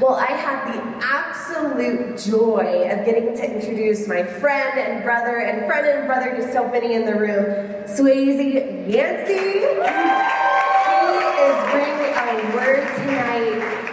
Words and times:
Well, 0.00 0.14
I 0.14 0.26
have 0.26 0.74
the 0.74 0.80
absolute 1.06 2.18
joy 2.18 2.88
of 2.90 3.04
getting 3.04 3.36
to 3.36 3.54
introduce 3.54 4.08
my 4.08 4.24
friend 4.24 4.78
and 4.78 5.04
brother 5.04 5.38
and 5.38 5.66
friend 5.66 5.86
and 5.86 6.06
brother, 6.06 6.34
to 6.36 6.52
so 6.52 6.68
many 6.68 6.94
in 6.94 7.06
the 7.06 7.14
room, 7.14 7.84
Swayze 7.86 8.88
Yancey. 8.90 9.34
He 9.34 9.70
is 11.40 11.56
bringing 11.70 12.14
a 12.26 12.56
word 12.56 12.86
tonight 12.96 13.84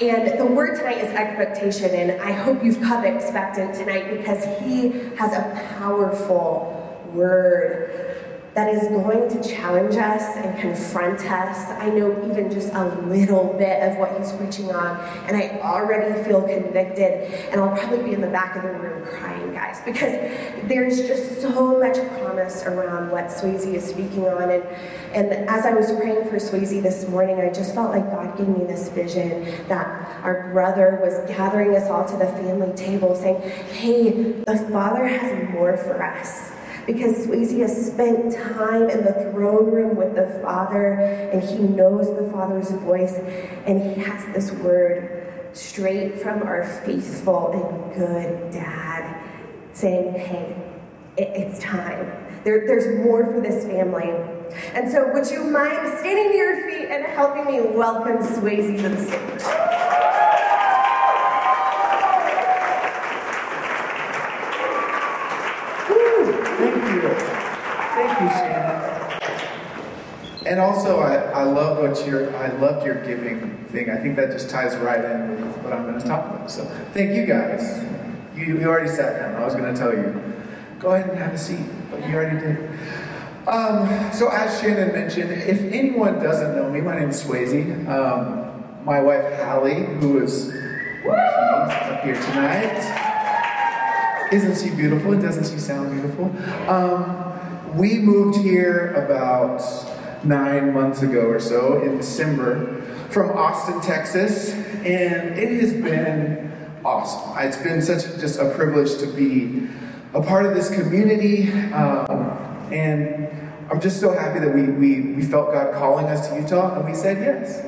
and 0.00 0.38
the 0.38 0.46
word 0.46 0.76
tonight 0.78 0.98
is 0.98 1.10
expectation, 1.12 1.90
and 1.90 2.22
I 2.22 2.32
hope 2.32 2.64
you've 2.64 2.80
come 2.80 3.04
expectant 3.04 3.74
tonight 3.74 4.16
because 4.16 4.44
he 4.62 4.92
has 5.16 5.34
a 5.34 5.42
powerful 5.78 6.76
word 7.12 8.16
that 8.54 8.74
is 8.74 8.88
going 8.88 9.28
to 9.28 9.48
challenge 9.48 9.94
us 9.94 10.36
and 10.36 10.58
confront 10.58 11.20
us. 11.30 11.70
I 11.70 11.88
know 11.90 12.10
even 12.28 12.50
just 12.50 12.72
a 12.74 12.84
little 13.06 13.54
bit 13.56 13.80
of 13.88 13.96
what 13.96 14.18
he's 14.18 14.32
preaching 14.32 14.72
on, 14.72 14.98
and 15.28 15.36
I 15.36 15.60
already 15.60 16.20
feel 16.24 16.42
convicted, 16.42 17.32
and 17.52 17.60
I'll 17.60 17.76
probably 17.76 18.02
be 18.02 18.12
in 18.12 18.20
the 18.20 18.26
back 18.26 18.56
of 18.56 18.62
the 18.62 18.70
room 18.70 19.06
crying, 19.06 19.52
guys, 19.52 19.80
because 19.84 20.12
there's 20.68 21.06
just 21.06 21.40
so 21.40 21.78
much 21.78 21.96
promise 22.18 22.64
around 22.64 23.10
what 23.10 23.26
Swayze 23.26 23.72
is 23.72 23.88
speaking 23.88 24.26
on. 24.26 24.50
And, 24.50 24.64
and 25.14 25.48
as 25.48 25.64
I 25.64 25.72
was 25.72 25.92
praying 25.92 26.24
for 26.24 26.36
Swayze 26.36 26.82
this 26.82 27.06
morning, 27.08 27.40
I 27.40 27.52
just 27.52 27.72
felt 27.72 27.90
like 27.90 28.10
God 28.10 28.36
gave 28.36 28.48
me 28.48 28.64
this 28.64 28.88
vision 28.88 29.44
that 29.68 29.86
our 30.24 30.50
brother 30.52 30.98
was 31.00 31.18
gathering 31.30 31.76
us 31.76 31.88
all 31.88 32.04
to 32.04 32.16
the 32.16 32.26
family 32.26 32.72
table 32.74 33.14
saying, 33.14 33.40
Hey, 33.70 34.32
the 34.32 34.68
Father 34.72 35.06
has 35.06 35.50
more 35.50 35.76
for 35.76 36.02
us 36.02 36.50
because 36.92 37.26
Swayze 37.26 37.56
has 37.60 37.86
spent 37.86 38.34
time 38.34 38.90
in 38.90 39.04
the 39.04 39.12
throne 39.30 39.70
room 39.70 39.96
with 39.96 40.16
the 40.16 40.40
Father 40.42 40.94
and 41.32 41.40
he 41.42 41.58
knows 41.58 42.06
the 42.16 42.28
Father's 42.32 42.70
voice 42.82 43.14
and 43.66 43.80
he 43.80 44.00
has 44.02 44.24
this 44.34 44.50
word 44.58 45.48
straight 45.52 46.20
from 46.20 46.42
our 46.42 46.64
faithful 46.84 47.52
and 47.52 47.94
good 47.94 48.50
dad 48.52 49.24
saying, 49.72 50.14
hey, 50.14 50.56
it, 51.16 51.28
it's 51.28 51.60
time. 51.60 52.10
There, 52.42 52.66
there's 52.66 53.04
more 53.04 53.24
for 53.24 53.40
this 53.40 53.64
family. 53.66 54.10
And 54.74 54.90
so, 54.90 55.12
would 55.12 55.30
you 55.30 55.44
mind 55.44 55.96
standing 56.00 56.32
to 56.32 56.36
your 56.36 56.68
feet 56.68 56.88
and 56.88 57.04
helping 57.06 57.44
me 57.44 57.60
welcome 57.60 58.16
Swayze 58.18 58.82
to 58.82 58.88
the 58.88 59.04
stage? 59.04 59.70
Thank 68.00 68.20
you, 68.20 68.28
Shannon. 68.28 68.80
And 70.46 70.58
also, 70.58 71.00
I, 71.00 71.16
I 71.16 71.42
love 71.42 71.78
what 71.78 72.06
you're, 72.06 72.34
I 72.36 72.48
loved 72.52 72.86
your 72.86 73.04
giving 73.04 73.64
thing. 73.66 73.90
I 73.90 73.96
think 73.96 74.16
that 74.16 74.30
just 74.30 74.48
ties 74.48 74.74
right 74.76 75.04
in 75.04 75.46
with 75.46 75.56
what 75.58 75.72
I'm 75.72 75.84
going 75.84 76.00
to 76.00 76.06
talk 76.06 76.24
about. 76.24 76.50
So, 76.50 76.64
thank 76.94 77.14
you 77.14 77.26
guys. 77.26 77.84
You, 78.34 78.58
you 78.58 78.66
already 78.66 78.88
sat 78.88 79.20
down. 79.20 79.34
I 79.34 79.44
was 79.44 79.54
going 79.54 79.72
to 79.72 79.78
tell 79.78 79.92
you, 79.92 80.18
go 80.78 80.94
ahead 80.94 81.10
and 81.10 81.18
have 81.18 81.34
a 81.34 81.38
seat, 81.38 81.66
but 81.90 82.08
you 82.08 82.14
already 82.14 82.40
did. 82.40 82.70
Um, 83.46 84.12
so, 84.14 84.28
as 84.30 84.58
Shannon 84.60 84.92
mentioned, 84.92 85.30
if 85.30 85.60
anyone 85.72 86.22
doesn't 86.22 86.56
know 86.56 86.70
me, 86.70 86.80
my 86.80 86.98
name 86.98 87.10
is 87.10 87.22
Swayze. 87.22 87.88
Um, 87.88 88.64
my 88.84 89.02
wife, 89.02 89.38
Hallie, 89.40 89.84
who 90.00 90.22
is 90.22 90.54
up 91.06 92.02
here 92.02 92.14
tonight. 92.14 93.08
Isn't 94.32 94.56
she 94.56 94.74
beautiful? 94.74 95.20
Doesn't 95.20 95.44
she 95.52 95.58
sound 95.58 95.92
beautiful? 95.92 96.34
Um, 96.66 97.76
we 97.76 97.98
moved 97.98 98.38
here 98.38 98.94
about 98.94 99.60
nine 100.24 100.72
months 100.72 101.02
ago 101.02 101.28
or 101.28 101.40
so 101.40 101.82
in 101.82 101.96
December 101.96 102.80
from 103.10 103.30
Austin, 103.36 103.80
Texas, 103.80 104.52
and 104.52 105.38
it 105.38 105.60
has 105.60 105.72
been 105.72 106.52
awesome. 106.84 107.36
It's 107.38 107.56
been 107.56 107.82
such 107.82 108.04
just 108.20 108.38
a 108.38 108.50
privilege 108.50 108.98
to 108.98 109.06
be 109.06 109.68
a 110.14 110.22
part 110.22 110.46
of 110.46 110.54
this 110.54 110.70
community, 110.74 111.52
um, 111.72 112.10
and 112.72 113.28
I'm 113.70 113.80
just 113.80 114.00
so 114.00 114.12
happy 114.12 114.40
that 114.40 114.54
we, 114.54 114.62
we, 114.62 115.00
we 115.14 115.22
felt 115.22 115.52
God 115.52 115.74
calling 115.74 116.06
us 116.06 116.28
to 116.28 116.36
Utah, 116.36 116.76
and 116.76 116.88
we 116.88 116.94
said 116.94 117.18
yes. 117.18 117.64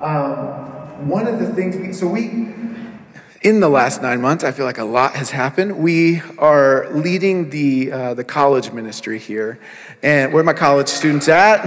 Um, 0.00 1.08
one 1.08 1.26
of 1.26 1.38
the 1.38 1.52
things, 1.54 1.76
we, 1.76 1.92
so 1.92 2.08
we, 2.08 2.54
in 3.46 3.60
the 3.60 3.68
last 3.68 4.02
nine 4.02 4.20
months, 4.20 4.42
I 4.42 4.50
feel 4.50 4.66
like 4.66 4.78
a 4.78 4.84
lot 4.84 5.14
has 5.14 5.30
happened. 5.30 5.78
We 5.78 6.20
are 6.36 6.90
leading 6.90 7.48
the, 7.50 7.92
uh, 7.92 8.14
the 8.14 8.24
college 8.24 8.72
ministry 8.72 9.20
here. 9.20 9.60
And 10.02 10.32
where 10.32 10.40
are 10.40 10.44
my 10.44 10.52
college 10.52 10.88
students 10.88 11.28
at? 11.28 11.62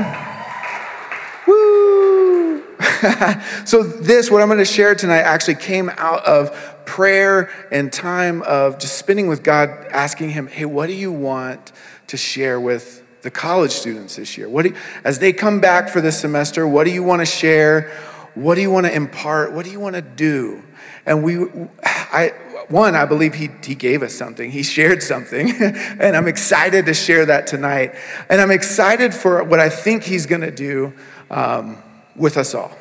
Woo! 1.48 2.62
so, 3.66 3.82
this, 3.82 4.30
what 4.30 4.42
I'm 4.42 4.50
going 4.50 4.60
to 4.60 4.66
share 4.66 4.94
tonight, 4.94 5.20
actually 5.20 5.56
came 5.56 5.90
out 5.96 6.26
of 6.26 6.52
prayer 6.86 7.50
and 7.72 7.94
time 7.94 8.42
of 8.42 8.78
just 8.78 8.98
spending 8.98 9.28
with 9.28 9.42
God, 9.42 9.70
asking 9.70 10.32
Him, 10.32 10.48
hey, 10.48 10.66
what 10.66 10.88
do 10.88 10.94
you 10.94 11.14
want 11.14 11.72
to 12.08 12.18
share 12.18 12.60
with 12.60 13.06
the 13.22 13.32
college 13.32 13.72
students 13.72 14.18
this 14.18 14.38
year? 14.38 14.50
What 14.50 14.66
you, 14.66 14.76
as 15.06 15.20
they 15.20 15.32
come 15.32 15.62
back 15.62 15.88
for 15.88 16.02
this 16.02 16.20
semester, 16.20 16.68
what 16.68 16.84
do 16.84 16.92
you 16.92 17.04
want 17.04 17.22
to 17.22 17.26
share? 17.26 17.90
What 18.36 18.56
do 18.56 18.62
you 18.62 18.70
want 18.70 18.86
to 18.86 18.94
impart? 18.94 19.54
What 19.54 19.64
do 19.64 19.72
you 19.72 19.80
want 19.80 19.96
to 19.96 20.02
do? 20.02 20.64
And 21.06 21.24
we, 21.24 21.46
I, 21.84 22.34
one, 22.70 22.96
I 22.96 23.06
believe 23.06 23.34
he, 23.34 23.50
he 23.64 23.76
gave 23.76 24.04
us 24.04 24.14
something. 24.14 24.52
He 24.52 24.64
shared 24.64 25.02
something. 25.02 25.52
and 25.62 26.16
I'm 26.16 26.28
excited 26.28 26.86
to 26.86 26.94
share 26.94 27.26
that 27.26 27.48
tonight. 27.48 27.96
And 28.30 28.40
I'm 28.40 28.52
excited 28.52 29.14
for 29.14 29.44
what 29.44 29.60
I 29.60 29.70
think 29.70 30.04
he's 30.04 30.26
going 30.26 30.42
to 30.42 30.52
do 30.52 30.94
um, 31.32 31.82
with 32.16 32.38
us 32.38 32.54
all. 32.54 32.72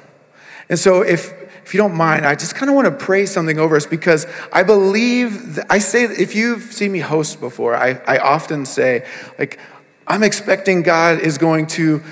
And 0.68 0.78
so, 0.78 1.00
if, 1.00 1.32
if 1.64 1.74
you 1.74 1.78
don't 1.78 1.94
mind, 1.94 2.26
I 2.26 2.34
just 2.34 2.54
kind 2.54 2.68
of 2.68 2.76
want 2.76 2.86
to 2.86 3.04
pray 3.04 3.24
something 3.26 3.58
over 3.58 3.76
us 3.76 3.86
because 3.86 4.26
I 4.52 4.62
believe, 4.62 5.58
I 5.70 5.78
say, 5.78 6.04
if 6.04 6.34
you've 6.34 6.62
seen 6.72 6.92
me 6.92 7.00
host 7.00 7.40
before, 7.40 7.74
I, 7.74 8.00
I 8.06 8.18
often 8.18 8.66
say, 8.66 9.06
like, 9.38 9.58
I'm 10.06 10.22
expecting 10.22 10.82
God 10.82 11.20
is 11.20 11.38
going 11.38 11.66
to 11.68 12.02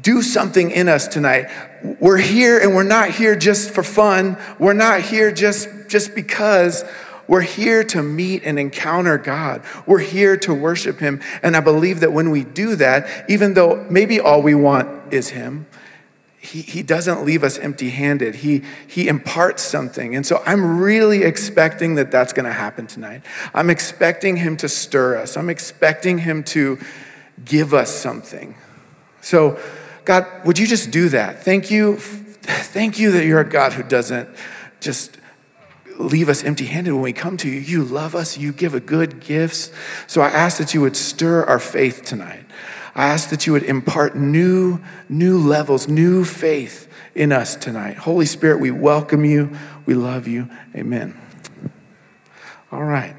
do 0.00 0.22
something 0.22 0.70
in 0.70 0.88
us 0.88 1.08
tonight. 1.08 1.46
We're 1.82 2.18
here 2.18 2.58
and 2.58 2.74
we're 2.74 2.82
not 2.82 3.10
here 3.10 3.36
just 3.36 3.70
for 3.70 3.82
fun. 3.82 4.36
We're 4.58 4.72
not 4.72 5.00
here 5.00 5.32
just, 5.32 5.68
just 5.88 6.14
because. 6.14 6.84
We're 7.30 7.42
here 7.42 7.84
to 7.84 8.02
meet 8.02 8.42
and 8.44 8.58
encounter 8.58 9.16
God. 9.16 9.62
We're 9.86 10.00
here 10.00 10.36
to 10.38 10.52
worship 10.52 10.98
Him. 10.98 11.20
And 11.44 11.56
I 11.56 11.60
believe 11.60 12.00
that 12.00 12.12
when 12.12 12.30
we 12.30 12.42
do 12.42 12.74
that, 12.74 13.30
even 13.30 13.54
though 13.54 13.86
maybe 13.88 14.18
all 14.18 14.42
we 14.42 14.56
want 14.56 15.12
is 15.12 15.28
Him, 15.28 15.68
He, 16.40 16.62
he 16.62 16.82
doesn't 16.82 17.24
leave 17.24 17.44
us 17.44 17.56
empty 17.56 17.90
handed. 17.90 18.34
He, 18.34 18.64
he 18.84 19.06
imparts 19.06 19.62
something. 19.62 20.16
And 20.16 20.26
so 20.26 20.42
I'm 20.44 20.80
really 20.80 21.22
expecting 21.22 21.94
that 21.94 22.10
that's 22.10 22.32
going 22.32 22.46
to 22.46 22.52
happen 22.52 22.88
tonight. 22.88 23.22
I'm 23.54 23.70
expecting 23.70 24.38
Him 24.38 24.56
to 24.56 24.68
stir 24.68 25.16
us, 25.16 25.36
I'm 25.36 25.50
expecting 25.50 26.18
Him 26.18 26.42
to 26.44 26.80
give 27.44 27.72
us 27.72 27.90
something. 27.90 28.56
So, 29.20 29.60
God, 30.04 30.26
would 30.44 30.58
you 30.58 30.66
just 30.66 30.90
do 30.90 31.08
that? 31.10 31.44
Thank 31.44 31.70
you. 31.70 31.96
Thank 31.96 32.98
you 32.98 33.12
that 33.12 33.24
you're 33.24 33.40
a 33.40 33.48
God 33.48 33.72
who 33.72 33.82
doesn't 33.82 34.28
just 34.80 35.18
leave 35.98 36.28
us 36.28 36.42
empty 36.42 36.64
handed 36.64 36.92
when 36.92 37.02
we 37.02 37.12
come 37.12 37.36
to 37.36 37.48
you. 37.48 37.60
You 37.60 37.84
love 37.84 38.14
us, 38.14 38.38
you 38.38 38.52
give 38.52 38.74
a 38.74 38.80
good 38.80 39.20
gifts. 39.20 39.70
So 40.06 40.22
I 40.22 40.28
ask 40.28 40.58
that 40.58 40.72
you 40.72 40.80
would 40.80 40.96
stir 40.96 41.44
our 41.44 41.58
faith 41.58 42.02
tonight. 42.02 42.44
I 42.94 43.08
ask 43.08 43.30
that 43.30 43.46
you 43.46 43.52
would 43.52 43.62
impart 43.62 44.16
new, 44.16 44.80
new 45.08 45.38
levels, 45.38 45.88
new 45.88 46.24
faith 46.24 46.88
in 47.14 47.32
us 47.32 47.54
tonight. 47.54 47.98
Holy 47.98 48.26
Spirit, 48.26 48.60
we 48.60 48.70
welcome 48.70 49.24
you. 49.24 49.56
We 49.86 49.94
love 49.94 50.26
you. 50.26 50.48
Amen. 50.74 51.18
All 52.72 52.84
right. 52.84 53.14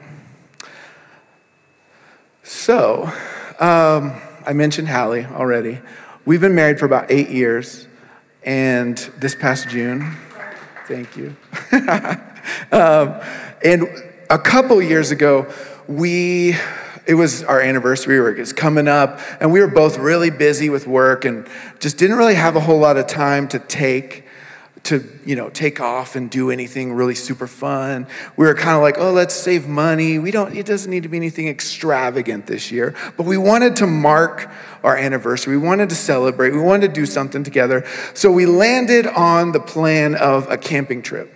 So, 2.44 3.12
um, 3.59 4.20
I 4.46 4.53
mentioned 4.53 4.90
Hallie 4.90 5.25
already. 5.25 5.80
We've 6.31 6.40
been 6.40 6.56
married 6.56 6.80
for 6.80 6.86
about 6.86 7.12
eight 7.12 7.28
years, 7.28 7.90
and 8.42 8.97
this 9.18 9.36
past 9.36 9.68
June, 9.68 10.16
thank 10.88 11.18
you. 11.18 11.36
um, 12.72 13.20
and 13.66 13.85
a 14.29 14.40
couple 14.40 14.82
years 14.82 15.11
ago, 15.11 15.53
we 15.90 16.56
it 17.06 17.16
was 17.16 17.44
our 17.44 17.59
anniversary 17.59 18.17
or 18.17 18.29
it's 18.34 18.53
coming 18.53 18.88
up 18.88 19.20
and 19.41 19.52
we 19.52 19.59
were 19.59 19.67
both 19.67 19.97
really 19.97 20.29
busy 20.29 20.70
with 20.70 20.88
work 20.88 21.26
and 21.26 21.50
just 21.82 21.97
didn't 21.97 22.16
really 22.16 22.35
have 22.35 22.56
a 22.56 22.61
whole 22.61 22.79
lot 22.79 22.96
of 22.96 23.08
time 23.08 23.50
to 23.50 23.59
take 23.59 24.23
to 24.84 25.08
you 25.26 25.36
know 25.36 25.50
take 25.50 25.80
off 25.80 26.16
and 26.16 26.30
do 26.30 26.50
anything 26.50 26.94
really 26.94 27.16
super 27.16 27.48
fun. 27.48 28.08
We 28.36 28.46
were 28.46 28.56
kind 28.56 28.76
of 28.76 28.82
like 28.82 28.98
oh 28.98 29.12
let's 29.12 29.36
save 29.36 29.68
money. 29.68 30.18
We 30.18 30.32
don't 30.32 30.56
it 30.56 30.66
doesn't 30.66 30.90
need 30.90 31.04
to 31.04 31.10
be 31.10 31.18
anything 31.18 31.48
extravagant 31.48 32.48
this 32.48 32.72
year. 32.72 32.96
But 33.18 33.26
we 33.26 33.38
wanted 33.38 33.76
to 33.78 33.88
mark 33.88 34.50
our 34.84 34.98
anniversary. 34.98 35.58
We 35.58 35.66
wanted 35.66 35.90
to 35.90 35.96
celebrate. 35.96 36.52
We 36.52 36.62
wanted 36.62 36.88
to 36.88 36.94
do 36.94 37.06
something 37.06 37.44
together. 37.44 37.86
So 38.14 38.32
we 38.32 38.46
landed 38.46 39.06
on 39.06 39.52
the 39.52 39.60
plan 39.60 40.16
of 40.16 40.50
a 40.50 40.58
camping 40.58 41.04
trip. 41.04 41.32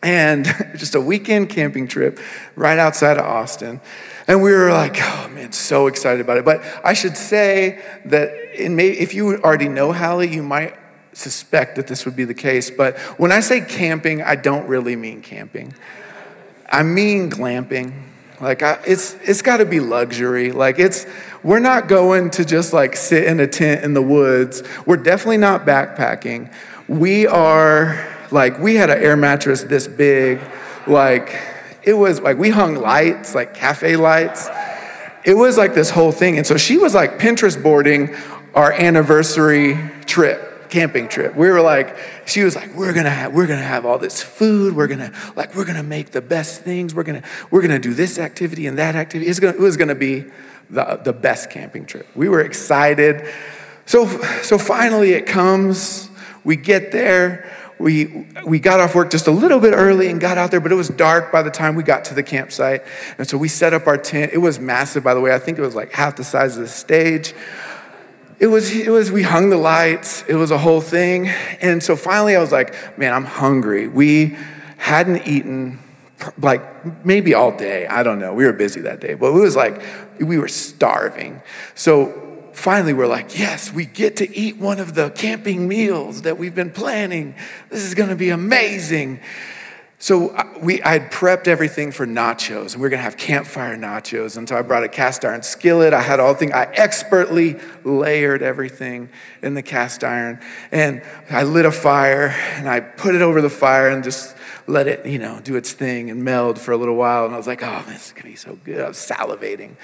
And 0.00 0.44
just 0.76 0.94
a 0.94 1.00
weekend 1.00 1.48
camping 1.48 1.88
trip 1.88 2.20
right 2.54 2.78
outside 2.78 3.18
of 3.18 3.24
austin. 3.24 3.80
And 4.28 4.40
we 4.40 4.52
were 4.52 4.70
like 4.70 4.96
oh 5.00 5.28
man 5.34 5.50
so 5.50 5.88
excited 5.88 6.20
about 6.20 6.36
it. 6.36 6.44
But 6.44 6.62
i 6.84 6.92
should 6.92 7.16
say 7.16 7.82
that 8.04 8.30
may, 8.70 8.90
if 8.90 9.14
you 9.14 9.38
already 9.38 9.68
know 9.68 9.90
hallie 9.90 10.32
you 10.32 10.44
might 10.44 10.78
suspect 11.14 11.76
that 11.76 11.86
this 11.86 12.04
would 12.04 12.16
be 12.16 12.24
the 12.24 12.34
case, 12.34 12.70
but 12.70 12.98
when 13.18 13.32
I 13.32 13.40
say 13.40 13.60
camping, 13.60 14.22
I 14.22 14.36
don't 14.36 14.66
really 14.66 14.96
mean 14.96 15.22
camping. 15.22 15.72
I 16.68 16.82
mean 16.82 17.30
glamping. 17.30 17.92
Like 18.40 18.62
I, 18.62 18.80
it's 18.86 19.14
it's 19.22 19.42
got 19.42 19.58
to 19.58 19.64
be 19.64 19.80
luxury. 19.80 20.50
Like 20.50 20.78
it's 20.78 21.06
we're 21.42 21.60
not 21.60 21.88
going 21.88 22.30
to 22.30 22.44
just 22.44 22.72
like 22.72 22.96
sit 22.96 23.24
in 23.24 23.38
a 23.40 23.46
tent 23.46 23.84
in 23.84 23.94
the 23.94 24.02
woods. 24.02 24.62
We're 24.86 24.96
definitely 24.96 25.38
not 25.38 25.64
backpacking. 25.64 26.52
We 26.88 27.26
are 27.26 28.04
like 28.30 28.58
we 28.58 28.74
had 28.74 28.90
an 28.90 29.00
air 29.00 29.16
mattress 29.16 29.62
this 29.62 29.86
big. 29.86 30.40
Like 30.86 31.40
it 31.84 31.94
was 31.94 32.20
like 32.20 32.36
we 32.36 32.50
hung 32.50 32.74
lights, 32.74 33.34
like 33.34 33.54
cafe 33.54 33.96
lights. 33.96 34.48
It 35.24 35.34
was 35.34 35.56
like 35.56 35.74
this 35.74 35.90
whole 35.90 36.12
thing. 36.12 36.36
And 36.36 36.46
so 36.46 36.56
she 36.56 36.76
was 36.76 36.94
like 36.94 37.18
Pinterest 37.18 37.62
boarding 37.62 38.14
our 38.54 38.72
anniversary 38.72 39.78
trip 40.06 40.53
camping 40.74 41.06
trip. 41.06 41.36
We 41.36 41.48
were 41.50 41.60
like, 41.60 41.96
she 42.26 42.42
was 42.42 42.56
like, 42.56 42.74
we're 42.74 42.92
gonna 42.92 43.08
have, 43.08 43.32
we're 43.32 43.46
gonna 43.46 43.62
have 43.62 43.86
all 43.86 43.96
this 43.96 44.20
food. 44.20 44.74
We're 44.74 44.88
gonna 44.88 45.12
like, 45.36 45.54
we're 45.54 45.64
gonna 45.64 45.84
make 45.84 46.10
the 46.10 46.20
best 46.20 46.62
things. 46.62 46.92
We're 46.92 47.04
gonna, 47.04 47.22
we're 47.52 47.62
gonna 47.62 47.78
do 47.78 47.94
this 47.94 48.18
activity 48.18 48.66
and 48.66 48.76
that 48.76 48.96
activity. 48.96 49.30
It's 49.30 49.38
gonna, 49.38 49.54
it 49.54 49.60
was 49.60 49.76
gonna 49.76 49.94
be 49.94 50.24
the, 50.68 51.00
the 51.04 51.12
best 51.12 51.48
camping 51.48 51.86
trip. 51.86 52.08
We 52.16 52.28
were 52.28 52.40
excited. 52.40 53.24
So, 53.86 54.08
so 54.42 54.58
finally 54.58 55.12
it 55.12 55.26
comes. 55.26 56.10
We 56.42 56.56
get 56.56 56.90
there. 56.90 57.48
We, 57.78 58.26
we 58.44 58.58
got 58.58 58.80
off 58.80 58.96
work 58.96 59.12
just 59.12 59.28
a 59.28 59.32
little 59.32 59.60
bit 59.60 59.74
early 59.74 60.08
and 60.08 60.20
got 60.20 60.38
out 60.38 60.50
there, 60.50 60.60
but 60.60 60.72
it 60.72 60.76
was 60.76 60.88
dark 60.88 61.30
by 61.30 61.42
the 61.42 61.50
time 61.50 61.76
we 61.76 61.84
got 61.84 62.04
to 62.06 62.14
the 62.14 62.22
campsite. 62.24 62.82
And 63.16 63.28
so 63.28 63.38
we 63.38 63.46
set 63.46 63.74
up 63.74 63.86
our 63.86 63.96
tent. 63.96 64.32
It 64.32 64.38
was 64.38 64.58
massive, 64.58 65.04
by 65.04 65.14
the 65.14 65.20
way. 65.20 65.32
I 65.32 65.38
think 65.38 65.56
it 65.56 65.62
was 65.62 65.76
like 65.76 65.92
half 65.92 66.16
the 66.16 66.24
size 66.24 66.56
of 66.56 66.62
the 66.62 66.68
stage 66.68 67.32
it 68.44 68.48
was, 68.48 68.76
it 68.76 68.90
was, 68.90 69.10
we 69.10 69.22
hung 69.22 69.48
the 69.48 69.56
lights, 69.56 70.22
it 70.28 70.34
was 70.34 70.50
a 70.50 70.58
whole 70.58 70.82
thing. 70.82 71.28
And 71.62 71.82
so 71.82 71.96
finally 71.96 72.36
I 72.36 72.40
was 72.40 72.52
like, 72.52 72.98
man, 72.98 73.14
I'm 73.14 73.24
hungry. 73.24 73.88
We 73.88 74.36
hadn't 74.76 75.26
eaten 75.26 75.78
like 76.36 77.06
maybe 77.06 77.32
all 77.32 77.56
day. 77.56 77.86
I 77.86 78.02
don't 78.02 78.18
know. 78.18 78.34
We 78.34 78.44
were 78.44 78.52
busy 78.52 78.82
that 78.82 79.00
day, 79.00 79.14
but 79.14 79.28
it 79.28 79.40
was 79.40 79.56
like 79.56 79.80
we 80.20 80.36
were 80.36 80.48
starving. 80.48 81.40
So 81.74 82.50
finally 82.52 82.92
we're 82.92 83.06
like, 83.06 83.38
yes, 83.38 83.72
we 83.72 83.86
get 83.86 84.16
to 84.16 84.36
eat 84.36 84.58
one 84.58 84.78
of 84.78 84.94
the 84.94 85.08
camping 85.08 85.66
meals 85.66 86.20
that 86.22 86.36
we've 86.36 86.54
been 86.54 86.70
planning. 86.70 87.36
This 87.70 87.82
is 87.82 87.94
going 87.94 88.10
to 88.10 88.16
be 88.16 88.28
amazing. 88.28 89.20
So 89.98 90.30
uh, 90.30 90.44
we, 90.60 90.82
I 90.82 90.98
had 90.98 91.10
prepped 91.10 91.48
everything 91.48 91.90
for 91.92 92.06
nachos, 92.06 92.72
and 92.74 92.82
we 92.82 92.86
are 92.86 92.90
gonna 92.90 93.02
have 93.02 93.16
campfire 93.16 93.76
nachos. 93.76 94.36
And 94.36 94.48
so 94.48 94.56
I 94.56 94.62
brought 94.62 94.84
a 94.84 94.88
cast 94.88 95.24
iron 95.24 95.42
skillet. 95.42 95.94
I 95.94 96.02
had 96.02 96.20
all 96.20 96.32
the 96.32 96.38
things. 96.38 96.52
I 96.52 96.64
expertly 96.64 97.56
layered 97.84 98.42
everything 98.42 99.08
in 99.42 99.54
the 99.54 99.62
cast 99.62 100.04
iron, 100.04 100.40
and 100.72 101.02
I 101.30 101.44
lit 101.44 101.64
a 101.64 101.72
fire, 101.72 102.28
and 102.54 102.68
I 102.68 102.80
put 102.80 103.14
it 103.14 103.22
over 103.22 103.40
the 103.40 103.50
fire, 103.50 103.88
and 103.88 104.04
just 104.04 104.36
let 104.66 104.86
it, 104.88 105.06
you 105.06 105.18
know, 105.18 105.40
do 105.40 105.56
its 105.56 105.72
thing 105.72 106.10
and 106.10 106.24
meld 106.24 106.58
for 106.58 106.72
a 106.72 106.76
little 106.76 106.96
while. 106.96 107.24
And 107.24 107.34
I 107.34 107.36
was 107.36 107.46
like, 107.46 107.62
oh, 107.62 107.84
this 107.86 108.06
is 108.06 108.12
gonna 108.12 108.30
be 108.30 108.36
so 108.36 108.58
good. 108.64 108.80
I 108.80 108.88
was 108.88 108.98
salivating. 108.98 109.76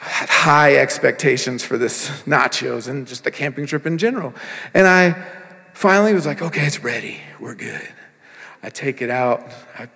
I 0.00 0.08
had 0.08 0.28
high 0.28 0.76
expectations 0.76 1.64
for 1.64 1.78
this 1.78 2.08
nachos 2.26 2.88
and 2.88 3.06
just 3.06 3.24
the 3.24 3.30
camping 3.30 3.66
trip 3.66 3.86
in 3.86 3.98
general. 3.98 4.34
And 4.72 4.86
I 4.86 5.24
finally 5.72 6.14
was 6.14 6.26
like, 6.26 6.42
okay, 6.42 6.66
it's 6.66 6.82
ready. 6.82 7.20
We're 7.40 7.54
good. 7.54 7.88
I 8.64 8.70
take 8.70 9.02
it 9.02 9.10
out, 9.10 9.46
I 9.78 9.88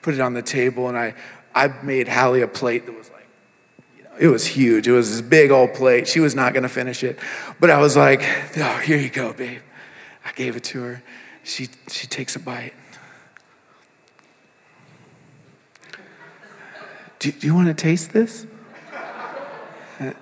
put 0.00 0.14
it 0.14 0.20
on 0.20 0.32
the 0.32 0.42
table, 0.42 0.88
and 0.88 0.96
I, 0.96 1.14
I 1.54 1.68
made 1.82 2.06
Hallie 2.06 2.42
a 2.42 2.48
plate 2.48 2.86
that 2.86 2.96
was 2.96 3.10
like, 3.10 3.26
you 3.98 4.04
know, 4.04 4.10
it 4.18 4.28
was 4.28 4.46
huge. 4.46 4.86
It 4.86 4.92
was 4.92 5.10
this 5.10 5.20
big 5.20 5.50
old 5.50 5.74
plate. 5.74 6.06
She 6.06 6.20
was 6.20 6.34
not 6.34 6.52
going 6.52 6.62
to 6.62 6.68
finish 6.68 7.02
it. 7.02 7.18
But 7.58 7.70
I 7.70 7.78
was 7.78 7.96
like, 7.96 8.22
oh, 8.56 8.78
here 8.84 8.96
you 8.96 9.10
go, 9.10 9.32
babe. 9.32 9.60
I 10.24 10.30
gave 10.32 10.54
it 10.54 10.62
to 10.64 10.82
her. 10.82 11.02
She, 11.42 11.68
she 11.88 12.06
takes 12.06 12.36
a 12.36 12.38
bite. 12.38 12.74
Do, 17.18 17.32
do 17.32 17.46
you 17.46 17.54
want 17.54 17.68
to 17.68 17.74
taste 17.74 18.12
this? 18.12 18.46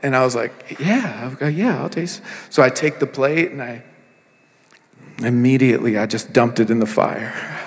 And 0.02 0.16
I 0.16 0.24
was 0.24 0.34
like, 0.34 0.78
yeah, 0.78 1.48
yeah, 1.48 1.82
I'll 1.82 1.88
taste. 1.88 2.22
So 2.48 2.62
I 2.62 2.70
take 2.70 2.98
the 2.98 3.06
plate 3.06 3.50
and 3.50 3.62
I 3.62 3.82
immediately 5.18 5.98
I 5.98 6.06
just 6.06 6.32
dumped 6.32 6.60
it 6.60 6.70
in 6.70 6.78
the 6.78 6.86
fire. 6.86 7.59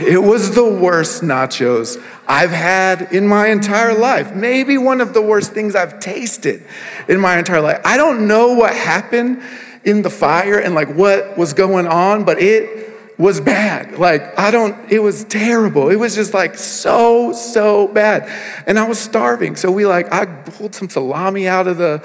It 0.00 0.22
was 0.22 0.54
the 0.54 0.64
worst 0.64 1.22
nachos 1.22 2.02
I've 2.26 2.50
had 2.50 3.12
in 3.12 3.26
my 3.26 3.48
entire 3.48 3.92
life. 3.92 4.34
Maybe 4.34 4.78
one 4.78 5.00
of 5.00 5.12
the 5.12 5.22
worst 5.22 5.52
things 5.52 5.74
I've 5.74 6.00
tasted 6.00 6.64
in 7.08 7.20
my 7.20 7.38
entire 7.38 7.60
life. 7.60 7.80
I 7.84 7.96
don't 7.96 8.26
know 8.26 8.54
what 8.54 8.74
happened 8.74 9.42
in 9.84 10.02
the 10.02 10.10
fire 10.10 10.58
and 10.58 10.74
like 10.74 10.88
what 10.88 11.36
was 11.36 11.52
going 11.52 11.86
on, 11.86 12.24
but 12.24 12.40
it 12.40 12.90
was 13.18 13.40
bad. 13.40 13.98
Like, 13.98 14.38
I 14.38 14.50
don't, 14.50 14.90
it 14.90 15.00
was 15.00 15.24
terrible. 15.24 15.90
It 15.90 15.96
was 15.96 16.14
just 16.14 16.32
like 16.32 16.56
so, 16.56 17.34
so 17.34 17.86
bad. 17.88 18.26
And 18.66 18.78
I 18.78 18.88
was 18.88 18.98
starving. 18.98 19.56
So 19.56 19.70
we 19.70 19.84
like, 19.86 20.10
I 20.10 20.24
pulled 20.24 20.74
some 20.74 20.88
salami 20.88 21.46
out 21.46 21.66
of 21.66 21.76
the 21.76 22.02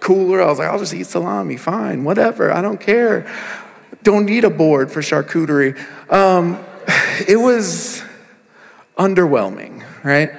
cooler. 0.00 0.42
I 0.42 0.46
was 0.46 0.58
like, 0.58 0.68
I'll 0.68 0.80
just 0.80 0.92
eat 0.92 1.06
salami, 1.06 1.56
fine, 1.56 2.02
whatever. 2.02 2.52
I 2.52 2.62
don't 2.62 2.80
care. 2.80 3.32
Don't 4.02 4.26
need 4.26 4.42
a 4.42 4.50
board 4.50 4.90
for 4.90 5.00
charcuterie. 5.00 5.78
Um, 6.10 6.64
it 7.28 7.36
was 7.36 8.02
underwhelming, 8.98 9.84
right? 10.04 10.30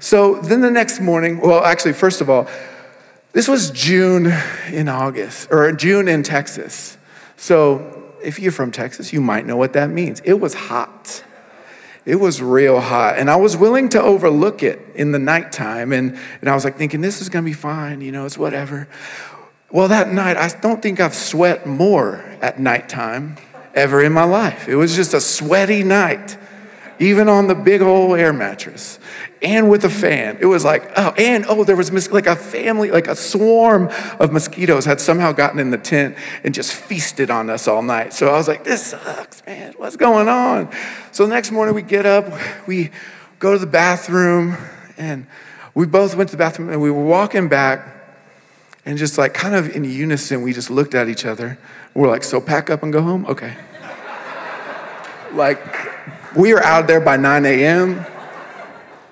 So 0.00 0.40
then 0.40 0.60
the 0.60 0.70
next 0.70 1.00
morning, 1.00 1.40
well, 1.40 1.64
actually, 1.64 1.94
first 1.94 2.20
of 2.20 2.28
all, 2.28 2.48
this 3.32 3.48
was 3.48 3.70
June 3.70 4.32
in 4.70 4.88
August, 4.88 5.48
or 5.50 5.72
June 5.72 6.06
in 6.06 6.22
Texas. 6.22 6.96
So 7.36 8.12
if 8.22 8.38
you're 8.38 8.52
from 8.52 8.70
Texas, 8.70 9.12
you 9.12 9.20
might 9.20 9.46
know 9.46 9.56
what 9.56 9.72
that 9.72 9.90
means. 9.90 10.20
It 10.24 10.34
was 10.34 10.54
hot. 10.54 11.24
It 12.04 12.16
was 12.16 12.42
real 12.42 12.80
hot. 12.80 13.18
And 13.18 13.30
I 13.30 13.36
was 13.36 13.56
willing 13.56 13.88
to 13.90 14.02
overlook 14.02 14.62
it 14.62 14.80
in 14.94 15.12
the 15.12 15.18
nighttime. 15.18 15.92
And, 15.92 16.18
and 16.40 16.50
I 16.50 16.54
was 16.54 16.64
like 16.64 16.76
thinking, 16.76 17.00
this 17.00 17.20
is 17.20 17.28
going 17.28 17.44
to 17.44 17.50
be 17.50 17.54
fine, 17.54 18.00
you 18.00 18.12
know, 18.12 18.26
it's 18.26 18.38
whatever. 18.38 18.88
Well, 19.70 19.88
that 19.88 20.12
night, 20.12 20.36
I 20.36 20.48
don't 20.60 20.80
think 20.80 21.00
I've 21.00 21.14
sweat 21.14 21.66
more 21.66 22.16
at 22.40 22.60
nighttime 22.60 23.36
ever 23.74 24.02
in 24.02 24.12
my 24.12 24.24
life. 24.24 24.68
It 24.68 24.76
was 24.76 24.94
just 24.94 25.14
a 25.14 25.20
sweaty 25.20 25.82
night, 25.82 26.36
even 26.98 27.28
on 27.28 27.48
the 27.48 27.54
big 27.54 27.82
old 27.82 28.18
air 28.18 28.32
mattress 28.32 28.98
and 29.42 29.68
with 29.68 29.84
a 29.84 29.90
fan. 29.90 30.38
It 30.40 30.46
was 30.46 30.64
like, 30.64 30.90
oh, 30.96 31.12
and 31.18 31.44
oh, 31.48 31.64
there 31.64 31.76
was 31.76 32.10
like 32.10 32.26
a 32.26 32.34
family, 32.34 32.90
like 32.90 33.06
a 33.06 33.14
swarm 33.14 33.90
of 34.18 34.32
mosquitoes 34.32 34.86
had 34.86 35.00
somehow 35.00 35.32
gotten 35.32 35.60
in 35.60 35.70
the 35.70 35.78
tent 35.78 36.16
and 36.42 36.54
just 36.54 36.72
feasted 36.72 37.30
on 37.30 37.50
us 37.50 37.68
all 37.68 37.82
night. 37.82 38.14
So 38.14 38.28
I 38.28 38.36
was 38.36 38.48
like, 38.48 38.64
this 38.64 38.86
sucks, 38.86 39.44
man. 39.46 39.74
What's 39.76 39.96
going 39.96 40.28
on? 40.28 40.72
So 41.12 41.26
the 41.26 41.34
next 41.34 41.50
morning 41.50 41.74
we 41.74 41.82
get 41.82 42.06
up, 42.06 42.26
we 42.66 42.90
go 43.38 43.52
to 43.52 43.58
the 43.58 43.66
bathroom, 43.66 44.56
and 44.96 45.26
we 45.74 45.86
both 45.86 46.14
went 46.16 46.30
to 46.30 46.36
the 46.36 46.38
bathroom 46.38 46.70
and 46.70 46.80
we 46.80 46.90
were 46.90 47.04
walking 47.04 47.48
back. 47.48 47.90
And 48.86 48.98
just 48.98 49.16
like 49.16 49.34
kind 49.34 49.54
of 49.54 49.74
in 49.74 49.84
unison, 49.84 50.42
we 50.42 50.52
just 50.52 50.70
looked 50.70 50.94
at 50.94 51.08
each 51.08 51.24
other 51.24 51.58
we're 51.94 52.08
like, 52.08 52.24
so 52.24 52.40
pack 52.40 52.70
up 52.70 52.82
and 52.82 52.92
go 52.92 53.02
home? 53.02 53.24
Okay. 53.26 53.56
like, 55.32 55.58
we 56.34 56.52
were 56.52 56.62
out 56.62 56.88
there 56.88 57.00
by 57.00 57.16
9 57.16 57.46
a.m. 57.46 58.04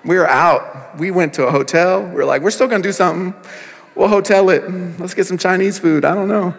We 0.03 0.17
were 0.17 0.27
out. 0.27 0.97
We 0.99 1.09
went 1.09 1.33
to 1.35 1.47
a 1.47 1.51
hotel. 1.51 2.03
We 2.03 2.21
are 2.21 2.25
like, 2.25 2.41
we're 2.41 2.51
still 2.51 2.67
gonna 2.67 2.83
do 2.83 2.91
something. 2.91 3.33
We'll 3.95 4.09
hotel 4.09 4.49
it. 4.49 4.69
Let's 4.99 5.13
get 5.13 5.27
some 5.27 5.37
Chinese 5.37 5.79
food. 5.79 6.03
I 6.03 6.13
don't 6.13 6.27
know. 6.27 6.53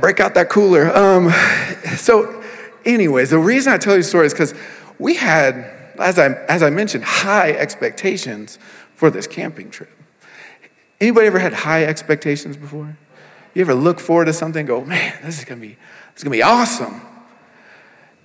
Break 0.00 0.18
out 0.20 0.34
that 0.34 0.50
cooler. 0.50 0.94
Um, 0.94 1.30
so, 1.96 2.42
anyways, 2.84 3.30
the 3.30 3.38
reason 3.38 3.72
I 3.72 3.78
tell 3.78 3.94
you 3.94 4.02
the 4.02 4.08
story 4.08 4.26
is 4.26 4.32
because 4.32 4.52
we 4.98 5.14
had, 5.14 5.54
as 5.98 6.18
I, 6.18 6.32
as 6.46 6.62
I 6.62 6.70
mentioned, 6.70 7.04
high 7.04 7.52
expectations 7.52 8.58
for 8.96 9.10
this 9.10 9.26
camping 9.26 9.70
trip. 9.70 9.90
Anybody 11.00 11.26
ever 11.26 11.38
had 11.38 11.52
high 11.52 11.84
expectations 11.84 12.56
before? 12.56 12.96
You 13.54 13.62
ever 13.62 13.74
look 13.74 14.00
forward 14.00 14.26
to 14.26 14.32
something 14.32 14.66
go, 14.66 14.84
man, 14.84 15.14
this 15.22 15.38
is 15.38 15.44
gonna 15.44 15.60
be, 15.60 15.68
this 15.68 16.18
is 16.18 16.24
gonna 16.24 16.32
be 16.36 16.42
awesome. 16.42 17.00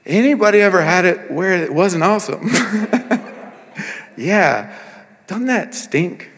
Anybody 0.05 0.61
ever 0.61 0.81
had 0.81 1.05
it 1.05 1.29
where 1.29 1.51
it 1.51 1.73
wasn't 1.73 2.03
awesome? 2.03 2.47
yeah. 4.17 4.75
Doesn't 5.27 5.45
that 5.45 5.75
stink? 5.75 6.31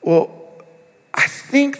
Well, 0.00 0.62
I 1.12 1.26
think 1.26 1.78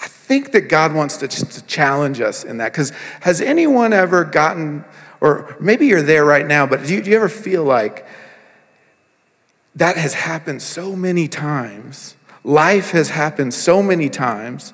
I 0.00 0.08
think 0.08 0.52
that 0.52 0.62
God 0.62 0.94
wants 0.94 1.18
to, 1.18 1.28
to 1.28 1.66
challenge 1.66 2.20
us 2.20 2.44
in 2.44 2.58
that. 2.58 2.72
Because 2.72 2.92
has 3.20 3.40
anyone 3.40 3.92
ever 3.92 4.24
gotten, 4.24 4.84
or 5.20 5.56
maybe 5.60 5.86
you're 5.86 6.02
there 6.02 6.24
right 6.24 6.46
now, 6.46 6.66
but 6.66 6.84
do 6.84 6.94
you, 6.94 7.02
do 7.02 7.10
you 7.10 7.16
ever 7.16 7.28
feel 7.28 7.64
like 7.64 8.06
that 9.76 9.96
has 9.96 10.14
happened 10.14 10.60
so 10.60 10.96
many 10.96 11.28
times 11.28 12.16
Life 12.46 12.92
has 12.92 13.08
happened 13.08 13.52
so 13.52 13.82
many 13.82 14.08
times. 14.08 14.72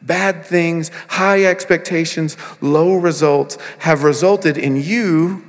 Bad 0.00 0.42
things, 0.46 0.90
high 1.08 1.44
expectations, 1.44 2.38
low 2.62 2.94
results 2.94 3.58
have 3.80 4.04
resulted 4.04 4.56
in 4.56 4.76
you 4.76 5.44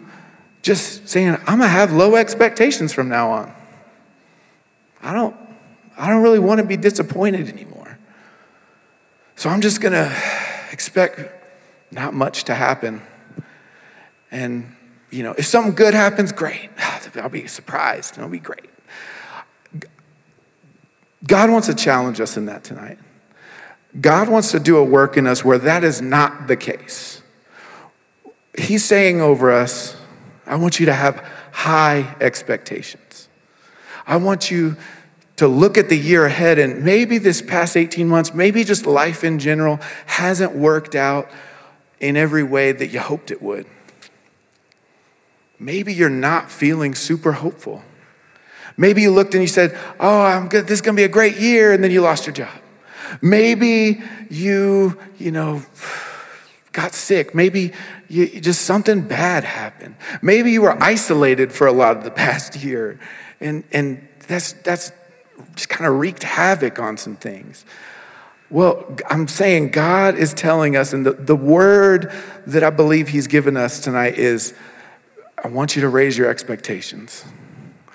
just 0.61 1.07
saying, 1.07 1.37
I'm 1.47 1.59
gonna 1.59 1.69
have 1.69 1.93
low 1.93 2.17
expectations 2.17 2.91
from 2.91 3.07
now 3.07 3.31
on. 3.31 3.53
I 5.01 5.13
don't, 5.13 5.33
I 5.97 6.09
don't 6.09 6.21
really 6.21 6.39
want 6.39 6.59
to 6.59 6.67
be 6.67 6.75
disappointed 6.75 7.47
anymore. 7.47 7.97
So 9.37 9.49
I'm 9.49 9.61
just 9.61 9.79
gonna 9.79 10.13
expect 10.73 11.21
not 11.89 12.13
much 12.13 12.43
to 12.43 12.53
happen. 12.53 13.01
And, 14.29 14.75
you 15.09 15.23
know, 15.23 15.33
if 15.37 15.45
something 15.45 15.73
good 15.73 15.93
happens, 15.93 16.33
great. 16.33 16.69
I'll 17.15 17.29
be 17.29 17.47
surprised. 17.47 18.17
It'll 18.17 18.29
be 18.29 18.39
great. 18.39 18.70
God 21.25 21.49
wants 21.49 21.67
to 21.67 21.75
challenge 21.75 22.19
us 22.19 22.37
in 22.37 22.45
that 22.47 22.63
tonight. 22.63 22.97
God 23.99 24.29
wants 24.29 24.51
to 24.51 24.59
do 24.59 24.77
a 24.77 24.83
work 24.83 25.17
in 25.17 25.27
us 25.27 25.43
where 25.43 25.57
that 25.59 25.83
is 25.83 26.01
not 26.01 26.47
the 26.47 26.55
case. 26.55 27.21
He's 28.57 28.83
saying 28.83 29.21
over 29.21 29.51
us, 29.51 29.97
I 30.45 30.55
want 30.55 30.79
you 30.79 30.85
to 30.87 30.93
have 30.93 31.17
high 31.51 32.15
expectations. 32.19 33.27
I 34.07 34.17
want 34.17 34.49
you 34.49 34.77
to 35.37 35.47
look 35.47 35.77
at 35.77 35.89
the 35.89 35.97
year 35.97 36.25
ahead 36.25 36.59
and 36.59 36.83
maybe 36.83 37.17
this 37.17 37.41
past 37.41 37.75
18 37.75 38.07
months, 38.07 38.33
maybe 38.33 38.63
just 38.63 38.85
life 38.85 39.23
in 39.23 39.39
general 39.39 39.79
hasn't 40.05 40.55
worked 40.55 40.95
out 40.95 41.29
in 41.99 42.17
every 42.17 42.43
way 42.43 42.71
that 42.71 42.87
you 42.87 42.99
hoped 42.99 43.31
it 43.31 43.41
would. 43.41 43.65
Maybe 45.59 45.93
you're 45.93 46.09
not 46.09 46.51
feeling 46.51 46.95
super 46.95 47.33
hopeful. 47.33 47.83
Maybe 48.81 49.03
you 49.03 49.11
looked 49.11 49.35
and 49.35 49.43
you 49.43 49.47
said, 49.47 49.77
Oh, 49.99 50.23
I'm 50.23 50.47
good. 50.47 50.65
This 50.65 50.79
is 50.79 50.81
going 50.81 50.95
to 50.95 50.99
be 50.99 51.03
a 51.03 51.07
great 51.07 51.37
year. 51.37 51.71
And 51.71 51.83
then 51.83 51.91
you 51.91 52.01
lost 52.01 52.25
your 52.25 52.33
job. 52.33 52.49
Maybe 53.21 54.01
you, 54.31 54.97
you 55.19 55.29
know, 55.29 55.61
got 56.71 56.95
sick. 56.95 57.35
Maybe 57.35 57.73
you, 58.09 58.41
just 58.41 58.63
something 58.63 59.01
bad 59.01 59.43
happened. 59.43 59.97
Maybe 60.23 60.51
you 60.51 60.63
were 60.63 60.81
isolated 60.81 61.53
for 61.53 61.67
a 61.67 61.71
lot 61.71 61.95
of 61.95 62.03
the 62.03 62.09
past 62.25 62.55
year. 62.55 62.99
And, 63.39 63.63
and 63.71 64.07
that's, 64.27 64.53
that's 64.53 64.91
just 65.55 65.69
kind 65.69 65.85
of 65.87 65.99
wreaked 65.99 66.23
havoc 66.23 66.79
on 66.79 66.97
some 66.97 67.15
things. 67.15 67.65
Well, 68.49 68.97
I'm 69.07 69.27
saying 69.27 69.69
God 69.69 70.17
is 70.17 70.33
telling 70.33 70.75
us, 70.75 70.91
and 70.91 71.05
the, 71.05 71.13
the 71.13 71.35
word 71.35 72.11
that 72.47 72.63
I 72.63 72.71
believe 72.71 73.09
He's 73.09 73.27
given 73.27 73.55
us 73.57 73.79
tonight 73.79 74.17
is 74.17 74.55
I 75.43 75.49
want 75.49 75.75
you 75.75 75.83
to 75.83 75.87
raise 75.87 76.17
your 76.17 76.31
expectations. 76.31 77.23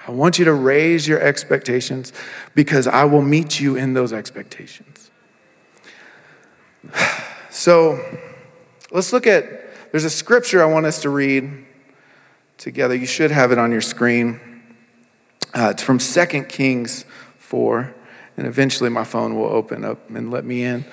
I 0.06 0.12
want 0.12 0.38
you 0.38 0.44
to 0.44 0.52
raise 0.52 1.08
your 1.08 1.20
expectations 1.20 2.12
because 2.54 2.86
I 2.86 3.04
will 3.04 3.22
meet 3.22 3.58
you 3.58 3.76
in 3.76 3.94
those 3.94 4.12
expectations. 4.12 5.10
So 7.48 7.98
let's 8.90 9.14
look 9.14 9.26
at, 9.26 9.90
there's 9.90 10.04
a 10.04 10.10
scripture 10.10 10.62
I 10.62 10.66
want 10.66 10.84
us 10.84 11.00
to 11.00 11.08
read 11.08 11.64
together. 12.58 12.94
You 12.94 13.06
should 13.06 13.30
have 13.30 13.50
it 13.50 13.56
on 13.56 13.72
your 13.72 13.80
screen. 13.80 14.62
Uh, 15.54 15.70
it's 15.70 15.82
from 15.82 15.96
2 15.96 16.44
Kings 16.44 17.06
4, 17.38 17.94
and 18.36 18.46
eventually 18.46 18.90
my 18.90 19.04
phone 19.04 19.36
will 19.36 19.48
open 19.48 19.86
up 19.86 20.10
and 20.10 20.30
let 20.30 20.44
me 20.44 20.64
in. 20.64 20.84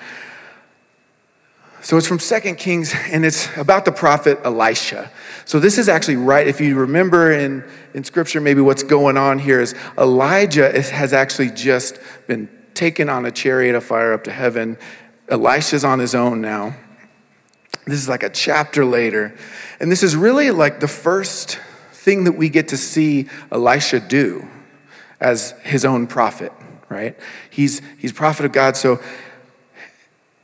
So 1.84 1.98
it's 1.98 2.06
from 2.06 2.18
Second 2.18 2.56
Kings, 2.56 2.94
and 3.10 3.26
it's 3.26 3.54
about 3.58 3.84
the 3.84 3.92
prophet 3.92 4.38
Elisha. 4.42 5.10
So 5.44 5.60
this 5.60 5.76
is 5.76 5.86
actually 5.86 6.16
right. 6.16 6.48
If 6.48 6.58
you 6.58 6.76
remember 6.76 7.30
in, 7.30 7.62
in 7.92 8.04
scripture, 8.04 8.40
maybe 8.40 8.62
what's 8.62 8.82
going 8.82 9.18
on 9.18 9.38
here 9.38 9.60
is 9.60 9.74
Elijah 9.98 10.80
has 10.80 11.12
actually 11.12 11.50
just 11.50 11.98
been 12.26 12.48
taken 12.72 13.10
on 13.10 13.26
a 13.26 13.30
chariot 13.30 13.74
of 13.74 13.84
fire 13.84 14.14
up 14.14 14.24
to 14.24 14.32
heaven. 14.32 14.78
Elisha's 15.28 15.84
on 15.84 15.98
his 15.98 16.14
own 16.14 16.40
now. 16.40 16.74
This 17.84 17.98
is 17.98 18.08
like 18.08 18.22
a 18.22 18.30
chapter 18.30 18.86
later. 18.86 19.36
And 19.78 19.92
this 19.92 20.02
is 20.02 20.16
really 20.16 20.50
like 20.52 20.80
the 20.80 20.88
first 20.88 21.60
thing 21.92 22.24
that 22.24 22.32
we 22.32 22.48
get 22.48 22.68
to 22.68 22.78
see 22.78 23.28
Elisha 23.52 24.00
do 24.00 24.48
as 25.20 25.50
his 25.62 25.84
own 25.84 26.06
prophet, 26.06 26.50
right? 26.88 27.14
He's, 27.50 27.82
he's 27.98 28.12
prophet 28.12 28.46
of 28.46 28.52
God. 28.52 28.74
So 28.74 29.02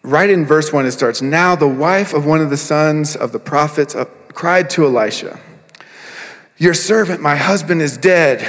right 0.03 0.31
in 0.31 0.45
verse 0.45 0.73
1, 0.73 0.87
it 0.87 0.93
starts 0.93 1.23
Now 1.23 1.55
the 1.57 1.69
wife 1.69 2.15
of 2.15 2.27
one 2.27 2.41
of 2.41 2.51
the 2.51 2.57
sons 2.57 3.17
of 3.17 3.33
the 3.33 3.39
prophets 3.39 3.95
cried 4.33 4.71
to 4.71 4.85
Elisha, 4.85 5.41
Your 6.59 6.75
servant, 6.75 7.21
my 7.21 7.37
husband, 7.37 7.83
is 7.83 7.97
dead, 7.97 8.41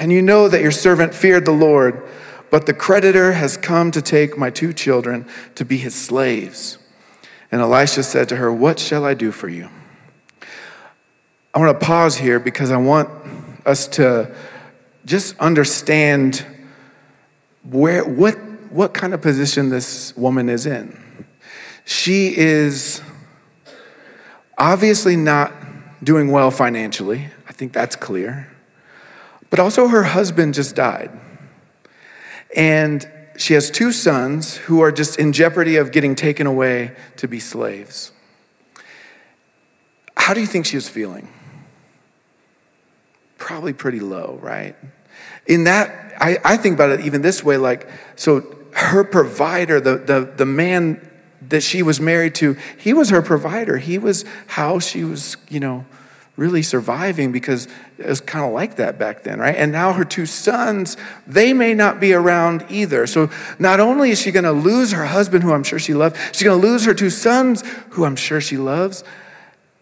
and 0.00 0.12
you 0.12 0.22
know 0.22 0.48
that 0.48 0.62
your 0.62 0.70
servant 0.70 1.14
feared 1.14 1.44
the 1.44 1.52
Lord, 1.52 2.02
but 2.50 2.66
the 2.66 2.74
creditor 2.74 3.32
has 3.32 3.56
come 3.56 3.90
to 3.90 4.02
take 4.02 4.38
my 4.38 4.50
two 4.50 4.72
children 4.72 5.26
to 5.54 5.64
be 5.64 5.76
his 5.76 5.94
slaves. 5.94 6.78
And 7.50 7.60
Elisha 7.60 8.02
said 8.02 8.28
to 8.28 8.36
her, 8.36 8.52
What 8.52 8.78
shall 8.78 9.04
I 9.04 9.14
do 9.14 9.32
for 9.32 9.48
you? 9.48 9.70
I 11.54 11.58
want 11.58 11.80
to 11.80 11.86
pause 11.86 12.16
here 12.16 12.38
because 12.38 12.70
I 12.70 12.76
want 12.76 13.08
us 13.64 13.88
to 13.88 14.34
just 15.04 15.38
understand 15.38 16.44
where, 17.64 18.04
what 18.04 18.36
what 18.70 18.94
kind 18.94 19.14
of 19.14 19.20
position 19.22 19.70
this 19.70 20.16
woman 20.16 20.48
is 20.48 20.66
in. 20.66 20.98
She 21.84 22.36
is 22.36 23.00
obviously 24.56 25.16
not 25.16 25.52
doing 26.02 26.30
well 26.30 26.50
financially. 26.50 27.28
I 27.48 27.52
think 27.52 27.72
that's 27.72 27.96
clear. 27.96 28.48
But 29.50 29.58
also, 29.58 29.88
her 29.88 30.02
husband 30.02 30.54
just 30.54 30.76
died. 30.76 31.10
And 32.54 33.08
she 33.36 33.54
has 33.54 33.70
two 33.70 33.92
sons 33.92 34.56
who 34.56 34.80
are 34.80 34.92
just 34.92 35.18
in 35.18 35.32
jeopardy 35.32 35.76
of 35.76 35.92
getting 35.92 36.14
taken 36.14 36.46
away 36.46 36.94
to 37.16 37.28
be 37.28 37.40
slaves. 37.40 38.12
How 40.16 40.34
do 40.34 40.40
you 40.40 40.46
think 40.46 40.66
she 40.66 40.76
was 40.76 40.88
feeling? 40.88 41.28
Probably 43.38 43.72
pretty 43.72 44.00
low, 44.00 44.38
right? 44.42 44.76
In 45.46 45.64
that, 45.64 46.14
I, 46.20 46.38
I 46.44 46.56
think 46.56 46.74
about 46.74 46.90
it 46.90 47.00
even 47.00 47.22
this 47.22 47.42
way 47.42 47.56
like, 47.56 47.88
so 48.16 48.57
her 48.78 49.02
provider, 49.02 49.80
the, 49.80 49.98
the, 49.98 50.32
the 50.36 50.46
man 50.46 51.04
that 51.48 51.62
she 51.62 51.82
was 51.82 52.00
married 52.00 52.34
to, 52.36 52.56
he 52.78 52.92
was 52.92 53.10
her 53.10 53.22
provider. 53.22 53.78
He 53.78 53.98
was 53.98 54.24
how 54.46 54.78
she 54.78 55.02
was, 55.02 55.36
you 55.48 55.58
know, 55.58 55.84
really 56.36 56.62
surviving 56.62 57.32
because 57.32 57.66
it 57.98 58.06
was 58.06 58.20
kind 58.20 58.44
of 58.44 58.52
like 58.52 58.76
that 58.76 58.96
back 58.96 59.24
then, 59.24 59.40
right? 59.40 59.56
And 59.56 59.72
now 59.72 59.92
her 59.94 60.04
two 60.04 60.26
sons, 60.26 60.96
they 61.26 61.52
may 61.52 61.74
not 61.74 61.98
be 61.98 62.12
around 62.12 62.64
either. 62.68 63.08
So 63.08 63.30
not 63.58 63.80
only 63.80 64.10
is 64.10 64.20
she 64.20 64.30
going 64.30 64.44
to 64.44 64.52
lose 64.52 64.92
her 64.92 65.06
husband, 65.06 65.42
who 65.42 65.52
I'm 65.52 65.64
sure 65.64 65.80
she 65.80 65.94
loved, 65.94 66.16
she's 66.32 66.44
going 66.44 66.60
to 66.60 66.66
lose 66.66 66.84
her 66.84 66.94
two 66.94 67.10
sons, 67.10 67.64
who 67.90 68.04
I'm 68.04 68.16
sure 68.16 68.40
she 68.40 68.56
loves. 68.56 69.02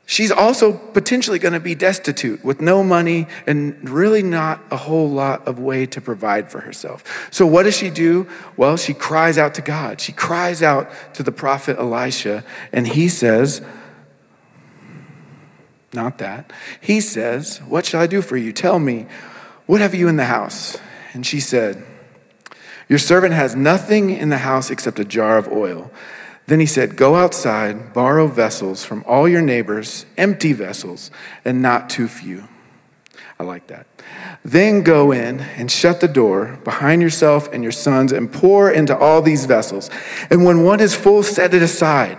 She's 0.08 0.30
also 0.30 0.72
potentially 0.72 1.40
going 1.40 1.54
to 1.54 1.60
be 1.60 1.74
destitute 1.74 2.44
with 2.44 2.60
no 2.60 2.84
money 2.84 3.26
and 3.44 3.90
really 3.90 4.22
not 4.22 4.62
a 4.70 4.76
whole 4.76 5.10
lot 5.10 5.46
of 5.48 5.58
way 5.58 5.84
to 5.86 6.00
provide 6.00 6.48
for 6.48 6.60
herself. 6.60 7.28
So, 7.32 7.44
what 7.44 7.64
does 7.64 7.76
she 7.76 7.90
do? 7.90 8.28
Well, 8.56 8.76
she 8.76 8.94
cries 8.94 9.36
out 9.36 9.52
to 9.54 9.62
God. 9.62 10.00
She 10.00 10.12
cries 10.12 10.62
out 10.62 10.88
to 11.14 11.24
the 11.24 11.32
prophet 11.32 11.76
Elisha, 11.76 12.44
and 12.72 12.86
he 12.86 13.08
says, 13.08 13.60
Not 15.92 16.18
that. 16.18 16.52
He 16.80 17.00
says, 17.00 17.58
What 17.66 17.84
shall 17.84 18.00
I 18.00 18.06
do 18.06 18.22
for 18.22 18.36
you? 18.36 18.52
Tell 18.52 18.78
me, 18.78 19.06
what 19.66 19.80
have 19.80 19.92
you 19.92 20.06
in 20.06 20.16
the 20.16 20.26
house? 20.26 20.78
And 21.14 21.26
she 21.26 21.40
said, 21.40 21.84
Your 22.88 23.00
servant 23.00 23.34
has 23.34 23.56
nothing 23.56 24.10
in 24.10 24.28
the 24.28 24.38
house 24.38 24.70
except 24.70 25.00
a 25.00 25.04
jar 25.04 25.36
of 25.36 25.48
oil. 25.48 25.90
Then 26.46 26.60
he 26.60 26.66
said, 26.66 26.96
Go 26.96 27.16
outside, 27.16 27.92
borrow 27.92 28.26
vessels 28.26 28.84
from 28.84 29.04
all 29.06 29.28
your 29.28 29.42
neighbors, 29.42 30.06
empty 30.16 30.52
vessels, 30.52 31.10
and 31.44 31.60
not 31.60 31.90
too 31.90 32.08
few. 32.08 32.48
I 33.38 33.44
like 33.44 33.66
that. 33.66 33.86
Then 34.44 34.82
go 34.82 35.12
in 35.12 35.40
and 35.40 35.70
shut 35.70 36.00
the 36.00 36.08
door 36.08 36.58
behind 36.64 37.02
yourself 37.02 37.52
and 37.52 37.62
your 37.62 37.72
sons 37.72 38.12
and 38.12 38.32
pour 38.32 38.70
into 38.70 38.96
all 38.96 39.20
these 39.20 39.44
vessels. 39.44 39.90
And 40.30 40.44
when 40.44 40.62
one 40.62 40.80
is 40.80 40.94
full, 40.94 41.22
set 41.22 41.52
it 41.52 41.62
aside. 41.62 42.16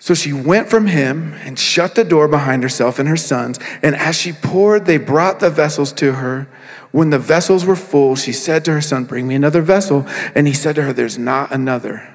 So 0.00 0.14
she 0.14 0.32
went 0.32 0.70
from 0.70 0.86
him 0.86 1.34
and 1.44 1.58
shut 1.58 1.94
the 1.94 2.04
door 2.04 2.26
behind 2.26 2.62
herself 2.62 2.98
and 2.98 3.08
her 3.08 3.18
sons. 3.18 3.60
And 3.82 3.94
as 3.94 4.16
she 4.16 4.32
poured, 4.32 4.86
they 4.86 4.96
brought 4.96 5.40
the 5.40 5.50
vessels 5.50 5.92
to 5.94 6.14
her. 6.14 6.48
When 6.90 7.10
the 7.10 7.18
vessels 7.18 7.66
were 7.66 7.76
full, 7.76 8.16
she 8.16 8.32
said 8.32 8.64
to 8.64 8.72
her 8.72 8.80
son, 8.80 9.04
Bring 9.04 9.28
me 9.28 9.34
another 9.34 9.60
vessel. 9.60 10.06
And 10.34 10.46
he 10.46 10.54
said 10.54 10.74
to 10.76 10.82
her, 10.84 10.92
There's 10.94 11.18
not 11.18 11.52
another. 11.52 12.14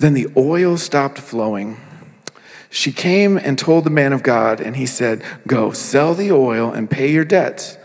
Then 0.00 0.14
the 0.14 0.28
oil 0.34 0.78
stopped 0.78 1.18
flowing. 1.18 1.76
She 2.70 2.90
came 2.90 3.36
and 3.36 3.58
told 3.58 3.84
the 3.84 3.90
man 3.90 4.14
of 4.14 4.22
God, 4.22 4.58
and 4.58 4.76
he 4.76 4.86
said, 4.86 5.22
Go, 5.46 5.72
sell 5.72 6.14
the 6.14 6.32
oil 6.32 6.72
and 6.72 6.90
pay 6.90 7.12
your 7.12 7.26
debts, 7.26 7.76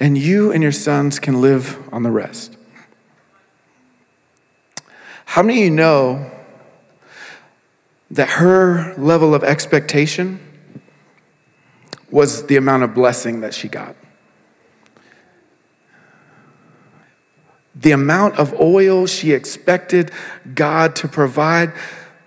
and 0.00 0.18
you 0.18 0.50
and 0.50 0.64
your 0.64 0.72
sons 0.72 1.20
can 1.20 1.40
live 1.40 1.78
on 1.92 2.02
the 2.02 2.10
rest. 2.10 2.56
How 5.26 5.44
many 5.44 5.60
of 5.60 5.64
you 5.64 5.70
know 5.70 6.28
that 8.10 8.30
her 8.30 8.92
level 8.96 9.32
of 9.32 9.44
expectation 9.44 10.40
was 12.10 12.46
the 12.46 12.56
amount 12.56 12.82
of 12.82 12.94
blessing 12.94 13.42
that 13.42 13.54
she 13.54 13.68
got? 13.68 13.94
The 17.84 17.92
amount 17.92 18.36
of 18.36 18.58
oil 18.58 19.06
she 19.06 19.32
expected 19.32 20.10
God 20.54 20.96
to 20.96 21.06
provide 21.06 21.70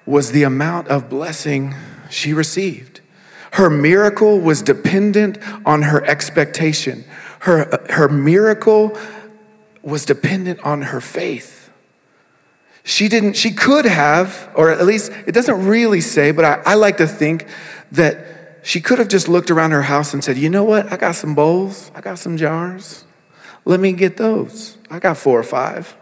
was 0.06 0.32
the 0.32 0.44
amount 0.44 0.88
of 0.90 1.10
blessing 1.10 1.74
she 2.12 2.32
received. 2.32 3.02
Her 3.54 3.68
miracle 3.68 4.40
was 4.40 4.62
dependent 4.62 5.40
on 5.66 5.82
her 5.82 6.06
expectation. 6.06 7.06
Her, 7.40 7.84
her 7.90 8.08
miracle 8.08 8.96
was 9.82 10.06
dependent 10.06 10.60
on 10.60 10.84
her 10.84 11.02
faith. 11.02 11.72
she 12.84 13.08
didn't, 13.08 13.34
she 13.34 13.50
could 13.50 13.86
have, 13.86 14.52
or 14.54 14.70
at 14.70 14.86
least 14.86 15.12
it 15.26 15.32
doesn't 15.32 15.66
really 15.66 16.02
say, 16.02 16.30
but 16.32 16.46
I, 16.46 16.62
I 16.68 16.74
like 16.76 16.98
to 16.98 17.08
think 17.08 17.48
that 17.94 18.60
she 18.62 18.80
could 18.80 19.00
have 19.00 19.08
just 19.08 19.28
looked 19.28 19.50
around 19.50 19.72
her 19.72 19.82
house 19.82 20.14
and 20.14 20.24
said, 20.24 20.38
You 20.38 20.52
know 20.52 20.64
what? 20.64 20.94
I 20.94 20.98
got 20.98 21.16
some 21.16 21.34
bowls, 21.34 21.90
I 21.96 22.02
got 22.02 22.20
some 22.20 22.38
jars. 22.38 23.06
Let 23.66 23.80
me 23.80 23.92
get 23.94 24.18
those. 24.18 24.77
I 24.90 25.00
got 25.00 25.18
four 25.18 25.40
or 25.40 25.44
five. 25.44 25.96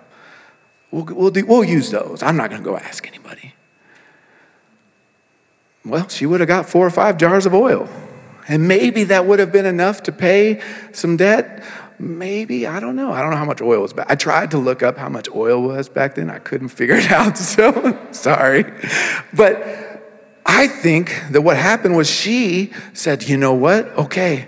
We'll, 0.91 1.05
we'll, 1.05 1.31
do, 1.31 1.45
we'll 1.45 1.63
use 1.63 1.91
those. 1.91 2.23
I'm 2.23 2.37
not 2.37 2.49
going 2.49 2.61
to 2.61 2.65
go 2.65 2.77
ask 2.77 3.07
anybody. 3.07 3.53
Well, 5.83 6.07
she 6.07 6.25
would 6.25 6.39
have 6.39 6.47
got 6.47 6.67
four 6.67 6.85
or 6.85 6.89
five 6.89 7.17
jars 7.17 7.45
of 7.45 7.53
oil. 7.53 7.89
And 8.47 8.67
maybe 8.67 9.03
that 9.05 9.25
would 9.25 9.39
have 9.39 9.51
been 9.51 9.65
enough 9.65 10.03
to 10.03 10.11
pay 10.11 10.61
some 10.91 11.17
debt. 11.17 11.63
Maybe, 11.97 12.67
I 12.67 12.79
don't 12.79 12.95
know. 12.95 13.11
I 13.11 13.21
don't 13.21 13.31
know 13.31 13.37
how 13.37 13.45
much 13.45 13.61
oil 13.61 13.81
was 13.81 13.93
back. 13.93 14.07
I 14.09 14.15
tried 14.15 14.51
to 14.51 14.57
look 14.57 14.83
up 14.83 14.97
how 14.97 15.09
much 15.09 15.29
oil 15.33 15.61
was 15.61 15.89
back 15.89 16.15
then. 16.15 16.29
I 16.29 16.39
couldn't 16.39 16.69
figure 16.69 16.95
it 16.95 17.11
out, 17.11 17.37
so 17.37 17.97
sorry. 18.11 18.65
But 19.33 20.01
I 20.45 20.67
think 20.67 21.15
that 21.31 21.41
what 21.41 21.57
happened 21.57 21.95
was 21.95 22.09
she 22.09 22.71
said, 22.93 23.27
you 23.27 23.37
know 23.37 23.53
what? 23.53 23.87
Okay, 23.97 24.47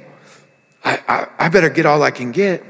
I, 0.83 1.01
I, 1.07 1.27
I 1.45 1.49
better 1.49 1.69
get 1.69 1.85
all 1.85 2.03
I 2.03 2.11
can 2.11 2.31
get. 2.31 2.63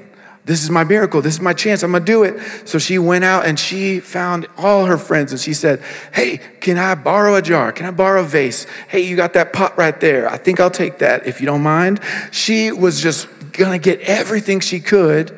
This 0.48 0.64
is 0.64 0.70
my 0.70 0.86
miracle. 0.86 1.22
This 1.22 1.34
is 1.36 1.42
my 1.42 1.52
chance. 1.52 1.84
I'm 1.84 1.92
going 1.92 2.06
to 2.06 2.12
do 2.12 2.24
it. 2.24 2.40
So 2.66 2.80
she 2.80 2.98
went 2.98 3.26
out 3.26 3.46
and 3.46 3.60
she 3.60 4.00
found 4.00 4.48
all 4.58 4.86
her 4.86 4.98
friends 4.98 5.34
and 5.34 5.42
she 5.42 5.54
said, 5.54 5.82
Hey, 6.14 6.38
can 6.62 6.78
I 6.78 6.96
borrow 6.96 7.36
a 7.36 7.42
jar? 7.42 7.74
Can 7.74 7.86
I 7.86 7.92
borrow 7.92 8.22
a 8.22 8.26
vase? 8.26 8.66
Hey, 8.88 9.02
you 9.02 9.18
got 9.18 9.34
that 9.34 9.52
pot 9.52 9.78
right 9.78 10.00
there. 10.00 10.30
I 10.30 10.38
think 10.38 10.62
I'll 10.62 10.72
take 10.72 11.00
that 11.00 11.28
if 11.28 11.42
you 11.42 11.48
don't 11.48 11.62
mind. 11.62 12.00
She 12.32 12.72
was 12.72 13.02
just 13.02 13.28
going 13.52 13.78
to 13.78 13.84
get 13.84 14.00
everything 14.08 14.62
she 14.62 14.80
could. 14.80 15.38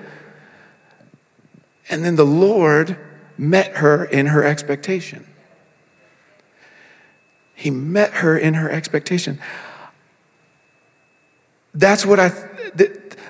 And 1.90 2.06
then 2.06 2.16
the 2.16 2.26
Lord 2.26 2.96
met 3.36 3.78
her 3.78 4.06
in 4.06 4.28
her 4.28 4.44
expectation. 4.44 5.26
He 7.56 7.72
met 7.72 8.14
her 8.14 8.38
in 8.38 8.54
her 8.54 8.70
expectation. 8.70 9.40
That's 11.74 12.06
what 12.06 12.20
I, 12.20 12.32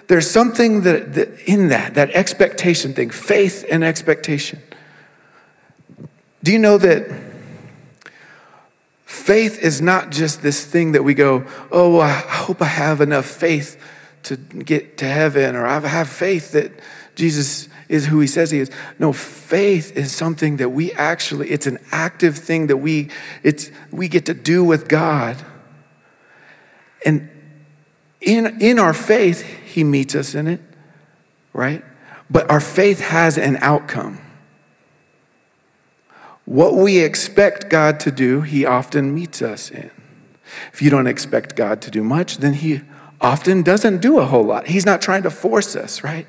there's 0.10 0.30
something 0.30 0.82
that, 0.82 1.14
that, 1.14 1.30
in 1.48 1.68
that, 1.68 1.94
that 1.94 2.10
expectation 2.12 2.96
thing, 2.96 3.12
faith 3.12 3.64
and 3.70 3.84
expectation. 3.84 4.60
Do 6.44 6.52
you 6.52 6.58
know 6.58 6.80
that 6.80 7.08
faith 9.06 9.60
is 9.60 9.82
not 9.82 10.10
just 10.10 10.42
this 10.42 10.66
thing 10.66 10.94
that 10.94 11.04
we 11.04 11.14
go, 11.14 11.46
oh, 11.72 12.00
I 12.00 12.10
hope 12.10 12.60
I 12.60 12.66
have 12.66 13.02
enough 13.02 13.28
faith 13.28 13.80
to 14.24 14.36
get 14.36 14.98
to 14.98 15.06
heaven, 15.06 15.56
or 15.56 15.68
I 15.68 15.80
have 15.80 16.10
faith 16.10 16.54
that 16.54 16.72
Jesus 17.14 17.70
is 17.88 18.08
who 18.08 18.20
he 18.20 18.26
says 18.26 18.50
he 18.50 18.58
is. 18.58 18.72
No, 18.98 19.14
faith 19.14 19.96
is 19.96 20.12
something 20.12 20.58
that 20.58 20.70
we 20.70 20.92
actually, 20.94 21.52
it's 21.52 21.68
an 21.68 21.78
active 21.92 22.36
thing 22.36 22.66
that 22.66 22.78
we, 22.78 23.12
it's, 23.44 23.70
we 23.92 24.08
get 24.08 24.26
to 24.26 24.34
do 24.34 24.64
with 24.64 24.88
God. 24.88 25.38
And 27.06 27.30
in, 28.22 28.60
in 28.60 28.80
our 28.80 28.94
faith, 28.94 29.59
He 29.70 29.84
meets 29.84 30.16
us 30.16 30.34
in 30.34 30.48
it, 30.48 30.62
right? 31.54 31.84
But 32.28 32.50
our 32.50 32.60
faith 32.60 33.00
has 33.00 33.38
an 33.38 33.58
outcome. 33.62 34.20
What 36.46 36.74
we 36.74 36.98
expect 36.98 37.70
God 37.70 38.00
to 38.00 38.12
do, 38.12 38.42
He 38.42 38.66
often 38.66 39.14
meets 39.14 39.44
us 39.44 39.70
in. 39.70 39.92
If 40.74 40.82
you 40.82 40.90
don't 40.90 41.06
expect 41.06 41.56
God 41.56 41.84
to 41.84 41.92
do 41.92 42.04
much, 42.04 42.38
then 42.38 42.54
He 42.54 42.82
often 43.22 43.62
doesn't 43.62 44.02
do 44.02 44.18
a 44.18 44.26
whole 44.26 44.44
lot. 44.44 44.66
He's 44.66 44.88
not 44.88 45.04
trying 45.04 45.22
to 45.22 45.30
force 45.30 45.76
us, 45.76 46.04
right? 46.04 46.26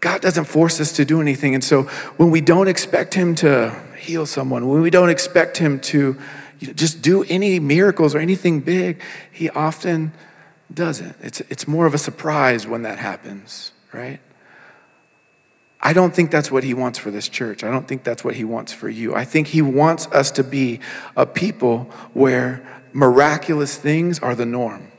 God 0.00 0.20
doesn't 0.20 0.46
force 0.46 0.80
us 0.80 0.90
to 0.92 1.04
do 1.04 1.20
anything. 1.20 1.54
And 1.54 1.62
so 1.62 1.84
when 2.16 2.32
we 2.32 2.40
don't 2.40 2.66
expect 2.66 3.14
Him 3.14 3.36
to 3.36 3.80
heal 3.96 4.26
someone, 4.26 4.68
when 4.68 4.82
we 4.82 4.90
don't 4.90 5.10
expect 5.10 5.58
Him 5.58 5.78
to 5.80 6.18
just 6.58 7.00
do 7.00 7.22
any 7.28 7.60
miracles 7.60 8.12
or 8.12 8.18
anything 8.18 8.58
big, 8.58 9.00
He 9.30 9.48
often 9.50 10.12
doesn't. 10.72 11.16
It's, 11.22 11.40
it's 11.42 11.68
more 11.68 11.86
of 11.86 11.94
a 11.94 11.98
surprise 11.98 12.66
when 12.66 12.82
that 12.82 12.98
happens, 12.98 13.72
right? 13.92 14.20
I 15.80 15.92
don't 15.92 16.14
think 16.14 16.30
that's 16.30 16.50
what 16.50 16.64
he 16.64 16.74
wants 16.74 16.98
for 16.98 17.10
this 17.10 17.28
church. 17.28 17.62
I 17.62 17.70
don't 17.70 17.86
think 17.86 18.02
that's 18.02 18.24
what 18.24 18.34
he 18.34 18.44
wants 18.44 18.72
for 18.72 18.88
you. 18.88 19.14
I 19.14 19.24
think 19.24 19.48
he 19.48 19.62
wants 19.62 20.06
us 20.08 20.30
to 20.32 20.42
be 20.42 20.80
a 21.16 21.26
people 21.26 21.84
where 22.12 22.66
miraculous 22.92 23.76
things 23.76 24.18
are 24.18 24.34
the 24.34 24.46
norm. 24.46 24.90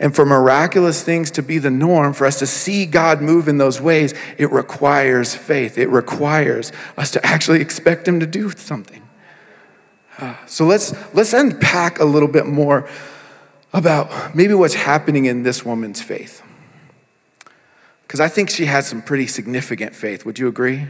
And 0.00 0.14
for 0.14 0.24
miraculous 0.24 1.02
things 1.02 1.30
to 1.32 1.42
be 1.42 1.58
the 1.58 1.70
norm, 1.70 2.12
for 2.14 2.26
us 2.26 2.38
to 2.38 2.46
see 2.46 2.86
God 2.86 3.20
move 3.20 3.46
in 3.46 3.58
those 3.58 3.80
ways, 3.80 4.14
it 4.38 4.50
requires 4.50 5.34
faith. 5.34 5.78
It 5.78 5.88
requires 5.88 6.72
us 6.96 7.10
to 7.12 7.24
actually 7.24 7.60
expect 7.60 8.08
him 8.08 8.20
to 8.20 8.26
do 8.26 8.50
something. 8.50 9.02
Uh, 10.18 10.34
so 10.46 10.64
let's, 10.64 10.94
let's 11.14 11.34
unpack 11.34 12.00
a 12.00 12.04
little 12.04 12.28
bit 12.28 12.46
more 12.46 12.88
about 13.72 14.34
maybe 14.34 14.54
what's 14.54 14.74
happening 14.74 15.26
in 15.26 15.42
this 15.42 15.64
woman's 15.64 16.00
faith. 16.00 16.42
Because 18.02 18.20
I 18.20 18.28
think 18.28 18.50
she 18.50 18.66
has 18.66 18.86
some 18.86 19.02
pretty 19.02 19.26
significant 19.26 19.94
faith. 19.94 20.24
Would 20.24 20.38
you 20.38 20.48
agree? 20.48 20.86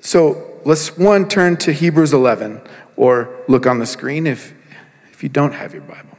So 0.00 0.60
let's 0.64 0.96
one 0.98 1.28
turn 1.28 1.56
to 1.58 1.72
Hebrews 1.72 2.12
11 2.12 2.60
or 2.96 3.42
look 3.48 3.66
on 3.66 3.78
the 3.78 3.86
screen 3.86 4.26
if, 4.26 4.52
if 5.12 5.22
you 5.22 5.28
don't 5.28 5.52
have 5.52 5.72
your 5.72 5.82
Bible. 5.82 6.18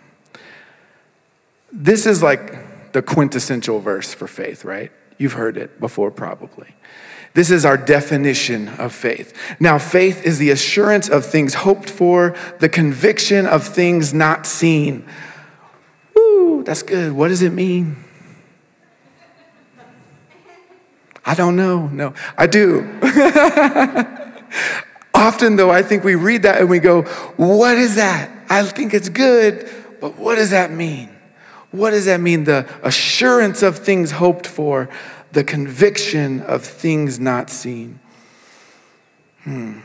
This 1.71 2.05
is 2.05 2.23
like 2.23 2.93
the 2.93 3.01
quintessential 3.01 3.79
verse 3.79 4.13
for 4.13 4.27
faith, 4.27 4.63
right? 4.63 4.91
You've 5.17 5.33
heard 5.33 5.57
it 5.57 5.79
before, 5.79 6.11
probably. 6.11 6.75
This 7.33 7.49
is 7.49 7.65
our 7.65 7.77
definition 7.77 8.67
of 8.69 8.93
faith. 8.93 9.35
Now, 9.59 9.79
faith 9.79 10.23
is 10.23 10.37
the 10.37 10.51
assurance 10.51 11.09
of 11.09 11.25
things 11.25 11.55
hoped 11.55 11.89
for, 11.89 12.35
the 12.59 12.69
conviction 12.69 13.47
of 13.47 13.65
things 13.65 14.13
not 14.13 14.45
seen. 14.45 15.05
Woo, 16.15 16.63
that's 16.63 16.83
good. 16.83 17.11
What 17.13 17.29
does 17.29 17.41
it 17.41 17.51
mean? 17.51 17.97
I 21.25 21.33
don't 21.33 21.55
know. 21.55 21.87
No, 21.87 22.13
I 22.37 22.45
do. 22.47 22.81
Often, 25.15 25.55
though, 25.55 25.71
I 25.71 25.81
think 25.81 26.03
we 26.03 26.15
read 26.15 26.43
that 26.43 26.59
and 26.59 26.69
we 26.69 26.79
go, 26.79 27.03
What 27.37 27.77
is 27.77 27.95
that? 27.95 28.29
I 28.49 28.63
think 28.63 28.93
it's 28.93 29.09
good, 29.09 29.69
but 30.01 30.17
what 30.17 30.35
does 30.35 30.51
that 30.51 30.69
mean? 30.69 31.09
What 31.71 31.91
does 31.91 32.05
that 32.05 32.19
mean? 32.19 32.43
The 32.43 32.67
assurance 32.83 33.63
of 33.63 33.79
things 33.79 34.11
hoped 34.11 34.45
for, 34.45 34.89
the 35.33 35.43
conviction 35.43 36.41
of 36.41 36.63
things 36.63 37.19
not 37.19 37.49
seen. 37.49 37.99
Hmm. 39.43 39.79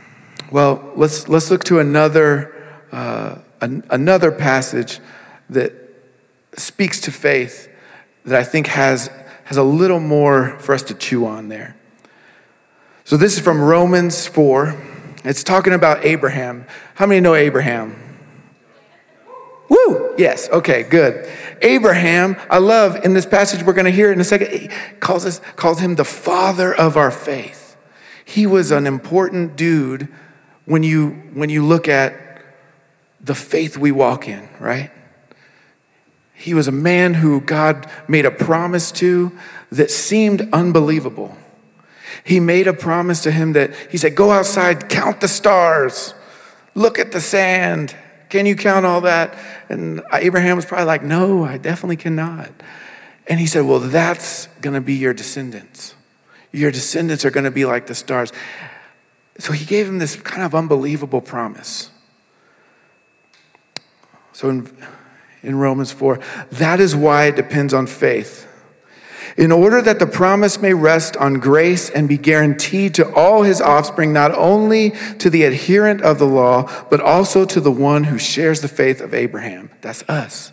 Well, 0.51 0.91
let's, 0.95 1.27
let's 1.27 1.49
look 1.49 1.63
to 1.65 1.79
another, 1.79 2.55
uh, 2.91 3.39
an, 3.59 3.83
another 3.89 4.31
passage 4.31 4.99
that 5.49 5.73
speaks 6.55 7.01
to 7.01 7.11
faith 7.11 7.67
that 8.25 8.39
I 8.39 8.43
think 8.43 8.67
has, 8.67 9.09
has 9.45 9.57
a 9.57 9.63
little 9.63 9.99
more 9.99 10.57
for 10.59 10.75
us 10.75 10.83
to 10.83 10.93
chew 10.93 11.25
on 11.25 11.49
there. 11.49 11.75
So, 13.03 13.17
this 13.17 13.33
is 13.33 13.39
from 13.39 13.59
Romans 13.59 14.27
4. 14.27 14.79
It's 15.23 15.43
talking 15.43 15.73
about 15.73 16.05
Abraham. 16.05 16.67
How 16.93 17.07
many 17.07 17.21
know 17.21 17.33
Abraham? 17.33 17.95
Woo! 19.67 20.13
Yes, 20.15 20.47
okay, 20.49 20.83
good. 20.83 21.27
Abraham, 21.61 22.37
I 22.49 22.57
love 22.57 23.03
in 23.03 23.13
this 23.13 23.25
passage, 23.25 23.63
we're 23.63 23.73
going 23.73 23.85
to 23.85 23.91
hear 23.91 24.11
in 24.11 24.19
a 24.19 24.23
second, 24.23 24.51
he 24.51 24.69
calls, 24.99 25.25
us, 25.25 25.41
calls 25.55 25.79
him 25.79 25.95
the 25.95 26.05
father 26.05 26.73
of 26.73 26.97
our 26.97 27.11
faith. 27.11 27.77
He 28.25 28.45
was 28.45 28.71
an 28.71 28.85
important 28.85 29.55
dude 29.55 30.07
when 30.65 30.83
you, 30.83 31.09
when 31.33 31.49
you 31.49 31.65
look 31.65 31.87
at 31.87 32.43
the 33.21 33.35
faith 33.35 33.77
we 33.77 33.91
walk 33.91 34.27
in, 34.27 34.47
right? 34.59 34.91
He 36.33 36.53
was 36.53 36.67
a 36.67 36.71
man 36.71 37.15
who 37.15 37.41
God 37.41 37.89
made 38.07 38.25
a 38.25 38.31
promise 38.31 38.91
to 38.93 39.37
that 39.71 39.91
seemed 39.91 40.47
unbelievable. 40.53 41.35
He 42.23 42.39
made 42.39 42.67
a 42.67 42.73
promise 42.73 43.21
to 43.23 43.31
him 43.31 43.53
that 43.53 43.75
he 43.91 43.97
said, 43.97 44.15
Go 44.15 44.31
outside, 44.31 44.89
count 44.89 45.21
the 45.21 45.27
stars, 45.27 46.13
look 46.75 46.97
at 46.97 47.11
the 47.11 47.19
sand, 47.19 47.95
can 48.29 48.45
you 48.45 48.55
count 48.55 48.85
all 48.85 49.01
that? 49.01 49.37
And 49.69 50.01
Abraham 50.13 50.55
was 50.55 50.65
probably 50.65 50.85
like, 50.85 51.03
No, 51.03 51.43
I 51.43 51.57
definitely 51.57 51.97
cannot. 51.97 52.51
And 53.27 53.39
he 53.39 53.47
said, 53.47 53.65
Well, 53.65 53.79
that's 53.79 54.47
going 54.61 54.75
to 54.75 54.81
be 54.81 54.93
your 54.93 55.13
descendants. 55.13 55.95
Your 56.51 56.71
descendants 56.71 57.25
are 57.25 57.31
going 57.31 57.43
to 57.43 57.51
be 57.51 57.65
like 57.65 57.87
the 57.87 57.95
stars. 57.95 58.31
So 59.37 59.53
he 59.53 59.65
gave 59.65 59.87
him 59.87 59.99
this 59.99 60.15
kind 60.15 60.43
of 60.43 60.53
unbelievable 60.53 61.21
promise. 61.21 61.91
So 64.33 64.49
in, 64.49 64.77
in 65.43 65.55
Romans 65.57 65.91
4, 65.91 66.19
that 66.51 66.79
is 66.79 66.95
why 66.95 67.25
it 67.25 67.35
depends 67.35 67.73
on 67.73 67.87
faith 67.87 68.48
in 69.37 69.51
order 69.51 69.81
that 69.81 69.99
the 69.99 70.07
promise 70.07 70.61
may 70.61 70.73
rest 70.73 71.17
on 71.17 71.35
grace 71.35 71.89
and 71.89 72.07
be 72.07 72.17
guaranteed 72.17 72.95
to 72.95 73.13
all 73.13 73.43
his 73.43 73.61
offspring, 73.61 74.13
not 74.13 74.33
only 74.35 74.91
to 75.19 75.29
the 75.29 75.43
adherent 75.43 76.01
of 76.01 76.19
the 76.19 76.27
law, 76.27 76.69
but 76.89 77.01
also 77.01 77.45
to 77.45 77.59
the 77.59 77.71
one 77.71 78.05
who 78.05 78.17
shares 78.17 78.61
the 78.61 78.67
faith 78.67 79.01
of 79.01 79.13
Abraham. 79.13 79.69
That's 79.81 80.03
us. 80.09 80.51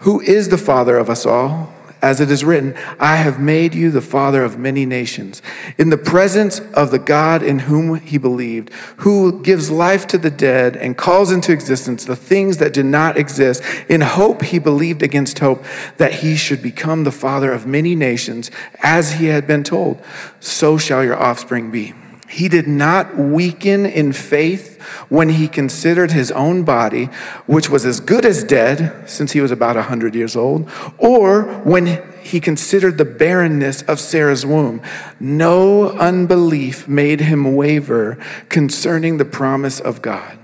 Who 0.00 0.20
is 0.20 0.48
the 0.48 0.58
father 0.58 0.96
of 0.98 1.08
us 1.08 1.24
all? 1.24 1.72
As 2.02 2.20
it 2.20 2.30
is 2.30 2.44
written, 2.44 2.74
I 2.98 3.16
have 3.16 3.40
made 3.40 3.74
you 3.74 3.90
the 3.90 4.00
father 4.00 4.44
of 4.44 4.58
many 4.58 4.86
nations, 4.86 5.42
in 5.78 5.90
the 5.90 5.98
presence 5.98 6.60
of 6.74 6.90
the 6.90 6.98
God 6.98 7.42
in 7.42 7.60
whom 7.60 7.96
he 7.96 8.18
believed, 8.18 8.72
who 8.98 9.42
gives 9.42 9.70
life 9.70 10.06
to 10.08 10.18
the 10.18 10.30
dead 10.30 10.76
and 10.76 10.96
calls 10.96 11.32
into 11.32 11.52
existence 11.52 12.04
the 12.04 12.16
things 12.16 12.58
that 12.58 12.72
did 12.72 12.86
not 12.86 13.16
exist. 13.16 13.62
In 13.88 14.00
hope 14.00 14.42
he 14.42 14.58
believed 14.58 15.02
against 15.02 15.38
hope 15.38 15.64
that 15.96 16.14
he 16.14 16.36
should 16.36 16.62
become 16.62 17.04
the 17.04 17.12
father 17.12 17.52
of 17.52 17.66
many 17.66 17.94
nations, 17.94 18.50
as 18.82 19.14
he 19.14 19.26
had 19.26 19.46
been 19.46 19.64
told, 19.64 20.02
so 20.40 20.78
shall 20.78 21.04
your 21.04 21.20
offspring 21.20 21.70
be. 21.70 21.94
He 22.28 22.48
did 22.48 22.66
not 22.66 23.16
weaken 23.16 23.86
in 23.86 24.12
faith 24.12 24.82
when 25.08 25.28
he 25.28 25.48
considered 25.48 26.12
his 26.12 26.32
own 26.32 26.64
body, 26.64 27.06
which 27.46 27.70
was 27.70 27.84
as 27.84 28.00
good 28.00 28.24
as 28.24 28.42
dead 28.42 29.08
since 29.08 29.32
he 29.32 29.40
was 29.40 29.50
about 29.50 29.76
100 29.76 30.14
years 30.14 30.34
old, 30.34 30.68
or 30.98 31.42
when 31.62 32.02
he 32.22 32.40
considered 32.40 32.98
the 32.98 33.04
barrenness 33.04 33.82
of 33.82 34.00
Sarah's 34.00 34.44
womb. 34.44 34.82
No 35.20 35.90
unbelief 35.90 36.88
made 36.88 37.20
him 37.20 37.54
waver 37.54 38.18
concerning 38.48 39.18
the 39.18 39.24
promise 39.24 39.78
of 39.78 40.02
God. 40.02 40.38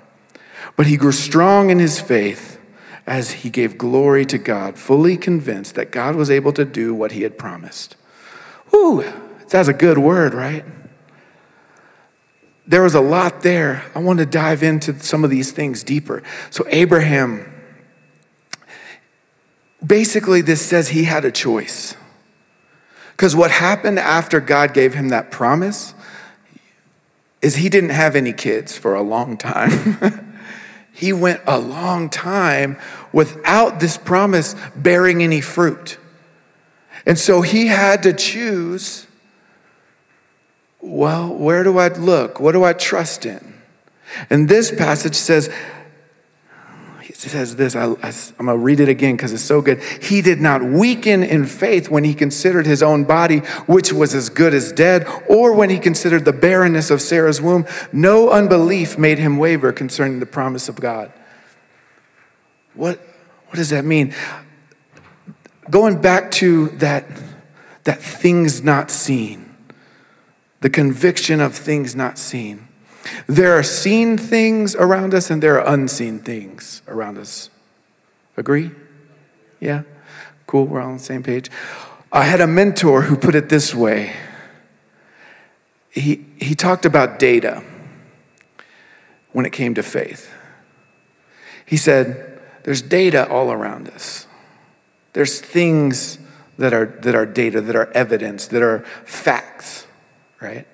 But 0.76 0.86
he 0.86 0.96
grew 0.96 1.12
strong 1.12 1.70
in 1.70 1.80
his 1.80 2.00
faith 2.00 2.60
as 3.06 3.32
he 3.32 3.50
gave 3.50 3.76
glory 3.76 4.24
to 4.26 4.38
God, 4.38 4.78
fully 4.78 5.16
convinced 5.16 5.74
that 5.74 5.90
God 5.90 6.14
was 6.14 6.30
able 6.30 6.52
to 6.52 6.64
do 6.64 6.94
what 6.94 7.12
he 7.12 7.22
had 7.22 7.36
promised. 7.36 7.96
Whew, 8.70 9.04
that's 9.48 9.68
a 9.68 9.74
good 9.74 9.98
word, 9.98 10.32
right? 10.32 10.64
There 12.66 12.82
was 12.82 12.94
a 12.94 13.00
lot 13.00 13.42
there. 13.42 13.84
I 13.94 13.98
want 13.98 14.18
to 14.20 14.26
dive 14.26 14.62
into 14.62 14.98
some 15.00 15.24
of 15.24 15.30
these 15.30 15.52
things 15.52 15.82
deeper. 15.82 16.22
So, 16.50 16.64
Abraham, 16.68 17.52
basically, 19.84 20.40
this 20.42 20.64
says 20.64 20.90
he 20.90 21.04
had 21.04 21.24
a 21.24 21.32
choice. 21.32 21.96
Because 23.10 23.36
what 23.36 23.50
happened 23.50 23.98
after 23.98 24.40
God 24.40 24.74
gave 24.74 24.94
him 24.94 25.10
that 25.10 25.30
promise 25.30 25.94
is 27.40 27.56
he 27.56 27.68
didn't 27.68 27.90
have 27.90 28.14
any 28.16 28.32
kids 28.32 28.76
for 28.76 28.94
a 28.94 29.02
long 29.02 29.36
time. 29.36 30.38
he 30.92 31.12
went 31.12 31.40
a 31.46 31.58
long 31.58 32.08
time 32.08 32.78
without 33.12 33.80
this 33.80 33.98
promise 33.98 34.54
bearing 34.76 35.22
any 35.22 35.40
fruit. 35.40 35.98
And 37.04 37.18
so 37.18 37.42
he 37.42 37.66
had 37.66 38.04
to 38.04 38.12
choose 38.12 39.06
well, 40.82 41.32
where 41.32 41.62
do 41.62 41.78
I 41.78 41.88
look? 41.88 42.40
What 42.40 42.52
do 42.52 42.64
I 42.64 42.72
trust 42.72 43.24
in? 43.24 43.54
And 44.28 44.48
this 44.48 44.74
passage 44.74 45.14
says, 45.14 45.48
he 47.00 47.12
says 47.12 47.54
this, 47.54 47.76
I, 47.76 47.84
am 47.84 47.94
going 47.94 48.46
to 48.46 48.58
read 48.58 48.80
it 48.80 48.88
again 48.88 49.16
because 49.16 49.32
it's 49.32 49.44
so 49.44 49.62
good. 49.62 49.80
He 49.80 50.20
did 50.22 50.40
not 50.40 50.62
weaken 50.62 51.22
in 51.22 51.46
faith 51.46 51.88
when 51.88 52.02
he 52.02 52.14
considered 52.14 52.66
his 52.66 52.82
own 52.82 53.04
body, 53.04 53.38
which 53.66 53.92
was 53.92 54.12
as 54.12 54.28
good 54.28 54.52
as 54.52 54.72
dead, 54.72 55.06
or 55.28 55.54
when 55.54 55.70
he 55.70 55.78
considered 55.78 56.24
the 56.24 56.32
barrenness 56.32 56.90
of 56.90 57.00
Sarah's 57.00 57.40
womb. 57.40 57.64
No 57.92 58.30
unbelief 58.30 58.98
made 58.98 59.18
him 59.18 59.38
waver 59.38 59.72
concerning 59.72 60.18
the 60.18 60.26
promise 60.26 60.68
of 60.68 60.76
God. 60.76 61.12
What, 62.74 62.98
what 63.46 63.56
does 63.56 63.70
that 63.70 63.84
mean? 63.84 64.14
Going 65.70 66.00
back 66.00 66.32
to 66.32 66.68
that, 66.78 67.06
that 67.84 68.00
things 68.00 68.64
not 68.64 68.90
seen 68.90 69.41
the 70.62 70.70
conviction 70.70 71.40
of 71.40 71.54
things 71.54 71.94
not 71.94 72.16
seen. 72.16 72.68
There 73.26 73.52
are 73.58 73.64
seen 73.64 74.16
things 74.16 74.76
around 74.76 75.12
us 75.12 75.28
and 75.28 75.42
there 75.42 75.60
are 75.60 75.74
unseen 75.74 76.20
things 76.20 76.82
around 76.86 77.18
us. 77.18 77.50
Agree? 78.36 78.70
Yeah? 79.58 79.82
Cool, 80.46 80.66
we're 80.66 80.80
all 80.80 80.88
on 80.88 80.98
the 80.98 81.02
same 81.02 81.24
page. 81.24 81.50
I 82.12 82.24
had 82.24 82.40
a 82.40 82.46
mentor 82.46 83.02
who 83.02 83.16
put 83.16 83.34
it 83.34 83.48
this 83.48 83.74
way. 83.74 84.14
He, 85.90 86.26
he 86.38 86.54
talked 86.54 86.86
about 86.86 87.18
data 87.18 87.64
when 89.32 89.44
it 89.44 89.52
came 89.52 89.74
to 89.74 89.82
faith. 89.82 90.32
He 91.66 91.76
said, 91.76 92.40
There's 92.62 92.82
data 92.82 93.28
all 93.28 93.50
around 93.50 93.88
us. 93.88 94.26
There's 95.12 95.40
things 95.40 96.18
that 96.56 96.72
are, 96.72 96.86
that 96.86 97.14
are 97.14 97.26
data, 97.26 97.60
that 97.60 97.74
are 97.74 97.90
evidence, 97.92 98.46
that 98.48 98.62
are 98.62 98.80
facts 99.04 99.86
right? 100.42 100.66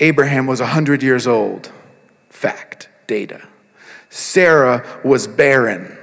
Abraham 0.00 0.46
was 0.46 0.60
100 0.60 1.02
years 1.02 1.26
old. 1.26 1.70
Fact, 2.30 2.88
data. 3.06 3.46
Sarah 4.08 5.00
was 5.04 5.26
barren. 5.26 5.96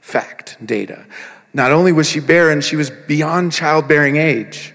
Fact, 0.00 0.58
data. 0.64 1.06
Not 1.54 1.70
only 1.70 1.92
was 1.92 2.08
she 2.08 2.20
barren, 2.20 2.60
she 2.60 2.76
was 2.76 2.90
beyond 2.90 3.52
childbearing 3.52 4.16
age. 4.16 4.74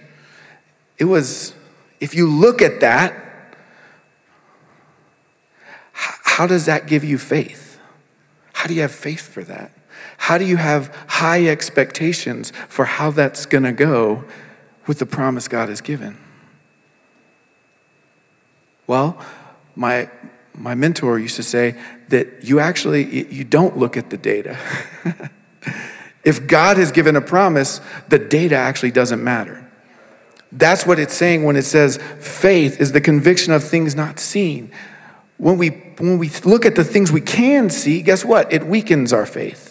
It 0.97 1.05
was, 1.05 1.53
if 1.99 2.15
you 2.15 2.29
look 2.29 2.61
at 2.61 2.79
that, 2.79 3.13
how 5.91 6.47
does 6.47 6.65
that 6.67 6.87
give 6.87 7.03
you 7.03 7.17
faith? 7.17 7.79
How 8.53 8.67
do 8.67 8.73
you 8.73 8.81
have 8.81 8.93
faith 8.93 9.27
for 9.27 9.43
that? 9.43 9.71
How 10.17 10.37
do 10.37 10.45
you 10.45 10.57
have 10.57 10.95
high 11.07 11.47
expectations 11.47 12.53
for 12.69 12.85
how 12.85 13.11
that's 13.11 13.45
going 13.45 13.65
to 13.65 13.73
go 13.73 14.23
with 14.87 14.99
the 14.99 15.05
promise 15.05 15.47
God 15.47 15.67
has 15.67 15.81
given? 15.81 16.17
Well, 18.89 19.23
my, 19.75 20.09
my 20.57 20.73
mentor 20.73 21.19
used 21.19 21.35
to 21.35 21.43
say 21.43 21.75
that 22.07 22.43
you 22.43 22.59
actually 22.59 23.31
you 23.31 23.43
don't 23.43 23.77
look 23.77 23.95
at 23.95 24.09
the 24.09 24.17
data. 24.17 24.57
if 26.23 26.47
God 26.47 26.77
has 26.77 26.91
given 26.91 27.15
a 27.15 27.21
promise, 27.21 27.81
the 28.07 28.17
data 28.17 28.55
actually 28.55 28.89
doesn't 28.89 29.23
matter. 29.23 29.63
That's 30.51 30.87
what 30.87 30.97
it's 30.97 31.13
saying 31.13 31.43
when 31.43 31.55
it 31.55 31.65
says 31.65 31.97
faith 32.19 32.81
is 32.81 32.91
the 32.91 32.99
conviction 32.99 33.53
of 33.53 33.63
things 33.63 33.93
not 33.93 34.19
seen. 34.19 34.71
When 35.37 35.59
we, 35.59 35.69
when 35.99 36.17
we 36.17 36.31
look 36.43 36.65
at 36.65 36.73
the 36.73 36.83
things 36.83 37.11
we 37.11 37.21
can 37.21 37.69
see, 37.69 38.01
guess 38.01 38.25
what? 38.25 38.51
It 38.51 38.65
weakens 38.65 39.13
our 39.13 39.27
faith. 39.27 39.68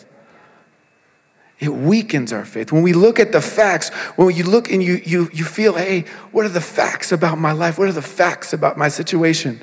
It 1.61 1.71
weakens 1.71 2.33
our 2.33 2.45
faith. 2.45 2.71
When 2.71 2.83
we 2.83 2.93
look 2.93 3.19
at 3.19 3.33
the 3.33 3.41
facts, 3.41 3.89
when 4.17 4.35
you 4.35 4.45
look 4.45 4.71
and 4.71 4.83
you, 4.83 5.01
you, 5.05 5.29
you 5.33 5.45
feel, 5.45 5.75
hey, 5.75 6.05
what 6.31 6.47
are 6.47 6.51
the 6.51 6.61
facts 6.61 7.11
about 7.11 7.39
my 7.39 7.51
life? 7.51 7.79
What 7.79 7.89
are 7.89 7.93
the 7.93 8.01
facts 8.01 8.53
about 8.53 8.79
my 8.79 8.89
situation? 8.89 9.61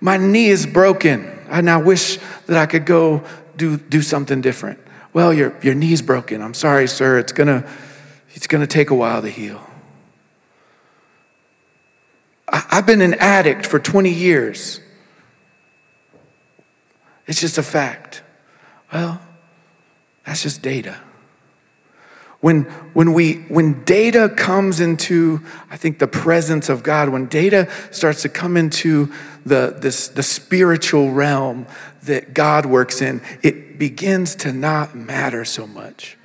My 0.00 0.16
knee 0.16 0.48
is 0.48 0.66
broken. 0.66 1.38
I 1.50 1.60
now 1.60 1.80
wish 1.80 2.18
that 2.46 2.56
I 2.56 2.66
could 2.66 2.86
go 2.86 3.24
do, 3.56 3.76
do 3.76 4.02
something 4.02 4.40
different. 4.40 4.78
Well, 5.12 5.32
your, 5.34 5.56
your 5.62 5.74
knee's 5.74 6.00
broken. 6.00 6.40
I'm 6.40 6.54
sorry, 6.54 6.86
sir. 6.86 7.18
It's 7.18 7.32
gonna, 7.32 7.68
it's 8.34 8.46
gonna 8.46 8.66
take 8.68 8.90
a 8.90 8.94
while 8.94 9.20
to 9.20 9.28
heal. 9.28 9.60
I, 12.48 12.64
I've 12.70 12.86
been 12.86 13.02
an 13.02 13.14
addict 13.14 13.66
for 13.66 13.80
20 13.80 14.10
years. 14.10 14.80
It's 17.26 17.40
just 17.40 17.58
a 17.58 17.62
fact. 17.64 18.22
Well, 18.92 19.20
that's 20.24 20.42
just 20.42 20.62
data. 20.62 21.00
When, 22.42 22.64
when, 22.92 23.12
we, 23.12 23.34
when 23.42 23.84
data 23.84 24.28
comes 24.28 24.80
into, 24.80 25.40
I 25.70 25.76
think, 25.76 26.00
the 26.00 26.08
presence 26.08 26.68
of 26.68 26.82
God, 26.82 27.08
when 27.08 27.26
data 27.26 27.70
starts 27.92 28.22
to 28.22 28.28
come 28.28 28.56
into 28.56 29.12
the, 29.46 29.76
this, 29.78 30.08
the 30.08 30.24
spiritual 30.24 31.12
realm 31.12 31.68
that 32.02 32.34
God 32.34 32.66
works 32.66 33.00
in, 33.00 33.22
it 33.44 33.78
begins 33.78 34.34
to 34.36 34.52
not 34.52 34.96
matter 34.96 35.44
so 35.44 35.68
much. 35.68 36.18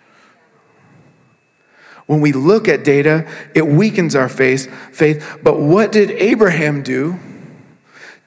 When 2.07 2.19
we 2.19 2.31
look 2.31 2.67
at 2.67 2.83
data, 2.83 3.29
it 3.53 3.67
weakens 3.67 4.15
our 4.15 4.27
faith, 4.27 4.73
faith. 4.91 5.37
But 5.43 5.59
what 5.59 5.91
did 5.91 6.09
Abraham 6.09 6.81
do 6.81 7.19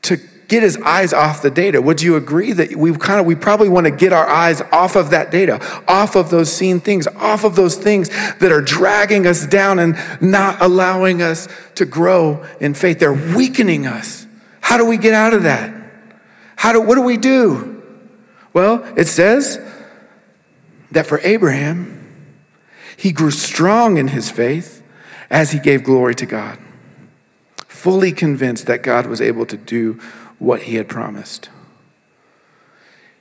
to 0.02 0.16
get 0.50 0.64
his 0.64 0.76
eyes 0.78 1.12
off 1.12 1.42
the 1.42 1.50
data. 1.50 1.80
Would 1.80 2.02
you 2.02 2.16
agree 2.16 2.52
that 2.52 2.74
we 2.74 2.92
kind 2.96 3.20
of 3.20 3.24
we 3.24 3.36
probably 3.36 3.68
want 3.68 3.86
to 3.86 3.90
get 3.92 4.12
our 4.12 4.28
eyes 4.28 4.60
off 4.72 4.96
of 4.96 5.10
that 5.10 5.30
data, 5.30 5.60
off 5.86 6.16
of 6.16 6.28
those 6.28 6.52
seen 6.52 6.80
things, 6.80 7.06
off 7.06 7.44
of 7.44 7.54
those 7.54 7.76
things 7.76 8.08
that 8.08 8.50
are 8.50 8.60
dragging 8.60 9.28
us 9.28 9.46
down 9.46 9.78
and 9.78 9.96
not 10.20 10.60
allowing 10.60 11.22
us 11.22 11.48
to 11.76 11.86
grow 11.86 12.44
in 12.58 12.74
faith. 12.74 12.98
They're 12.98 13.12
weakening 13.12 13.86
us. 13.86 14.26
How 14.60 14.76
do 14.76 14.84
we 14.84 14.98
get 14.98 15.14
out 15.14 15.32
of 15.32 15.44
that? 15.44 15.72
How 16.56 16.72
do 16.72 16.82
what 16.82 16.96
do 16.96 17.02
we 17.02 17.16
do? 17.16 17.82
Well, 18.52 18.82
it 18.96 19.06
says 19.06 19.60
that 20.90 21.06
for 21.06 21.20
Abraham, 21.20 21.96
he 22.96 23.12
grew 23.12 23.30
strong 23.30 23.96
in 23.98 24.08
his 24.08 24.30
faith 24.30 24.82
as 25.30 25.52
he 25.52 25.60
gave 25.60 25.84
glory 25.84 26.16
to 26.16 26.26
God 26.26 26.58
fully 27.80 28.12
convinced 28.12 28.66
that 28.66 28.82
God 28.82 29.06
was 29.06 29.22
able 29.22 29.46
to 29.46 29.56
do 29.56 29.98
what 30.40 30.62
he 30.62 30.74
had 30.74 30.88
promised. 30.88 31.48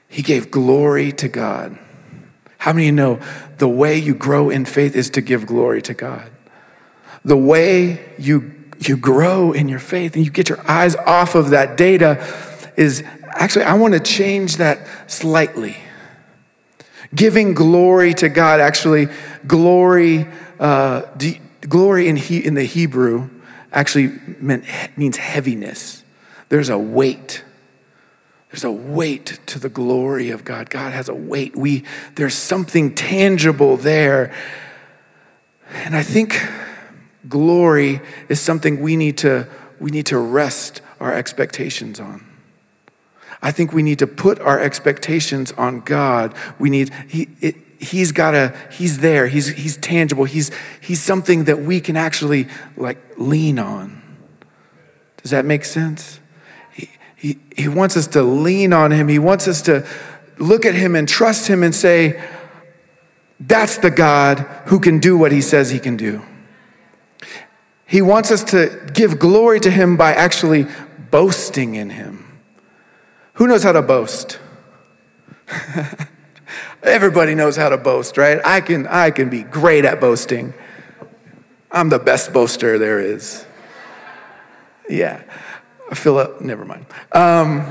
He 0.08 0.24
gave 0.24 0.50
glory 0.50 1.12
to 1.12 1.28
God. 1.28 1.78
How 2.58 2.74
many 2.74 2.88
you 2.88 2.92
know 2.92 3.20
the 3.60 3.68
way 3.68 3.98
you 3.98 4.16
grow 4.16 4.50
in 4.50 4.66
faith 4.66 4.96
is 4.96 5.12
to 5.12 5.22
give 5.22 5.46
glory 5.46 5.84
to 5.84 5.94
God? 5.94 6.32
The 7.24 7.38
way 7.38 8.14
you, 8.18 8.54
you 8.80 8.98
grow 8.98 9.52
in 9.52 9.70
your 9.70 9.80
faith 9.80 10.16
and 10.16 10.26
you 10.26 10.32
get 10.32 10.50
your 10.50 10.60
eyes 10.70 10.96
off 10.96 11.36
of 11.36 11.52
that 11.52 11.78
data 11.78 12.26
is 12.76 13.04
actually, 13.28 13.66
I 13.66 13.76
want 13.76 13.94
to 13.94 14.00
change 14.00 14.58
that 14.58 15.12
slightly. 15.12 15.78
Giving 17.14 17.54
glory 17.54 18.14
to 18.16 18.30
God, 18.30 18.60
actually, 18.60 19.08
glory, 19.46 20.28
uh, 20.60 21.04
glory 21.62 22.08
in, 22.08 22.16
he, 22.16 22.44
in 22.44 22.56
the 22.56 22.64
Hebrew 22.64 23.30
actually 23.72 24.20
meant, 24.40 24.66
means 24.98 25.18
heaviness. 25.18 25.99
There's 26.50 26.70
a 26.70 26.78
weight. 26.78 27.44
There's 28.50 28.64
a 28.64 28.72
weight 28.72 29.40
to 29.48 29.60
the 29.60 29.70
glory 29.70 30.32
of 30.32 30.44
God. 30.44 30.70
God 30.70 30.92
has 30.92 31.08
a 31.08 31.14
weight. 31.14 31.56
We, 31.56 31.86
there's 32.16 32.34
something 32.34 32.96
tangible 32.96 33.78
there. 33.78 34.34
And 35.72 35.96
I 35.96 36.02
think 36.02 36.42
glory 37.28 38.02
is 38.28 38.42
something 38.42 38.82
we 38.82 38.96
need 38.96 39.20
to, 39.20 39.48
we 39.80 39.92
need 39.92 40.08
to 40.08 40.18
rest 40.18 40.82
our 41.00 41.14
expectations 41.14 42.00
on. 42.00 42.26
I 43.42 43.52
think 43.52 43.72
we 43.72 43.84
need 43.84 44.00
to 44.00 44.08
put 44.08 44.40
our 44.40 44.60
expectations 44.60 45.52
on 45.54 45.82
God. 45.82 46.34
We 46.58 46.70
need, 46.70 46.92
he, 47.08 47.30
it, 47.40 47.56
he's 47.80 48.12
got 48.12 48.34
a, 48.34 48.58
he's 48.72 49.00
there. 49.00 49.28
He's, 49.28 49.48
he's 49.50 49.78
tangible. 49.78 50.26
He's, 50.26 50.52
he's 50.82 51.02
something 51.02 51.46
that 51.46 51.60
we 51.60 51.80
can 51.80 51.96
actually 51.96 52.48
like 52.76 52.98
lean 53.18 53.60
on. 53.60 54.02
Does 55.22 55.32
that 55.32 55.46
make 55.46 55.64
sense? 55.66 56.20
He, 57.20 57.38
he, 57.56 57.68
wants 57.68 57.98
us 57.98 58.08
to 58.08 58.24
lean 58.24 58.72
on 58.72 58.92
him. 58.92 59.10
He 59.10 59.20
wants 59.20 59.48
us 59.48 59.62
to 59.64 59.86
look 60.38 60.66
at 60.66 60.74
him 60.74 60.96
and 60.96 61.08
trust 61.08 61.48
him 61.48 61.64
and 61.64 61.76
say, 61.76 62.22
that's 63.40 63.78
the 63.78 63.92
God 63.92 64.40
who 64.68 64.80
can 64.80 65.00
do 65.00 65.18
what 65.18 65.32
he 65.32 65.42
says 65.42 65.70
he 65.70 65.80
can 65.80 65.98
do. 65.98 66.22
He 67.86 68.02
wants 68.02 68.32
us 68.32 68.44
to 68.46 68.90
give 68.94 69.20
glory 69.20 69.60
to 69.62 69.72
him 69.72 69.98
by 69.98 70.14
actually 70.14 70.68
boasting 71.12 71.76
in 71.76 71.90
him. 71.90 72.40
Who 73.34 73.48
knows 73.48 73.64
how 73.64 73.72
to 73.72 73.82
boast? 73.82 74.40
Everybody 76.84 77.36
knows 77.36 77.56
how 77.56 77.70
to 77.70 77.78
boast, 77.78 78.18
right? 78.18 78.40
I 78.46 78.62
can, 78.62 78.88
I 78.88 79.12
can 79.12 79.30
be 79.30 79.44
great 79.44 79.86
at 79.86 80.00
boasting. 80.00 80.54
I'm 81.72 81.90
the 81.90 82.00
best 82.00 82.32
boaster 82.32 82.78
there 82.78 83.00
is. 83.00 83.46
Yeah. 84.90 85.24
Philip, 85.96 86.42
never 86.42 86.66
mind. 86.66 86.86
Um, 87.12 87.66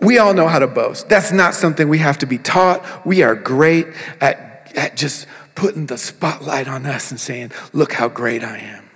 we 0.00 0.18
all 0.18 0.34
know 0.34 0.48
how 0.48 0.58
to 0.58 0.66
boast. 0.66 1.08
That's 1.08 1.32
not 1.32 1.54
something 1.54 1.88
we 1.88 1.98
have 1.98 2.18
to 2.18 2.26
be 2.26 2.38
taught. 2.38 3.06
We 3.06 3.22
are 3.22 3.34
great 3.34 3.86
at, 4.20 4.72
at 4.76 4.96
just 4.96 5.26
putting 5.54 5.86
the 5.86 5.98
spotlight 5.98 6.68
on 6.68 6.86
us 6.86 7.10
and 7.10 7.18
saying, 7.18 7.52
Look 7.72 7.94
how 7.94 8.08
great 8.08 8.44
I 8.44 8.58
am. 8.58 8.90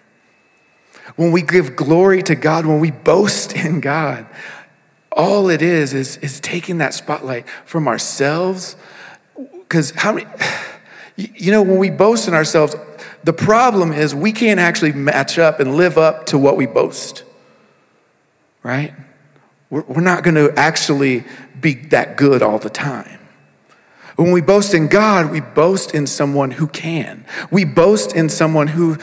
When 1.16 1.32
we 1.32 1.42
give 1.42 1.74
glory 1.74 2.22
to 2.24 2.34
God, 2.34 2.66
when 2.66 2.80
we 2.80 2.90
boast 2.90 3.54
in 3.54 3.80
God, 3.80 4.26
all 5.10 5.50
it 5.50 5.62
is 5.62 5.92
is, 5.92 6.16
is 6.18 6.38
taking 6.40 6.78
that 6.78 6.94
spotlight 6.94 7.48
from 7.64 7.88
ourselves. 7.88 8.76
Because 9.36 9.90
how 9.92 10.12
many, 10.12 10.26
you 11.16 11.50
know, 11.50 11.62
when 11.62 11.78
we 11.78 11.90
boast 11.90 12.28
in 12.28 12.34
ourselves, 12.34 12.76
the 13.24 13.32
problem 13.32 13.92
is 13.92 14.14
we 14.14 14.32
can't 14.32 14.60
actually 14.60 14.92
match 14.92 15.38
up 15.38 15.60
and 15.60 15.76
live 15.76 15.98
up 15.98 16.26
to 16.26 16.38
what 16.38 16.56
we 16.56 16.66
boast, 16.66 17.24
right? 18.62 18.94
We're, 19.68 19.82
we're 19.82 20.00
not 20.00 20.22
going 20.22 20.34
to 20.36 20.52
actually 20.58 21.24
be 21.60 21.74
that 21.86 22.16
good 22.16 22.42
all 22.42 22.58
the 22.58 22.70
time. 22.70 23.18
When 24.16 24.32
we 24.32 24.40
boast 24.40 24.74
in 24.74 24.88
God, 24.88 25.30
we 25.30 25.40
boast 25.40 25.94
in 25.94 26.06
someone 26.06 26.50
who 26.52 26.66
can. 26.66 27.24
We 27.50 27.64
boast 27.64 28.14
in 28.14 28.28
someone 28.28 28.66
who, 28.68 28.98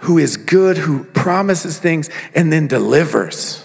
who 0.00 0.18
is 0.18 0.36
good, 0.36 0.76
who 0.76 1.04
promises 1.04 1.78
things 1.78 2.10
and 2.34 2.52
then 2.52 2.66
delivers. 2.66 3.64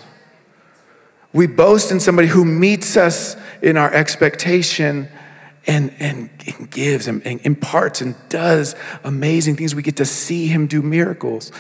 We 1.34 1.48
boast 1.48 1.92
in 1.92 2.00
somebody 2.00 2.30
who 2.30 2.46
meets 2.46 2.96
us 2.96 3.36
in 3.62 3.76
our 3.76 3.94
expectation 3.94 5.10
and, 5.68 5.94
and, 6.00 6.30
and 6.48 6.72
gives 6.72 7.08
and, 7.08 7.26
and 7.28 7.42
imparts 7.44 8.00
and 8.00 8.16
does 8.30 8.76
amazing 9.04 9.58
things. 9.58 9.76
We 9.76 9.82
get 9.82 9.98
to 9.98 10.06
see 10.06 10.48
him 10.48 10.68
do 10.68 10.82
miracles. 10.82 11.52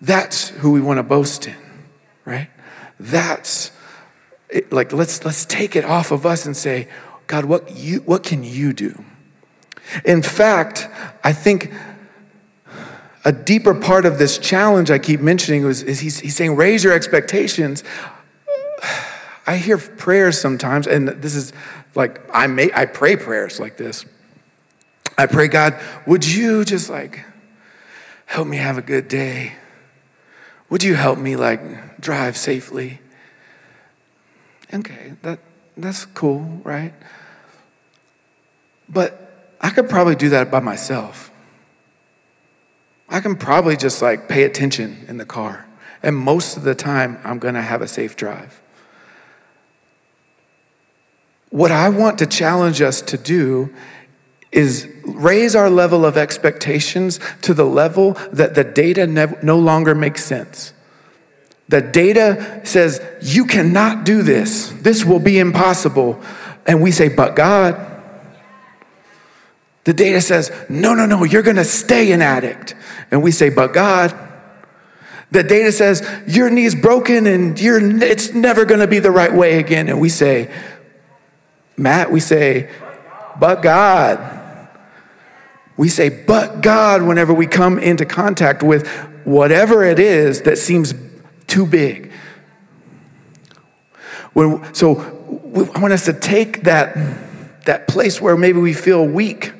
That's 0.00 0.50
who 0.50 0.70
we 0.70 0.80
want 0.80 0.98
to 0.98 1.02
boast 1.02 1.48
in, 1.48 1.56
right? 2.30 2.48
That's 2.98 3.72
it, 4.48 4.72
like 4.72 4.92
let's 4.92 5.24
let's 5.24 5.44
take 5.44 5.74
it 5.74 5.84
off 5.84 6.12
of 6.12 6.24
us 6.24 6.46
and 6.46 6.56
say, 6.56 6.88
God, 7.26 7.44
what 7.44 7.76
you 7.76 8.00
what 8.00 8.22
can 8.22 8.44
you 8.44 8.72
do? 8.72 9.04
In 10.04 10.22
fact, 10.22 10.88
I 11.24 11.32
think 11.32 11.72
a 13.24 13.32
deeper 13.32 13.74
part 13.74 14.06
of 14.06 14.18
this 14.18 14.38
challenge 14.38 14.90
I 14.90 14.98
keep 14.98 15.20
mentioning 15.20 15.64
is, 15.64 15.82
is 15.82 16.00
he's, 16.00 16.20
he's 16.20 16.36
saying, 16.36 16.56
raise 16.56 16.82
your 16.82 16.92
expectations. 16.92 17.84
I 19.46 19.56
hear 19.56 19.78
prayers 19.78 20.40
sometimes, 20.40 20.86
and 20.86 21.08
this 21.08 21.34
is 21.34 21.52
like 21.94 22.20
I 22.32 22.46
make 22.46 22.76
I 22.76 22.86
pray 22.86 23.16
prayers 23.16 23.58
like 23.58 23.76
this. 23.76 24.04
I 25.18 25.26
pray, 25.26 25.48
God, 25.48 25.78
would 26.06 26.24
you 26.24 26.64
just 26.64 26.88
like 26.88 27.24
help 28.26 28.46
me 28.46 28.58
have 28.58 28.78
a 28.78 28.82
good 28.82 29.08
day? 29.08 29.54
Would 30.70 30.84
you 30.84 30.94
help 30.94 31.18
me 31.18 31.36
like 31.36 32.00
drive 32.00 32.36
safely? 32.36 33.00
Okay, 34.72 35.14
that 35.22 35.40
that's 35.76 36.06
cool, 36.06 36.60
right? 36.62 36.94
But 38.88 39.56
I 39.60 39.70
could 39.70 39.88
probably 39.88 40.14
do 40.14 40.28
that 40.30 40.50
by 40.50 40.60
myself. 40.60 41.30
I 43.08 43.20
can 43.20 43.34
probably 43.34 43.76
just 43.76 44.00
like 44.00 44.28
pay 44.28 44.44
attention 44.44 45.04
in 45.08 45.16
the 45.18 45.26
car. 45.26 45.66
And 46.02 46.16
most 46.16 46.56
of 46.56 46.62
the 46.62 46.74
time, 46.74 47.20
I'm 47.24 47.40
gonna 47.40 47.62
have 47.62 47.82
a 47.82 47.88
safe 47.88 48.16
drive. 48.16 48.60
What 51.50 51.72
I 51.72 51.88
want 51.88 52.18
to 52.20 52.26
challenge 52.26 52.80
us 52.80 53.02
to 53.02 53.18
do 53.18 53.74
is 54.52 54.88
raise 55.04 55.54
our 55.54 55.70
level 55.70 56.04
of 56.04 56.16
expectations 56.16 57.20
to 57.42 57.54
the 57.54 57.64
level 57.64 58.12
that 58.32 58.54
the 58.54 58.64
data 58.64 59.06
no 59.42 59.58
longer 59.58 59.94
makes 59.94 60.24
sense. 60.24 60.72
The 61.68 61.80
data 61.80 62.60
says, 62.64 63.00
you 63.22 63.46
cannot 63.46 64.04
do 64.04 64.22
this. 64.22 64.70
This 64.70 65.04
will 65.04 65.20
be 65.20 65.38
impossible. 65.38 66.20
And 66.66 66.82
we 66.82 66.90
say, 66.90 67.08
but 67.08 67.36
God. 67.36 67.86
The 69.84 69.92
data 69.94 70.20
says, 70.20 70.50
no, 70.68 70.94
no, 70.94 71.06
no, 71.06 71.22
you're 71.22 71.42
gonna 71.42 71.64
stay 71.64 72.10
an 72.10 72.22
addict. 72.22 72.74
And 73.12 73.22
we 73.22 73.30
say, 73.30 73.50
but 73.50 73.72
God. 73.72 74.16
The 75.30 75.44
data 75.44 75.70
says, 75.70 76.04
your 76.26 76.50
knee's 76.50 76.74
broken 76.74 77.28
and 77.28 77.56
it's 77.56 78.34
never 78.34 78.64
gonna 78.64 78.88
be 78.88 78.98
the 78.98 79.12
right 79.12 79.32
way 79.32 79.60
again. 79.60 79.88
And 79.88 80.00
we 80.00 80.08
say, 80.08 80.52
Matt, 81.76 82.10
we 82.10 82.18
say, 82.18 82.68
but 83.38 83.62
God. 83.62 84.38
We 85.80 85.88
say, 85.88 86.10
but 86.10 86.60
God, 86.60 87.00
whenever 87.04 87.32
we 87.32 87.46
come 87.46 87.78
into 87.78 88.04
contact 88.04 88.62
with 88.62 88.86
whatever 89.24 89.82
it 89.82 89.98
is 89.98 90.42
that 90.42 90.58
seems 90.58 90.92
too 91.46 91.64
big. 91.64 92.12
When, 94.34 94.74
so 94.74 95.00
I 95.74 95.80
want 95.80 95.94
us 95.94 96.04
to 96.04 96.12
take 96.12 96.64
that, 96.64 96.98
that 97.64 97.88
place 97.88 98.20
where 98.20 98.36
maybe 98.36 98.60
we 98.60 98.74
feel 98.74 99.06
weak 99.06 99.54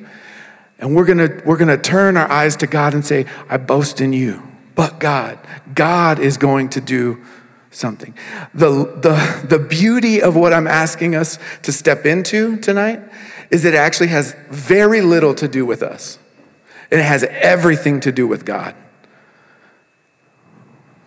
and 0.77 0.95
we're 0.95 1.05
gonna, 1.05 1.41
we're 1.43 1.57
gonna 1.57 1.75
turn 1.75 2.15
our 2.17 2.31
eyes 2.31 2.55
to 2.57 2.67
God 2.67 2.93
and 2.93 3.03
say, 3.03 3.25
I 3.49 3.57
boast 3.57 3.99
in 3.99 4.13
you. 4.13 4.43
But 4.75 4.99
God, 4.99 5.39
God 5.73 6.19
is 6.19 6.37
going 6.37 6.69
to 6.69 6.81
do 6.81 7.19
something. 7.71 8.13
The, 8.53 8.69
the, 8.69 9.47
the 9.47 9.57
beauty 9.57 10.21
of 10.21 10.35
what 10.35 10.53
I'm 10.53 10.67
asking 10.67 11.15
us 11.15 11.39
to 11.63 11.71
step 11.71 12.05
into 12.05 12.57
tonight 12.57 13.01
is 13.51 13.63
that 13.63 13.73
it 13.73 13.77
actually 13.77 14.07
has 14.07 14.35
very 14.49 15.01
little 15.01 15.35
to 15.35 15.47
do 15.47 15.65
with 15.65 15.83
us, 15.83 16.17
it 16.89 17.01
has 17.01 17.23
everything 17.23 17.99
to 17.99 18.11
do 18.11 18.27
with 18.27 18.45
God. 18.45 18.75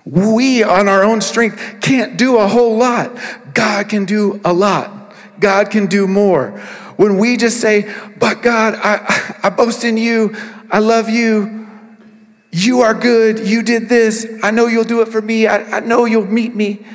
We, 0.05 0.63
on 0.63 0.87
our 0.87 1.03
own 1.03 1.23
strength, 1.23 1.79
can't 1.81 2.19
do 2.19 2.37
a 2.37 2.47
whole 2.47 2.77
lot. 2.77 3.17
God 3.55 3.89
can 3.89 4.05
do 4.05 4.39
a 4.45 4.53
lot. 4.53 5.15
God 5.41 5.71
can 5.71 5.87
do 5.87 6.07
more. 6.07 6.51
When 6.97 7.17
we 7.17 7.39
just 7.39 7.59
say, 7.59 7.91
But 8.19 8.43
God, 8.43 8.75
I, 8.77 9.39
I 9.43 9.49
boast 9.49 9.83
in 9.83 9.97
you, 9.97 10.37
I 10.71 10.81
love 10.81 11.09
you, 11.09 11.65
you 12.55 12.83
are 12.83 12.95
good. 12.95 13.41
You 13.41 13.65
did 13.65 13.89
this. 13.89 14.29
I 14.45 14.53
know 14.53 14.69
you'll 14.69 14.85
do 14.85 15.01
it 15.01 15.09
for 15.09 15.21
me. 15.21 15.49
I, 15.49 15.79
I 15.79 15.81
know 15.81 16.05
you'll 16.05 16.25
meet 16.25 16.55
me. 16.55 16.87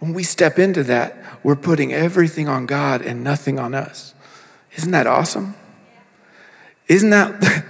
When 0.00 0.12
we 0.12 0.24
step 0.24 0.58
into 0.58 0.82
that, 0.84 1.21
we're 1.42 1.56
putting 1.56 1.92
everything 1.92 2.48
on 2.48 2.66
God 2.66 3.02
and 3.02 3.22
nothing 3.22 3.58
on 3.58 3.74
us. 3.74 4.14
Isn't 4.76 4.92
that 4.92 5.06
awesome? 5.06 5.54
Isn't 6.88 7.10
that, 7.10 7.64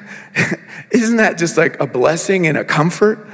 isn't 0.90 1.16
that 1.16 1.38
just 1.38 1.56
like 1.56 1.80
a 1.80 1.86
blessing 1.86 2.46
and 2.46 2.56
a 2.56 2.64
comfort? 2.64 3.26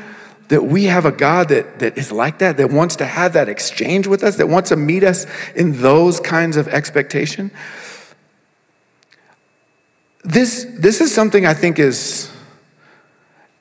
That 0.48 0.64
we 0.64 0.84
have 0.84 1.04
a 1.04 1.12
God 1.12 1.48
that, 1.50 1.78
that 1.80 1.98
is 1.98 2.10
like 2.10 2.38
that, 2.38 2.56
that 2.56 2.70
wants 2.70 2.96
to 2.96 3.04
have 3.04 3.34
that 3.34 3.48
exchange 3.48 4.06
with 4.06 4.22
us, 4.22 4.36
that 4.36 4.48
wants 4.48 4.70
to 4.70 4.76
meet 4.76 5.04
us 5.04 5.26
in 5.54 5.82
those 5.82 6.20
kinds 6.20 6.56
of 6.56 6.68
expectation 6.68 7.50
this, 10.28 10.66
this 10.78 11.00
is 11.00 11.14
something 11.14 11.46
I 11.46 11.54
think 11.54 11.78
is, 11.78 12.30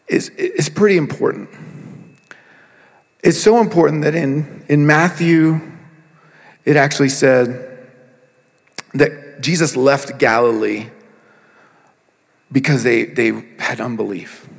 is, 0.07 0.29
is 0.29 0.69
pretty 0.69 0.97
important. 0.97 1.49
It's 3.23 3.39
so 3.41 3.59
important 3.59 4.03
that 4.03 4.15
in, 4.15 4.65
in 4.67 4.85
Matthew, 4.85 5.61
it 6.67 6.75
actually 6.75 7.07
said, 7.07 7.77
that 8.93 9.39
Jesus 9.39 9.77
left 9.77 10.19
Galilee 10.19 10.89
because 12.51 12.83
they, 12.83 13.05
they 13.05 13.41
had 13.57 13.79
unbelief. 13.79 14.49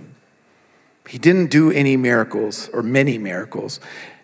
He 1.07 1.19
didn't 1.19 1.51
do 1.51 1.71
any 1.71 1.99
miracles 1.99 2.71
or 2.73 2.83
many 2.83 3.19
miracles 3.19 3.79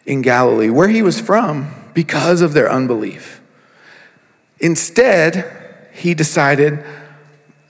in 0.06 0.22
Galilee, 0.22 0.70
where 0.70 0.88
he 0.88 1.02
was 1.02 1.20
from, 1.20 1.74
because 1.92 2.40
of 2.40 2.54
their 2.54 2.70
unbelief. 2.72 3.42
Instead, 4.60 5.90
he 5.92 6.14
decided, 6.14 6.82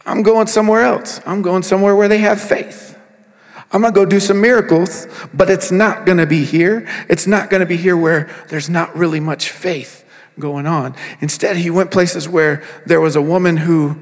I'm 0.06 0.22
going 0.22 0.46
somewhere 0.46 0.82
else. 0.82 1.20
I'm 1.26 1.42
going 1.42 1.64
somewhere 1.64 1.96
where 1.96 2.08
they 2.08 2.18
have 2.18 2.40
faith. 2.40 2.96
I'm 3.72 3.82
gonna 3.82 3.92
go 3.92 4.04
do 4.04 4.20
some 4.20 4.40
miracles, 4.40 5.08
but 5.34 5.50
it's 5.50 5.72
not 5.72 6.06
gonna 6.06 6.26
be 6.26 6.44
here. 6.44 6.88
It's 7.08 7.26
not 7.26 7.50
gonna 7.50 7.66
be 7.66 7.76
here 7.76 7.96
where 7.96 8.30
there's 8.48 8.70
not 8.70 8.96
really 8.96 9.18
much 9.18 9.50
faith 9.50 10.02
going 10.38 10.66
on. 10.66 10.94
Instead, 11.20 11.56
he 11.56 11.70
went 11.70 11.90
places 11.90 12.28
where 12.28 12.62
there 12.86 13.00
was 13.00 13.16
a 13.16 13.22
woman 13.22 13.56
who 13.58 13.96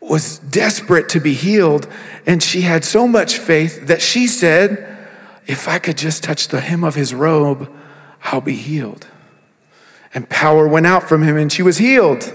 was 0.00 0.38
desperate 0.38 1.08
to 1.10 1.20
be 1.20 1.34
healed, 1.34 1.86
and 2.26 2.42
she 2.42 2.62
had 2.62 2.84
so 2.84 3.06
much 3.06 3.38
faith 3.38 3.86
that 3.86 4.02
she 4.02 4.26
said, 4.26 4.98
If 5.46 5.68
I 5.68 5.78
could 5.78 5.96
just 5.96 6.24
touch 6.24 6.48
the 6.48 6.60
hem 6.60 6.84
of 6.84 6.94
his 6.94 7.14
robe, 7.14 7.70
I'll 8.24 8.40
be 8.40 8.56
healed. 8.56 9.06
And 10.12 10.28
power 10.28 10.66
went 10.66 10.86
out 10.86 11.08
from 11.08 11.22
him, 11.22 11.36
and 11.36 11.52
she 11.52 11.62
was 11.62 11.78
healed. 11.78 12.34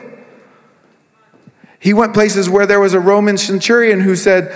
He 1.80 1.94
went 1.94 2.14
places 2.14 2.50
where 2.50 2.66
there 2.66 2.80
was 2.80 2.94
a 2.94 3.00
Roman 3.00 3.38
centurion 3.38 4.00
who 4.00 4.16
said, 4.16 4.52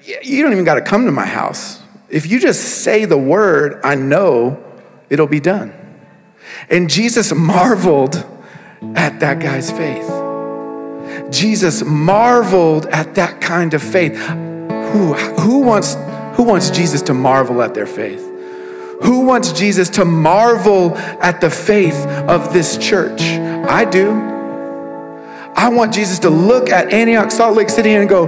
You 0.00 0.42
don't 0.42 0.52
even 0.52 0.64
got 0.64 0.76
to 0.76 0.80
come 0.80 1.04
to 1.06 1.12
my 1.12 1.26
house. 1.26 1.80
If 2.08 2.26
you 2.30 2.40
just 2.40 2.82
say 2.82 3.04
the 3.04 3.18
word, 3.18 3.80
I 3.84 3.94
know 3.94 4.62
it'll 5.10 5.26
be 5.26 5.40
done. 5.40 5.74
And 6.70 6.88
Jesus 6.88 7.32
marveled 7.32 8.24
at 8.94 9.20
that 9.20 9.40
guy's 9.40 9.70
faith. 9.70 10.08
Jesus 11.30 11.84
marveled 11.84 12.86
at 12.86 13.14
that 13.16 13.40
kind 13.40 13.74
of 13.74 13.82
faith. 13.82 14.16
Who, 14.16 15.14
who, 15.14 15.60
wants, 15.60 15.94
who 16.36 16.44
wants 16.44 16.70
Jesus 16.70 17.02
to 17.02 17.14
marvel 17.14 17.62
at 17.62 17.74
their 17.74 17.86
faith? 17.86 18.24
Who 19.02 19.20
wants 19.26 19.52
Jesus 19.52 19.90
to 19.90 20.04
marvel 20.04 20.96
at 20.96 21.40
the 21.40 21.50
faith 21.50 22.06
of 22.06 22.52
this 22.52 22.76
church? 22.78 23.20
I 23.20 23.84
do. 23.84 24.10
I 25.54 25.68
want 25.68 25.92
Jesus 25.92 26.18
to 26.20 26.30
look 26.30 26.70
at 26.70 26.92
Antioch, 26.92 27.30
Salt 27.30 27.56
Lake 27.56 27.68
City, 27.68 27.94
and 27.94 28.08
go, 28.08 28.26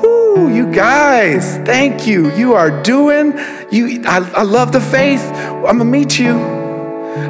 Whoo, 0.00 0.52
you 0.52 0.72
guys, 0.72 1.56
thank 1.58 2.06
you. 2.06 2.30
You 2.34 2.54
are 2.54 2.82
doing, 2.82 3.32
you, 3.70 4.02
I, 4.04 4.18
I 4.34 4.42
love 4.42 4.72
the 4.72 4.80
faith. 4.80 5.22
I'm 5.22 5.78
gonna 5.78 5.84
meet 5.84 6.18
you. 6.18 6.61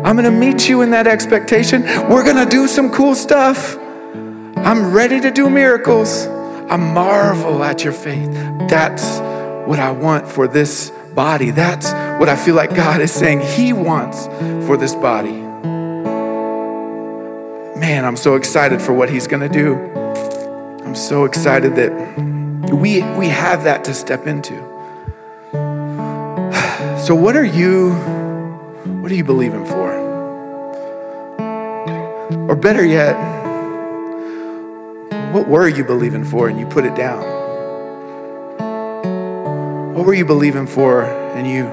I'm 0.04 0.16
gonna 0.16 0.30
meet 0.30 0.68
you 0.68 0.82
in 0.82 0.90
that 0.90 1.06
expectation. 1.06 1.82
We're 1.82 2.24
gonna 2.24 2.48
do 2.48 2.66
some 2.68 2.90
cool 2.90 3.14
stuff. 3.14 3.76
I'm 3.76 4.92
ready 4.92 5.20
to 5.20 5.30
do 5.30 5.50
miracles. 5.50 6.26
I 6.26 6.76
marvel 6.76 7.62
at 7.64 7.84
your 7.84 7.92
faith. 7.92 8.30
That's 8.68 9.18
what 9.66 9.78
I 9.78 9.90
want 9.90 10.28
for 10.28 10.48
this 10.48 10.90
body. 11.14 11.50
That's 11.50 11.92
what 12.18 12.28
I 12.28 12.36
feel 12.36 12.54
like 12.54 12.74
God 12.74 13.00
is 13.00 13.12
saying 13.12 13.40
He 13.40 13.72
wants 13.72 14.26
for 14.66 14.76
this 14.76 14.94
body. 14.94 15.32
Man, 17.78 18.04
I'm 18.04 18.16
so 18.16 18.36
excited 18.36 18.80
for 18.80 18.92
what 18.92 19.10
He's 19.10 19.26
going 19.26 19.42
to 19.42 19.48
do. 19.48 19.74
I'm 20.84 20.94
so 20.94 21.24
excited 21.24 21.74
that 21.76 21.90
we, 22.72 23.02
we 23.18 23.28
have 23.28 23.64
that 23.64 23.84
to 23.84 23.94
step 23.94 24.26
into. 24.26 24.70
So, 27.02 27.16
what 27.16 27.34
are 27.34 27.44
you, 27.44 27.94
what 29.02 29.10
are 29.10 29.16
you 29.16 29.24
believing 29.24 29.66
for? 29.66 29.92
Or 32.48 32.54
better 32.54 32.86
yet, 32.86 33.16
what 35.32 35.48
were 35.48 35.66
you 35.66 35.84
believing 35.84 36.24
for 36.24 36.48
and 36.48 36.56
you 36.56 36.66
put 36.66 36.84
it 36.84 36.94
down? 36.94 37.20
What 39.92 40.06
were 40.06 40.14
you 40.14 40.24
believing 40.24 40.68
for 40.68 41.02
and 41.02 41.48
you 41.48 41.64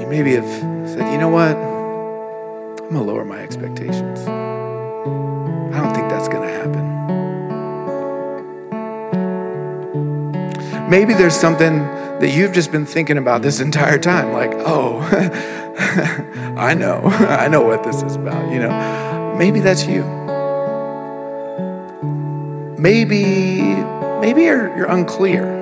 you 0.00 0.06
maybe 0.06 0.36
have 0.36 0.46
said, 0.88 1.10
you 1.12 1.18
know 1.18 1.28
what? 1.28 1.56
I'm 1.56 2.92
gonna 2.92 3.02
lower 3.02 3.24
my 3.24 3.40
expectations. 3.40 4.20
I 4.20 5.80
don't 5.80 5.92
think 5.92 6.08
that's 6.08 6.28
gonna 6.28 6.46
happen. 6.46 6.88
Maybe 10.88 11.14
there's 11.14 11.34
something 11.34 11.78
that 11.78 12.30
you've 12.32 12.52
just 12.52 12.70
been 12.70 12.86
thinking 12.86 13.18
about 13.18 13.42
this 13.42 13.58
entire 13.58 13.98
time, 13.98 14.32
like, 14.32 14.52
oh, 14.54 15.00
I 16.58 16.74
know, 16.74 17.00
I 17.04 17.48
know 17.48 17.62
what 17.62 17.84
this 17.84 18.02
is 18.02 18.16
about, 18.16 18.52
you 18.52 18.58
know. 18.58 19.34
Maybe 19.38 19.60
that's 19.60 19.86
you. 19.86 20.02
Maybe 22.78 23.74
maybe 24.20 24.42
you're, 24.42 24.76
you're 24.76 24.90
unclear. 24.90 25.60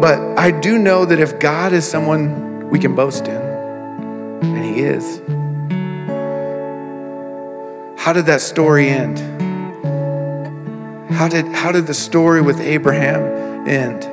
But 0.00 0.18
i 0.38 0.50
do 0.50 0.78
know 0.78 1.04
that 1.04 1.20
if 1.20 1.38
god 1.38 1.74
is 1.74 1.86
someone 1.86 2.70
we 2.70 2.78
can 2.78 2.94
boast 2.94 3.28
in 3.28 3.36
and 3.36 4.64
he 4.64 4.80
is 4.80 5.20
how 8.00 8.14
did 8.14 8.24
that 8.26 8.40
story 8.40 8.88
end? 8.88 9.18
How 11.12 11.28
did 11.28 11.44
how 11.48 11.70
did 11.70 11.86
the 11.86 11.92
story 11.92 12.40
with 12.40 12.58
abraham 12.58 13.68
end? 13.68 14.04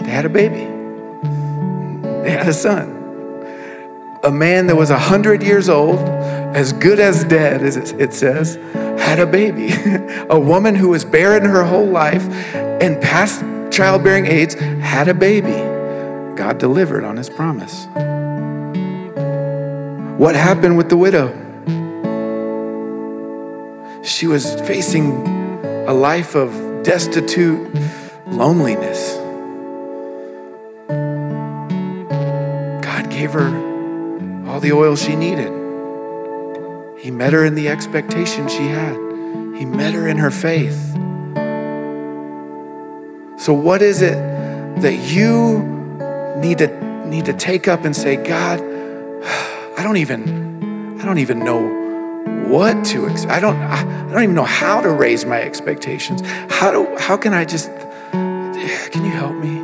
They 0.00 0.10
had 0.10 0.24
a 0.24 0.30
baby 0.30 0.71
they 2.22 2.30
had 2.30 2.48
a 2.48 2.54
son 2.54 3.02
a 4.22 4.30
man 4.30 4.68
that 4.68 4.76
was 4.76 4.90
100 4.90 5.42
years 5.42 5.68
old 5.68 5.98
as 5.98 6.72
good 6.72 7.00
as 7.00 7.24
dead, 7.24 7.62
as 7.62 7.76
it 7.76 8.14
says, 8.14 8.54
had 9.00 9.18
a 9.18 9.26
baby. 9.26 9.70
a 10.30 10.38
woman 10.38 10.74
who 10.74 10.90
was 10.90 11.04
barren 11.04 11.44
her 11.44 11.64
whole 11.64 11.86
life 11.86 12.22
and 12.54 13.00
past 13.02 13.42
childbearing 13.72 14.26
age 14.26 14.54
had 14.54 15.08
a 15.08 15.14
baby. 15.14 15.50
God 16.36 16.58
delivered 16.58 17.04
on 17.04 17.16
his 17.16 17.28
promise. 17.28 17.86
What 20.18 20.36
happened 20.36 20.76
with 20.76 20.88
the 20.88 20.96
widow? 20.96 21.38
She 24.04 24.26
was 24.26 24.54
facing 24.62 25.10
a 25.88 25.92
life 25.92 26.36
of 26.36 26.82
destitute 26.84 27.76
loneliness. 28.26 29.21
Gave 33.22 33.34
her 33.34 34.48
all 34.48 34.58
the 34.58 34.72
oil 34.72 34.96
she 34.96 35.14
needed. 35.14 35.52
He 36.98 37.12
met 37.12 37.32
her 37.32 37.44
in 37.44 37.54
the 37.54 37.68
expectation 37.68 38.48
she 38.48 38.66
had, 38.66 38.94
He 39.56 39.64
met 39.64 39.94
her 39.94 40.08
in 40.08 40.16
her 40.18 40.32
faith. 40.32 40.90
So, 43.40 43.52
what 43.52 43.80
is 43.80 44.02
it 44.02 44.18
that 44.82 44.96
you 45.08 45.62
need 46.38 46.58
to, 46.58 47.06
need 47.06 47.26
to 47.26 47.32
take 47.32 47.68
up 47.68 47.84
and 47.84 47.94
say, 47.94 48.16
God, 48.16 48.60
I 49.78 49.84
don't 49.84 49.98
even, 49.98 50.98
I 51.00 51.04
don't 51.04 51.18
even 51.18 51.38
know 51.38 51.78
what 52.48 52.84
to 52.86 53.06
I 53.06 53.38
don't 53.38 53.56
I 53.56 53.84
don't 54.12 54.22
even 54.24 54.34
know 54.34 54.42
how 54.42 54.80
to 54.80 54.90
raise 54.90 55.24
my 55.24 55.40
expectations. 55.40 56.22
How 56.50 56.72
do 56.72 56.96
how 56.98 57.16
can 57.16 57.32
I 57.32 57.44
just 57.44 57.70
can 58.12 59.04
you 59.04 59.12
help 59.12 59.36
me? 59.36 59.60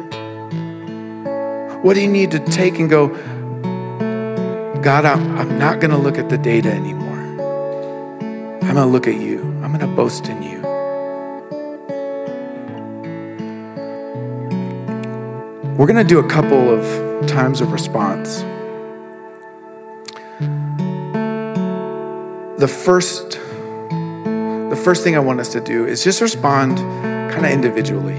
What 1.83 1.94
do 1.94 2.01
you 2.01 2.09
need 2.09 2.31
to 2.33 2.38
take 2.40 2.79
and 2.79 2.88
go 2.90 3.16
God, 4.83 5.05
I'm, 5.05 5.37
I'm 5.37 5.59
not 5.59 5.81
going 5.81 5.91
to 5.91 5.99
look 5.99 6.19
at 6.19 6.29
the 6.29 6.38
data 6.38 6.71
anymore. 6.71 7.19
I'm 7.19 8.61
going 8.61 8.75
to 8.77 8.87
look 8.87 9.09
at 9.09 9.17
you. 9.17 9.41
I'm 9.62 9.77
going 9.77 9.81
to 9.81 9.87
boast 9.88 10.29
in 10.29 10.43
you. 10.43 10.61
We're 15.77 15.87
going 15.87 15.97
to 15.97 16.05
do 16.05 16.21
a 16.21 16.29
couple 16.29 16.71
of 16.71 17.27
times 17.27 17.61
of 17.61 17.73
response. 17.73 18.38
The 22.61 22.69
first 22.69 23.38
the 24.71 24.77
first 24.77 25.03
thing 25.03 25.17
I 25.17 25.21
want 25.21 25.41
us 25.41 25.49
to 25.53 25.61
do 25.61 25.87
is 25.87 26.05
just 26.05 26.21
respond 26.21 26.79
kind 26.79 27.47
of 27.47 27.51
individually. 27.51 28.19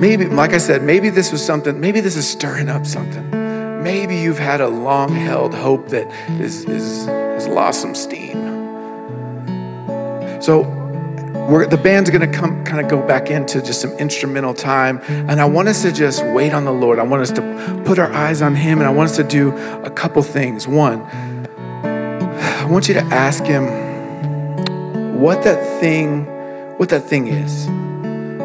Maybe 0.00 0.26
like 0.26 0.52
I 0.52 0.58
said, 0.58 0.82
maybe 0.82 1.10
this 1.10 1.32
was 1.32 1.44
something, 1.44 1.78
maybe 1.80 2.00
this 2.00 2.16
is 2.16 2.28
stirring 2.28 2.68
up 2.68 2.86
something. 2.86 3.35
Maybe 3.86 4.16
you've 4.16 4.40
had 4.40 4.60
a 4.60 4.66
long 4.66 5.14
held 5.14 5.54
hope 5.54 5.90
that 5.90 6.10
is, 6.40 6.64
is, 6.64 7.06
lost 7.46 7.80
some 7.80 7.94
steam. 7.94 8.34
So 10.42 10.64
the 11.70 11.80
band's 11.80 12.10
going 12.10 12.28
to 12.28 12.36
come 12.36 12.64
kind 12.64 12.80
of 12.84 12.90
go 12.90 13.00
back 13.06 13.30
into 13.30 13.62
just 13.62 13.80
some 13.80 13.92
instrumental 13.92 14.54
time 14.54 15.00
and 15.08 15.40
i 15.40 15.44
want 15.44 15.68
us 15.68 15.82
to 15.82 15.92
just 15.92 16.24
wait 16.26 16.52
on 16.52 16.64
the 16.64 16.72
lord. 16.72 16.98
I 16.98 17.04
want 17.04 17.22
us 17.22 17.30
to 17.30 17.82
put 17.86 18.00
our 18.00 18.12
eyes 18.12 18.42
on 18.42 18.56
him 18.56 18.80
and 18.80 18.88
i 18.88 18.90
want 18.90 19.10
us 19.10 19.16
to 19.18 19.22
do 19.22 19.56
a 19.84 19.90
couple 19.90 20.20
things. 20.24 20.66
One 20.66 21.02
i 21.84 22.66
want 22.68 22.88
you 22.88 22.94
to 22.94 23.04
ask 23.12 23.44
him 23.44 23.66
what 25.20 25.44
that 25.44 25.62
thing 25.80 26.24
what 26.76 26.88
that 26.88 27.04
thing 27.04 27.28
is. 27.28 27.68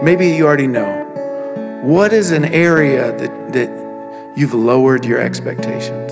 Maybe 0.03 0.29
you 0.29 0.45
already 0.45 0.67
know. 0.67 1.81
What 1.81 2.13
is 2.13 2.29
an 2.29 2.45
area 2.45 3.11
that 3.17 3.53
that 3.53 3.90
you've 4.35 4.53
lowered 4.53 5.05
your 5.05 5.19
expectations 5.19 6.11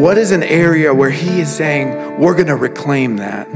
What 0.00 0.16
is 0.18 0.30
an 0.30 0.42
area 0.42 0.92
where 0.94 1.10
He 1.10 1.40
is 1.40 1.54
saying, 1.54 2.18
we're 2.18 2.34
going 2.34 2.46
to 2.48 2.56
reclaim 2.56 3.16
that? 3.18 3.50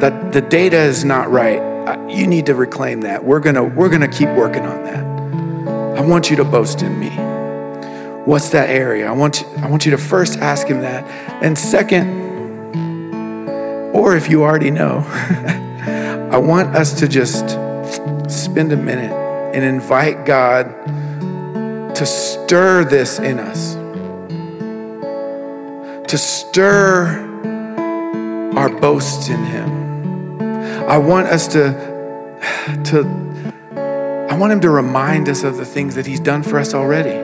That 0.00 0.32
the 0.32 0.42
data 0.42 0.76
is 0.76 1.04
not 1.04 1.30
right. 1.30 1.60
You 2.10 2.26
need 2.26 2.46
to 2.46 2.54
reclaim 2.54 3.00
that. 3.02 3.24
We're 3.24 3.40
going 3.40 3.54
to 3.54 3.64
we're 3.64 3.88
going 3.88 4.02
to 4.02 4.08
keep 4.08 4.28
working 4.30 4.64
on 4.64 4.84
that. 4.84 5.98
I 5.98 6.02
want 6.02 6.28
you 6.28 6.36
to 6.36 6.44
boast 6.44 6.82
in 6.82 7.00
me. 7.00 7.10
What's 8.26 8.50
that 8.50 8.68
area? 8.68 9.08
I 9.08 9.12
want 9.12 9.40
you, 9.40 9.46
I 9.62 9.70
want 9.70 9.86
you 9.86 9.92
to 9.92 9.98
first 9.98 10.38
ask 10.38 10.66
him 10.66 10.82
that. 10.82 11.04
And 11.42 11.56
second, 11.56 12.26
or 13.94 14.16
if 14.16 14.28
you 14.28 14.42
already 14.42 14.70
know, 14.70 14.98
I 16.30 16.36
want 16.36 16.76
us 16.76 16.92
to 17.00 17.08
just 17.08 17.48
spend 18.28 18.72
a 18.72 18.76
minute 18.76 19.12
and 19.54 19.64
invite 19.64 20.26
God 20.26 20.66
to 21.96 22.04
stir 22.04 22.84
this 22.84 23.18
in 23.18 23.38
us, 23.38 23.74
to 26.10 26.18
stir 26.18 27.22
our 28.54 28.68
boasts 28.68 29.30
in 29.30 29.42
Him. 29.42 30.40
I 30.90 30.98
want 30.98 31.28
us 31.28 31.48
to, 31.48 31.72
to, 32.84 34.26
I 34.30 34.36
want 34.36 34.52
Him 34.52 34.60
to 34.60 34.68
remind 34.68 35.30
us 35.30 35.42
of 35.42 35.56
the 35.56 35.64
things 35.64 35.94
that 35.94 36.06
He's 36.06 36.20
done 36.20 36.42
for 36.42 36.58
us 36.58 36.74
already. 36.74 37.16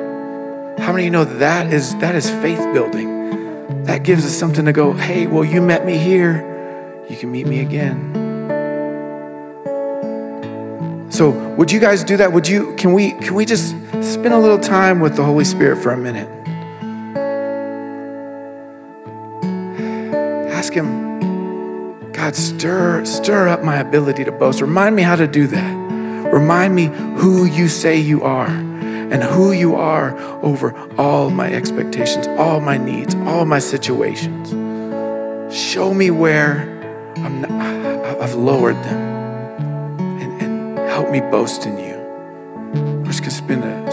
How 0.83 0.91
many 0.91 1.03
of 1.03 1.05
you 1.05 1.11
know 1.11 1.25
that 1.25 1.71
is 1.71 1.95
that 1.97 2.15
is 2.15 2.31
faith 2.31 2.73
building? 2.73 3.85
That 3.85 4.05
gives 4.05 4.25
us 4.25 4.35
something 4.35 4.65
to 4.65 4.73
go, 4.73 4.95
hey, 4.95 5.27
well, 5.27 5.45
you 5.45 5.61
met 5.61 5.85
me 5.85 5.99
here, 5.99 7.05
you 7.11 7.17
can 7.19 7.31
meet 7.31 7.47
me 7.47 7.61
again. 7.61 8.21
So 11.11 11.29
would 11.57 11.71
you 11.71 11.79
guys 11.79 12.05
do 12.05 12.17
that? 12.17 12.33
Would 12.33 12.49
you 12.49 12.75
can 12.77 12.95
we 12.95 13.13
can 13.13 13.35
we 13.35 13.45
just 13.45 13.75
spend 14.03 14.35
a 14.35 14.39
little 14.39 14.59
time 14.59 15.01
with 15.01 15.17
the 15.17 15.25
Holy 15.25 15.45
Spirit 15.45 15.83
for 15.83 15.93
a 15.93 15.97
minute? 15.97 16.29
Ask 20.53 20.75
him, 20.75 22.11
God, 22.13 22.37
stir, 22.37 23.05
stir 23.05 23.49
up 23.49 23.65
my 23.65 23.79
ability 23.79 24.25
to 24.25 24.33
boast. 24.33 24.61
Remind 24.61 24.95
me 24.95 25.03
how 25.03 25.17
to 25.17 25.27
do 25.27 25.47
that. 25.49 25.83
Remind 26.33 26.75
me 26.75 26.87
who 26.87 27.45
you 27.45 27.69
say 27.69 27.99
you 27.99 28.23
are 28.23 28.47
and 28.49 29.23
who 29.23 29.53
you 29.53 29.75
are 29.75 30.17
over 30.43 30.75
all 30.97 31.31
my 31.31 31.53
expectations, 31.53 32.27
all 32.39 32.61
my 32.61 32.79
needs, 32.79 33.15
all 33.15 33.45
my 33.45 33.59
situations. 33.59 34.51
Show 35.55 35.93
me 35.93 36.11
where 36.11 36.63
I'm 37.17 37.43
not, 37.43 37.51
I've 38.23 38.35
lowered 38.35 38.77
them 38.77 39.01
and, 40.01 40.43
and 40.43 40.79
help 40.79 41.11
me 41.11 41.21
boast 41.21 41.67
in 41.67 41.77
you. 41.77 41.93
We're 42.73 43.05
just 43.05 43.21
going 43.21 43.31
to 43.31 43.31
spend 43.31 43.65
a, 43.65 43.92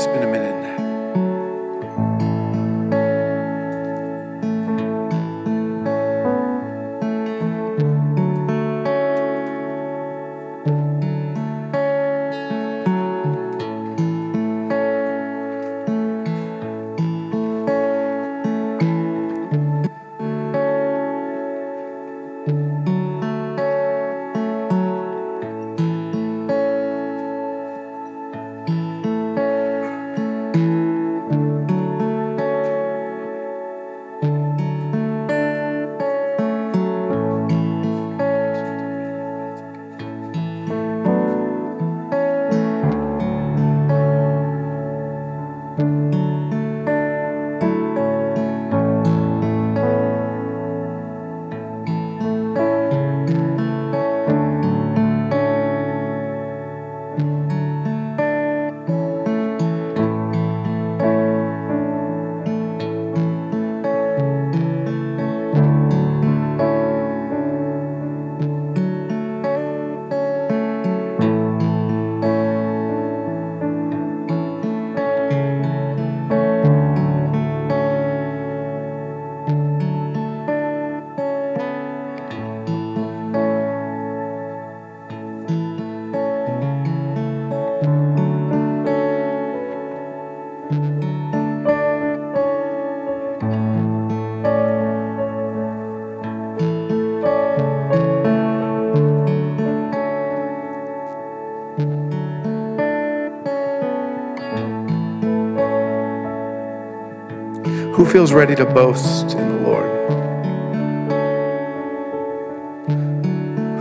feels 108.09 108.33
ready 108.33 108.55
to 108.55 108.65
boast 108.65 109.35
in 109.35 109.49
the 109.49 109.69
Lord? 109.69 109.85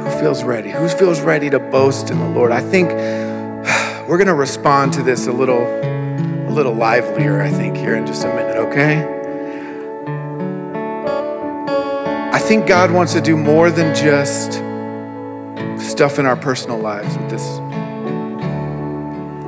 Who 0.05 0.21
feels 0.21 0.45
ready? 0.45 0.71
Who 0.71 0.87
feels 0.89 1.23
ready 1.23 1.49
to 1.49 1.59
boast 1.59 2.11
in 2.11 2.19
the 2.19 2.29
Lord? 2.29 2.53
I 2.53 2.61
think 2.61 2.91
we're 4.09 4.19
going 4.19 4.27
to 4.27 4.35
respond 4.35 4.93
to 4.95 5.03
this 5.03 5.27
a 5.27 5.33
little 5.33 5.63
a 5.63 6.51
little 6.51 6.75
livelier, 6.75 7.41
I 7.41 7.51
think, 7.51 7.77
here 7.77 7.95
in 7.95 8.07
just 8.07 8.25
a 8.25 8.29
minute, 8.29 8.57
okay? 8.57 9.03
I 12.31 12.39
think 12.39 12.67
God 12.67 12.91
wants 12.91 13.15
to 13.15 13.23
do 13.23 13.35
more 13.35 13.71
than 13.71 13.95
just 13.95 14.55
stuff 15.91 16.19
in 16.19 16.27
our 16.27 16.37
personal 16.37 16.79
lives 16.79 17.17
with 17.17 17.31
this. 17.31 17.45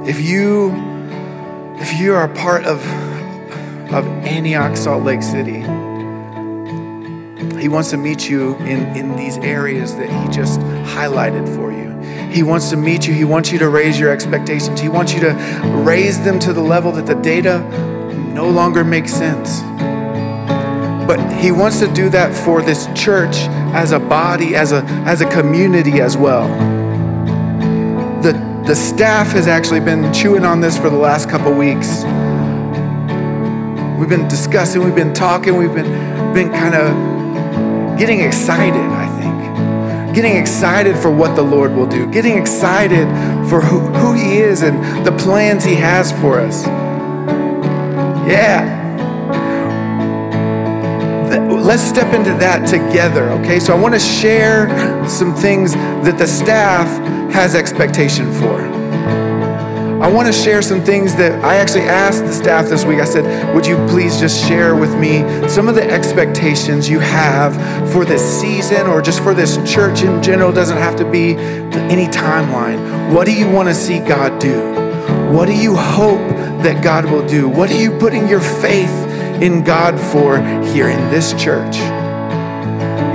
If 0.08 0.22
you 0.22 0.72
if 1.76 2.00
you 2.00 2.14
are 2.14 2.24
a 2.24 2.34
part 2.34 2.64
of 2.64 2.80
of 2.80 2.99
Antioch, 4.30 4.76
Salt 4.76 5.02
Lake 5.02 5.22
City. 5.22 5.60
He 7.60 7.68
wants 7.68 7.90
to 7.90 7.96
meet 7.96 8.30
you 8.30 8.54
in, 8.58 8.96
in 8.96 9.16
these 9.16 9.36
areas 9.38 9.96
that 9.96 10.08
He 10.08 10.32
just 10.32 10.60
highlighted 10.60 11.52
for 11.56 11.72
you. 11.72 11.90
He 12.30 12.44
wants 12.44 12.70
to 12.70 12.76
meet 12.76 13.08
you. 13.08 13.12
He 13.12 13.24
wants 13.24 13.50
you 13.50 13.58
to 13.58 13.68
raise 13.68 13.98
your 13.98 14.10
expectations. 14.10 14.80
He 14.80 14.88
wants 14.88 15.12
you 15.12 15.20
to 15.20 15.32
raise 15.84 16.22
them 16.22 16.38
to 16.40 16.52
the 16.52 16.60
level 16.60 16.92
that 16.92 17.06
the 17.06 17.16
data 17.16 17.58
no 18.32 18.48
longer 18.48 18.84
makes 18.84 19.12
sense. 19.12 19.62
But 21.08 21.18
He 21.40 21.50
wants 21.50 21.80
to 21.80 21.92
do 21.92 22.08
that 22.10 22.32
for 22.32 22.62
this 22.62 22.86
church 22.94 23.34
as 23.74 23.90
a 23.90 23.98
body, 23.98 24.54
as 24.54 24.70
a, 24.70 24.84
as 25.06 25.22
a 25.22 25.28
community 25.28 26.00
as 26.00 26.16
well. 26.16 26.46
The, 28.22 28.32
the 28.64 28.76
staff 28.76 29.32
has 29.32 29.48
actually 29.48 29.80
been 29.80 30.12
chewing 30.12 30.44
on 30.44 30.60
this 30.60 30.78
for 30.78 30.88
the 30.88 30.96
last 30.96 31.28
couple 31.28 31.52
weeks 31.52 32.04
we've 34.00 34.08
been 34.08 34.26
discussing, 34.28 34.82
we've 34.82 34.94
been 34.94 35.12
talking, 35.12 35.56
we've 35.56 35.74
been, 35.74 36.32
been 36.32 36.50
kind 36.50 36.74
of 36.74 37.98
getting 37.98 38.22
excited, 38.22 38.74
I 38.74 39.06
think. 39.20 40.14
Getting 40.14 40.38
excited 40.38 40.96
for 40.96 41.10
what 41.10 41.36
the 41.36 41.42
Lord 41.42 41.74
will 41.74 41.86
do, 41.86 42.10
getting 42.10 42.38
excited 42.38 43.06
for 43.50 43.60
who, 43.60 43.80
who 43.80 44.14
He 44.14 44.38
is 44.38 44.62
and 44.62 45.06
the 45.06 45.12
plans 45.12 45.64
He 45.64 45.74
has 45.74 46.12
for 46.12 46.40
us. 46.40 46.64
Yeah. 48.26 48.78
Let's 51.50 51.82
step 51.82 52.14
into 52.14 52.30
that 52.38 52.66
together, 52.66 53.28
okay? 53.30 53.60
So 53.60 53.76
I 53.76 53.78
want 53.78 53.92
to 53.92 54.00
share 54.00 54.66
some 55.06 55.34
things 55.34 55.74
that 55.74 56.16
the 56.16 56.26
staff 56.26 56.88
has 57.32 57.54
expectation 57.54 58.32
for. 58.32 58.69
I 60.10 60.12
want 60.12 60.26
to 60.26 60.32
share 60.32 60.60
some 60.60 60.82
things 60.82 61.14
that 61.14 61.44
I 61.44 61.54
actually 61.54 61.82
asked 61.82 62.24
the 62.24 62.32
staff 62.32 62.68
this 62.68 62.84
week. 62.84 62.98
I 62.98 63.04
said, 63.04 63.54
Would 63.54 63.64
you 63.64 63.76
please 63.86 64.18
just 64.18 64.44
share 64.44 64.74
with 64.74 64.98
me 64.98 65.20
some 65.48 65.68
of 65.68 65.76
the 65.76 65.88
expectations 65.88 66.88
you 66.88 66.98
have 66.98 67.54
for 67.92 68.04
this 68.04 68.20
season 68.40 68.88
or 68.88 69.00
just 69.00 69.22
for 69.22 69.34
this 69.34 69.56
church 69.72 70.02
in 70.02 70.20
general? 70.20 70.50
It 70.50 70.54
doesn't 70.54 70.78
have 70.78 70.96
to 70.96 71.08
be 71.08 71.36
any 71.36 72.06
timeline. 72.06 73.14
What 73.14 73.24
do 73.24 73.32
you 73.32 73.48
want 73.48 73.68
to 73.68 73.74
see 73.74 74.00
God 74.00 74.40
do? 74.40 74.58
What 75.32 75.46
do 75.46 75.54
you 75.54 75.76
hope 75.76 76.18
that 76.64 76.82
God 76.82 77.04
will 77.04 77.24
do? 77.24 77.48
What 77.48 77.70
are 77.70 77.80
you 77.80 77.96
putting 77.96 78.26
your 78.26 78.40
faith 78.40 78.90
in 79.40 79.62
God 79.62 79.98
for 80.12 80.38
here 80.72 80.88
in 80.88 81.10
this 81.10 81.32
church. 81.32 81.76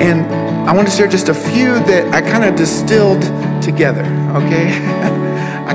And 0.01 0.25
I 0.67 0.73
want 0.73 0.87
to 0.87 0.93
share 0.93 1.07
just 1.07 1.29
a 1.29 1.33
few 1.33 1.73
that 1.73 2.13
I 2.13 2.21
kind 2.21 2.45
of 2.45 2.55
distilled 2.55 3.21
together, 3.61 4.05
okay? 4.33 5.21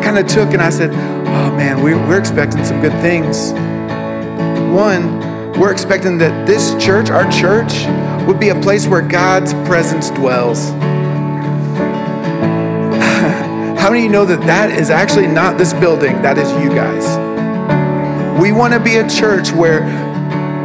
Kind 0.03 0.19
of 0.19 0.27
took 0.27 0.53
and 0.53 0.63
I 0.63 0.71
said, 0.71 0.91
oh 0.91 1.55
man, 1.57 1.83
we're 1.83 2.19
expecting 2.19 2.65
some 2.65 2.81
good 2.81 2.93
things. 3.01 3.53
One, 4.73 5.21
we're 5.59 5.73
expecting 5.73 6.19
that 6.19 6.47
this 6.47 6.75
church, 6.83 7.11
our 7.11 7.31
church, 7.31 7.87
would 8.27 8.41
be 8.41 8.49
a 8.49 8.61
place 8.61 8.87
where 8.87 9.03
God's 9.03 9.53
presence 9.69 10.11
dwells. 10.11 10.71
How 13.81 13.91
many 13.91 14.01
of 14.01 14.05
you 14.05 14.11
know 14.11 14.25
that 14.25 14.41
that 14.43 14.71
is 14.71 14.91
actually 14.91 15.27
not 15.27 15.59
this 15.59 15.73
building? 15.75 16.23
That 16.23 16.39
is 16.39 16.51
you 16.63 16.71
guys. 16.71 17.05
We 18.41 18.53
want 18.53 18.73
to 18.75 18.81
be 18.81 18.97
a 18.97 19.09
church 19.09 19.53
where 19.53 19.83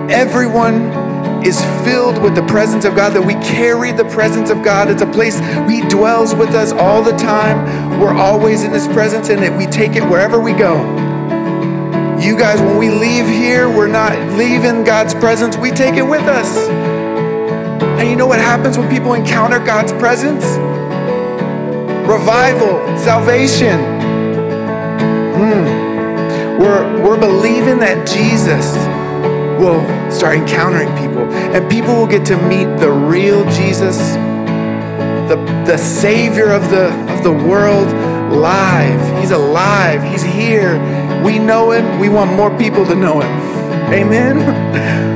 everyone 0.10 1.05
is 1.44 1.60
filled 1.84 2.22
with 2.22 2.36
the 2.36 2.46
presence 2.46 2.86
of 2.86 2.96
God, 2.96 3.14
that 3.14 3.22
we 3.22 3.34
carry 3.36 3.92
the 3.92 4.06
presence 4.06 4.50
of 4.50 4.64
God. 4.64 4.90
It's 4.90 5.02
a 5.02 5.12
place 5.12 5.40
He 5.70 5.82
dwells 5.88 6.36
with 6.36 6.50
us 6.50 6.72
all 6.72 7.02
the 7.02 7.16
time. 7.18 8.00
We're 8.00 8.14
always 8.14 8.64
in 8.64 8.72
His 8.72 8.88
presence, 8.88 9.30
and 9.30 9.58
we 9.58 9.66
take 9.66 9.96
it 9.96 10.04
wherever 10.04 10.40
we 10.40 10.54
go. 10.54 10.76
You 12.20 12.38
guys, 12.38 12.62
when 12.62 12.78
we 12.78 12.90
leave 12.90 13.28
here, 13.28 13.68
we're 13.68 13.88
not 13.88 14.18
leaving 14.38 14.84
God's 14.84 15.14
presence, 15.14 15.58
we 15.58 15.72
take 15.72 15.96
it 15.96 16.04
with 16.04 16.24
us. 16.24 16.58
And 18.00 18.10
you 18.10 18.16
know 18.16 18.28
what 18.28 18.40
happens 18.40 18.78
when 18.78 18.90
people 18.90 19.14
encounter 19.14 19.60
God's 19.60 19.92
presence? 19.94 20.44
Revival, 22.08 22.98
salvation. 22.98 23.80
Mm. 25.36 26.60
We're, 26.60 27.04
we're 27.04 27.20
believing 27.20 27.80
that 27.80 28.08
Jesus 28.08 28.76
will 29.60 29.82
start 30.12 30.38
encountering 30.38 30.90
people, 30.98 31.24
and 31.32 31.70
people 31.70 31.96
will 31.96 32.08
get 32.08 32.26
to 32.28 32.38
meet 32.48 32.66
the 32.80 32.92
real 32.92 33.44
Jesus, 33.52 33.98
the, 35.30 35.36
the 35.66 35.78
Savior 35.78 36.52
of 36.52 36.70
the, 36.70 36.92
of 37.14 37.24
the 37.24 37.32
world, 37.32 37.88
live. 38.32 39.20
He's 39.20 39.32
alive, 39.32 40.04
He's 40.04 40.24
here. 40.24 40.74
We 41.24 41.40
know 41.40 41.72
Him, 41.72 42.00
we 42.00 42.10
want 42.10 42.32
more 42.34 42.56
people 42.58 42.86
to 42.86 42.96
know 42.96 43.22
Him. 43.22 43.32
Amen? 43.94 45.06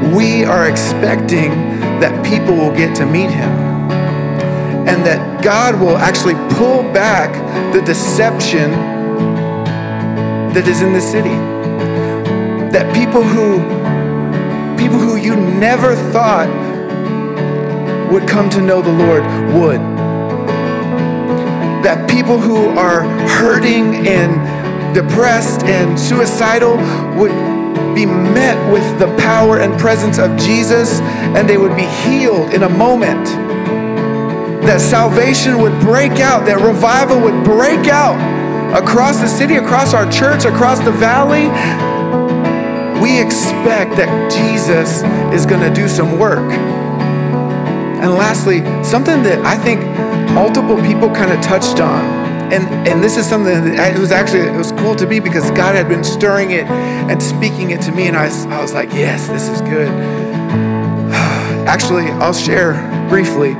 We 0.00 0.44
are 0.44 0.68
expecting 0.68 1.50
that 2.00 2.24
people 2.24 2.56
will 2.56 2.74
get 2.74 2.96
to 2.96 3.06
meet 3.06 3.30
Him 3.30 3.50
and 4.88 5.04
that 5.06 5.44
God 5.44 5.78
will 5.78 5.96
actually 5.96 6.34
pull 6.56 6.82
back 6.92 7.30
the 7.72 7.82
deception 7.82 8.70
that 10.52 10.66
is 10.66 10.82
in 10.82 10.92
the 10.92 11.00
city. 11.00 11.59
That 12.72 12.94
people 12.94 13.22
who 13.22 13.58
people 14.78 14.98
who 14.98 15.16
you 15.16 15.36
never 15.36 15.96
thought 16.12 16.48
would 18.12 18.28
come 18.28 18.48
to 18.50 18.60
know 18.60 18.80
the 18.80 18.92
Lord 18.92 19.22
would. 19.54 19.80
That 21.84 22.08
people 22.08 22.38
who 22.38 22.68
are 22.78 23.02
hurting 23.28 24.06
and 24.06 24.94
depressed 24.94 25.62
and 25.64 25.98
suicidal 25.98 26.76
would 27.18 27.32
be 27.94 28.06
met 28.06 28.72
with 28.72 28.98
the 28.98 29.06
power 29.16 29.58
and 29.58 29.78
presence 29.78 30.18
of 30.18 30.36
Jesus 30.38 31.00
and 31.34 31.48
they 31.48 31.56
would 31.56 31.76
be 31.76 31.86
healed 31.86 32.54
in 32.54 32.62
a 32.62 32.68
moment. 32.68 33.26
That 34.64 34.80
salvation 34.80 35.58
would 35.58 35.78
break 35.80 36.20
out, 36.20 36.46
that 36.46 36.60
revival 36.60 37.20
would 37.20 37.44
break 37.44 37.88
out 37.88 38.18
across 38.76 39.18
the 39.18 39.28
city, 39.28 39.56
across 39.56 39.94
our 39.94 40.10
church, 40.10 40.44
across 40.44 40.78
the 40.80 40.92
valley. 40.92 41.46
We 43.00 43.20
expect 43.20 43.96
that 43.96 44.30
Jesus 44.30 45.02
is 45.34 45.46
going 45.46 45.62
to 45.62 45.74
do 45.74 45.88
some 45.88 46.18
work. 46.18 46.52
And 46.52 48.10
lastly, 48.14 48.60
something 48.82 49.22
that 49.24 49.44
I 49.44 49.56
think 49.56 49.80
multiple 50.32 50.80
people 50.82 51.10
kind 51.10 51.32
of 51.32 51.40
touched 51.42 51.80
on 51.80 52.30
and 52.52 52.88
and 52.88 53.02
this 53.02 53.16
is 53.16 53.26
something 53.26 53.76
that 53.76 53.94
it 53.94 53.98
was 53.98 54.10
actually 54.10 54.40
it 54.40 54.56
was 54.56 54.72
cool 54.72 54.96
to 54.96 55.06
me 55.06 55.20
because 55.20 55.50
God 55.52 55.74
had 55.76 55.88
been 55.88 56.02
stirring 56.02 56.50
it 56.50 56.66
and 56.66 57.22
speaking 57.22 57.70
it 57.70 57.80
to 57.82 57.92
me, 57.92 58.08
and 58.08 58.16
I 58.16 58.26
I 58.48 58.60
was 58.60 58.72
like, 58.72 58.92
yes, 58.92 59.28
this 59.28 59.48
is 59.48 59.60
good. 59.62 59.88
Actually, 61.68 62.06
I'll 62.06 62.32
share 62.32 62.74
briefly. 63.08 63.54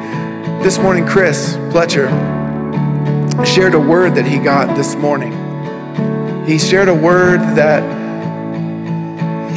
This 0.64 0.78
morning, 0.78 1.06
Chris 1.06 1.54
Fletcher 1.70 2.08
shared 3.46 3.74
a 3.74 3.80
word 3.80 4.14
that 4.16 4.26
he 4.26 4.38
got 4.38 4.76
this 4.76 4.94
morning. 4.96 5.32
He 6.44 6.58
shared 6.58 6.88
a 6.88 6.94
word 6.94 7.40
that 7.56 7.99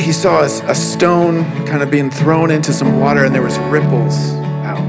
he 0.04 0.12
saw 0.12 0.42
a, 0.42 0.46
a 0.70 0.76
stone 0.76 1.44
kind 1.66 1.82
of 1.82 1.90
being 1.90 2.12
thrown 2.12 2.52
into 2.52 2.74
some 2.74 3.00
water, 3.00 3.24
and 3.24 3.34
there 3.34 3.42
was 3.42 3.58
ripples 3.60 4.34
out. 4.66 4.84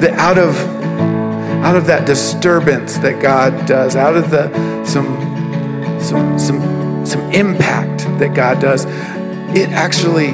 That 0.00 0.12
out 0.12 0.38
of 0.38 0.56
out 1.64 1.76
of 1.76 1.86
that 1.86 2.06
disturbance 2.06 2.98
that 2.98 3.20
God 3.20 3.66
does, 3.66 3.96
out 3.96 4.16
of 4.16 4.30
the 4.30 4.84
some 4.84 5.06
some 6.00 6.38
some 6.38 7.04
some 7.04 7.20
impact 7.32 8.04
that 8.18 8.34
God 8.34 8.60
does, 8.60 8.84
it 9.54 9.70
actually 9.70 10.30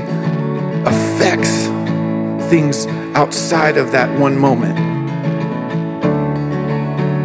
affects 0.87 1.65
things 2.51 2.87
outside 3.17 3.77
of 3.77 3.93
that 3.93 4.19
one 4.19 4.39
moment. 4.39 4.79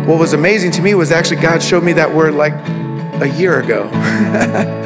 What 0.07 0.19
was 0.19 0.33
amazing 0.33 0.71
to 0.71 0.81
me 0.81 0.95
was 0.95 1.11
actually 1.11 1.41
God 1.41 1.61
showed 1.61 1.83
me 1.83 1.93
that 1.93 2.13
word 2.13 2.33
like 2.33 2.53
a 3.21 3.29
year 3.37 3.59
ago. 3.59 3.89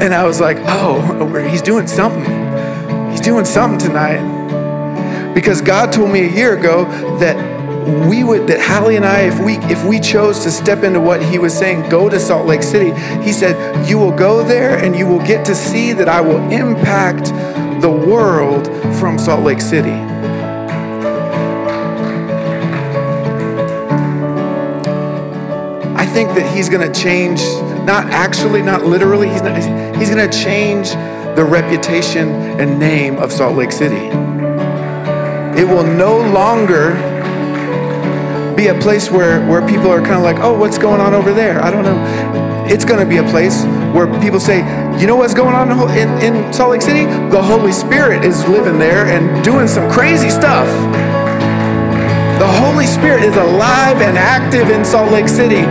and 0.00 0.14
I 0.14 0.24
was 0.24 0.40
like, 0.40 0.58
oh, 0.62 1.34
he's 1.48 1.62
doing 1.62 1.86
something. 1.86 2.24
He's 3.10 3.20
doing 3.20 3.44
something 3.44 3.78
tonight. 3.78 5.34
Because 5.34 5.60
God 5.60 5.92
told 5.92 6.10
me 6.10 6.20
a 6.24 6.30
year 6.30 6.56
ago 6.56 6.84
that 7.18 7.36
we 8.08 8.24
would 8.24 8.48
that 8.48 8.60
Hallie 8.60 8.96
and 8.96 9.04
I, 9.04 9.20
if 9.22 9.38
we 9.38 9.56
if 9.72 9.84
we 9.84 10.00
chose 10.00 10.40
to 10.40 10.50
step 10.50 10.82
into 10.82 11.00
what 11.00 11.22
he 11.22 11.38
was 11.38 11.56
saying, 11.56 11.88
go 11.88 12.08
to 12.08 12.18
Salt 12.18 12.46
Lake 12.46 12.62
City, 12.62 12.90
he 13.22 13.32
said, 13.32 13.88
you 13.88 13.98
will 13.98 14.16
go 14.16 14.42
there 14.42 14.76
and 14.76 14.96
you 14.96 15.06
will 15.06 15.24
get 15.24 15.44
to 15.46 15.54
see 15.54 15.92
that 15.92 16.08
I 16.08 16.20
will 16.20 16.40
impact 16.50 17.26
the 17.80 17.90
world 17.90 18.66
from 18.98 19.18
Salt 19.18 19.44
Lake 19.44 19.60
City. 19.60 19.92
I 25.94 26.06
think 26.06 26.30
that 26.30 26.52
he's 26.54 26.68
going 26.68 26.90
to 26.90 27.00
change, 27.00 27.40
not 27.86 28.06
actually, 28.10 28.62
not 28.62 28.84
literally, 28.84 29.28
he's, 29.28 29.42
not, 29.42 29.56
he's 29.96 30.10
going 30.10 30.28
to 30.28 30.38
change 30.38 30.90
the 31.36 31.44
reputation 31.44 32.28
and 32.60 32.80
name 32.80 33.16
of 33.16 33.30
Salt 33.30 33.56
Lake 33.56 33.70
City. 33.70 34.08
It 35.56 35.66
will 35.66 35.84
no 35.84 36.18
longer 36.18 36.94
be 38.56 38.66
a 38.66 38.78
place 38.80 39.08
where, 39.08 39.46
where 39.46 39.66
people 39.68 39.88
are 39.88 40.00
kind 40.00 40.16
of 40.16 40.22
like, 40.22 40.38
oh, 40.40 40.58
what's 40.58 40.78
going 40.78 41.00
on 41.00 41.14
over 41.14 41.32
there? 41.32 41.62
I 41.62 41.70
don't 41.70 41.84
know. 41.84 42.66
It's 42.68 42.84
going 42.84 42.98
to 42.98 43.06
be 43.06 43.18
a 43.18 43.30
place 43.30 43.62
where 43.94 44.06
people 44.20 44.40
say, 44.40 44.58
you 45.00 45.06
know 45.06 45.14
what's 45.14 45.34
going 45.34 45.54
on 45.54 45.70
in, 45.96 46.08
in 46.20 46.52
Salt 46.52 46.72
Lake 46.72 46.82
City? 46.82 47.04
The 47.30 47.40
Holy 47.40 47.72
Spirit 47.72 48.24
is 48.24 48.46
living 48.48 48.80
there 48.80 49.06
and 49.06 49.44
doing 49.44 49.68
some 49.68 49.88
crazy 49.92 50.30
stuff. 50.30 50.66
The 52.40 52.48
Holy 52.48 52.86
Spirit 52.86 53.22
is 53.22 53.36
alive 53.36 53.98
and 54.02 54.18
active 54.18 54.70
in 54.70 54.84
Salt 54.84 55.12
Lake 55.12 55.28
City. 55.28 55.62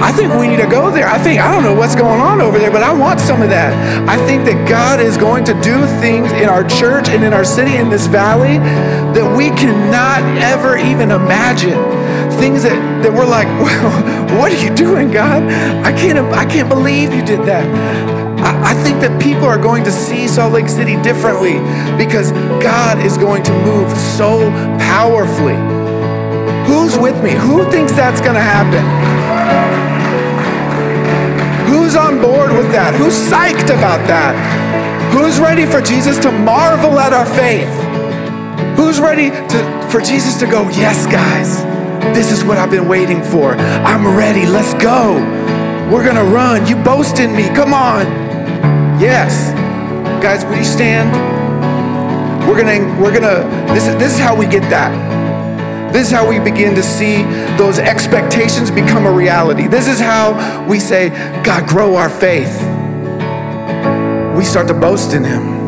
I 0.00 0.12
think 0.12 0.34
we 0.34 0.48
need 0.48 0.58
to 0.58 0.66
go 0.66 0.90
there. 0.90 1.06
I 1.06 1.18
think, 1.18 1.40
I 1.40 1.50
don't 1.52 1.62
know 1.62 1.74
what's 1.74 1.94
going 1.94 2.20
on 2.20 2.40
over 2.40 2.58
there, 2.58 2.70
but 2.70 2.82
I 2.82 2.92
want 2.92 3.20
some 3.20 3.42
of 3.42 3.48
that. 3.50 3.72
I 4.08 4.16
think 4.26 4.44
that 4.44 4.68
God 4.68 5.00
is 5.00 5.16
going 5.16 5.44
to 5.44 5.54
do 5.60 5.86
things 6.00 6.30
in 6.32 6.48
our 6.48 6.64
church 6.64 7.08
and 7.08 7.24
in 7.24 7.32
our 7.32 7.44
city, 7.44 7.76
in 7.76 7.88
this 7.88 8.06
valley, 8.06 8.58
that 8.58 9.36
we 9.36 9.48
cannot 9.50 10.22
ever 10.42 10.76
even 10.76 11.10
imagine. 11.10 11.78
Things 12.38 12.64
that, 12.64 12.76
that 13.02 13.12
we're 13.12 13.26
like, 13.26 13.46
well, 13.62 14.40
what 14.40 14.52
are 14.52 14.62
you 14.62 14.74
doing, 14.74 15.10
God? 15.10 15.42
I 15.84 15.92
can't, 15.92 16.18
I 16.34 16.44
can't 16.44 16.68
believe 16.68 17.14
you 17.14 17.24
did 17.24 17.40
that. 17.46 17.64
I 18.44 18.74
think 18.82 19.00
that 19.00 19.22
people 19.22 19.44
are 19.44 19.58
going 19.58 19.84
to 19.84 19.92
see 19.92 20.28
Salt 20.28 20.52
Lake 20.52 20.68
City 20.68 21.00
differently 21.02 21.54
because 21.96 22.32
God 22.60 22.98
is 22.98 23.16
going 23.16 23.42
to 23.44 23.52
move 23.64 23.90
so 23.96 24.50
powerfully. 24.78 25.56
Who's 26.66 26.98
with 26.98 27.22
me? 27.24 27.30
Who 27.30 27.70
thinks 27.70 27.92
that's 27.92 28.20
going 28.20 28.34
to 28.34 28.42
happen? 28.42 29.13
That? 32.84 33.00
Who's 33.00 33.16
psyched 33.16 33.72
about 33.72 34.06
that? 34.08 34.36
Who's 35.12 35.38
ready 35.40 35.64
for 35.64 35.80
Jesus 35.80 36.18
to 36.18 36.30
marvel 36.30 36.98
at 36.98 37.12
our 37.12 37.24
faith? 37.24 37.70
Who's 38.76 39.00
ready 39.00 39.30
to, 39.30 39.88
for 39.90 40.00
Jesus 40.00 40.38
to 40.40 40.46
go, 40.46 40.68
Yes, 40.70 41.06
guys, 41.06 41.62
this 42.14 42.30
is 42.30 42.44
what 42.44 42.58
I've 42.58 42.70
been 42.70 42.88
waiting 42.88 43.22
for. 43.22 43.52
I'm 43.54 44.16
ready. 44.16 44.44
Let's 44.44 44.74
go. 44.82 45.14
We're 45.90 46.04
going 46.04 46.16
to 46.16 46.24
run. 46.24 46.66
You 46.66 46.76
boast 46.76 47.20
in 47.20 47.34
me. 47.34 47.48
Come 47.48 47.72
on. 47.72 48.04
Yes. 49.00 49.52
Guys, 50.22 50.44
will 50.44 50.56
you 50.56 50.64
stand? 50.64 51.08
We're 52.46 52.60
going 52.60 52.80
to, 52.80 53.00
we're 53.00 53.18
going 53.18 53.22
to, 53.22 53.72
this 53.72 53.86
is, 53.86 53.96
this 53.96 54.12
is 54.14 54.18
how 54.18 54.36
we 54.36 54.46
get 54.46 54.68
that. 54.68 54.92
This 55.92 56.08
is 56.08 56.12
how 56.12 56.28
we 56.28 56.38
begin 56.38 56.74
to 56.74 56.82
see 56.82 57.22
those 57.56 57.78
expectations 57.78 58.70
become 58.70 59.06
a 59.06 59.12
reality. 59.12 59.68
This 59.68 59.86
is 59.86 60.00
how 60.00 60.66
we 60.68 60.80
say, 60.80 61.10
God, 61.44 61.68
grow 61.68 61.94
our 61.94 62.10
faith. 62.10 62.73
We 64.36 64.44
start 64.44 64.68
to 64.68 64.74
boast 64.74 65.12
in 65.14 65.24
him. 65.24 65.64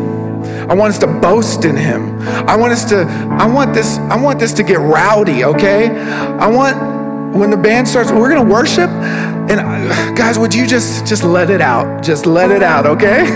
I 0.69 0.73
want 0.73 0.93
us 0.93 0.99
to 0.99 1.07
boast 1.07 1.63
in 1.63 1.77
him. 1.77 2.19
I 2.21 2.55
want 2.55 2.73
us 2.73 2.85
to 2.89 3.03
I 3.03 3.45
want 3.45 3.73
this 3.73 3.97
I 3.97 4.21
want 4.21 4.39
this 4.39 4.53
to 4.53 4.63
get 4.63 4.79
rowdy, 4.79 5.45
okay? 5.45 5.89
I 5.89 6.47
want 6.47 7.35
when 7.35 7.51
the 7.51 7.57
band 7.57 7.87
starts, 7.87 8.11
we're 8.11 8.29
gonna 8.29 8.49
worship, 8.49 8.89
and 8.89 10.17
guys, 10.17 10.37
would 10.37 10.53
you 10.53 10.67
just 10.67 11.05
just 11.05 11.23
let 11.23 11.49
it 11.49 11.61
out? 11.61 12.03
Just 12.03 12.25
let 12.25 12.51
it 12.51 12.63
out, 12.63 12.85
okay? 12.85 13.21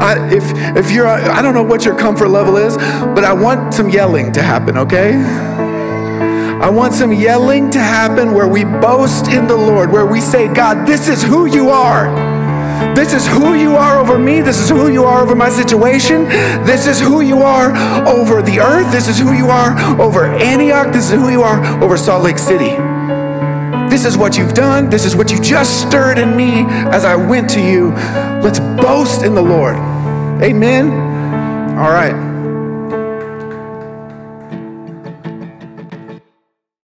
I, 0.00 0.30
if 0.32 0.44
if 0.76 0.90
you're, 0.90 1.06
I 1.06 1.42
don't 1.42 1.54
know 1.54 1.62
what 1.62 1.84
your 1.84 1.98
comfort 1.98 2.28
level 2.28 2.56
is, 2.56 2.76
but 2.76 3.24
I 3.24 3.32
want 3.32 3.74
some 3.74 3.90
yelling 3.90 4.32
to 4.32 4.42
happen, 4.42 4.78
okay? 4.78 5.14
I 6.62 6.70
want 6.70 6.94
some 6.94 7.12
yelling 7.12 7.70
to 7.72 7.80
happen 7.80 8.32
where 8.32 8.46
we 8.46 8.64
boast 8.64 9.26
in 9.28 9.48
the 9.48 9.56
Lord, 9.56 9.90
where 9.90 10.06
we 10.06 10.20
say, 10.20 10.46
God, 10.52 10.86
this 10.86 11.08
is 11.08 11.22
who 11.22 11.46
you 11.46 11.70
are. 11.70 12.41
This 12.94 13.12
is 13.12 13.26
who 13.26 13.54
you 13.54 13.76
are 13.76 13.98
over 13.98 14.18
me. 14.18 14.40
This 14.40 14.58
is 14.58 14.68
who 14.68 14.90
you 14.90 15.04
are 15.04 15.22
over 15.22 15.34
my 15.34 15.48
situation. 15.48 16.24
This 16.64 16.86
is 16.86 17.00
who 17.00 17.20
you 17.20 17.38
are 17.38 17.70
over 18.06 18.42
the 18.42 18.60
earth. 18.60 18.90
This 18.92 19.08
is 19.08 19.18
who 19.18 19.32
you 19.32 19.48
are 19.48 20.00
over 20.00 20.24
Antioch. 20.24 20.92
This 20.92 21.10
is 21.10 21.18
who 21.18 21.28
you 21.30 21.42
are 21.42 21.82
over 21.82 21.96
Salt 21.96 22.22
Lake 22.22 22.38
City. 22.38 22.76
This 23.90 24.06
is 24.06 24.16
what 24.16 24.38
you've 24.38 24.54
done. 24.54 24.88
This 24.88 25.04
is 25.04 25.14
what 25.14 25.30
you 25.30 25.40
just 25.40 25.86
stirred 25.86 26.18
in 26.18 26.36
me 26.36 26.64
as 26.90 27.04
I 27.04 27.14
went 27.14 27.50
to 27.50 27.60
you. 27.60 27.90
Let's 28.42 28.58
boast 28.58 29.22
in 29.22 29.34
the 29.34 29.42
Lord. 29.42 29.76
Amen. 30.42 30.90
All 31.76 31.90
right. 31.90 32.31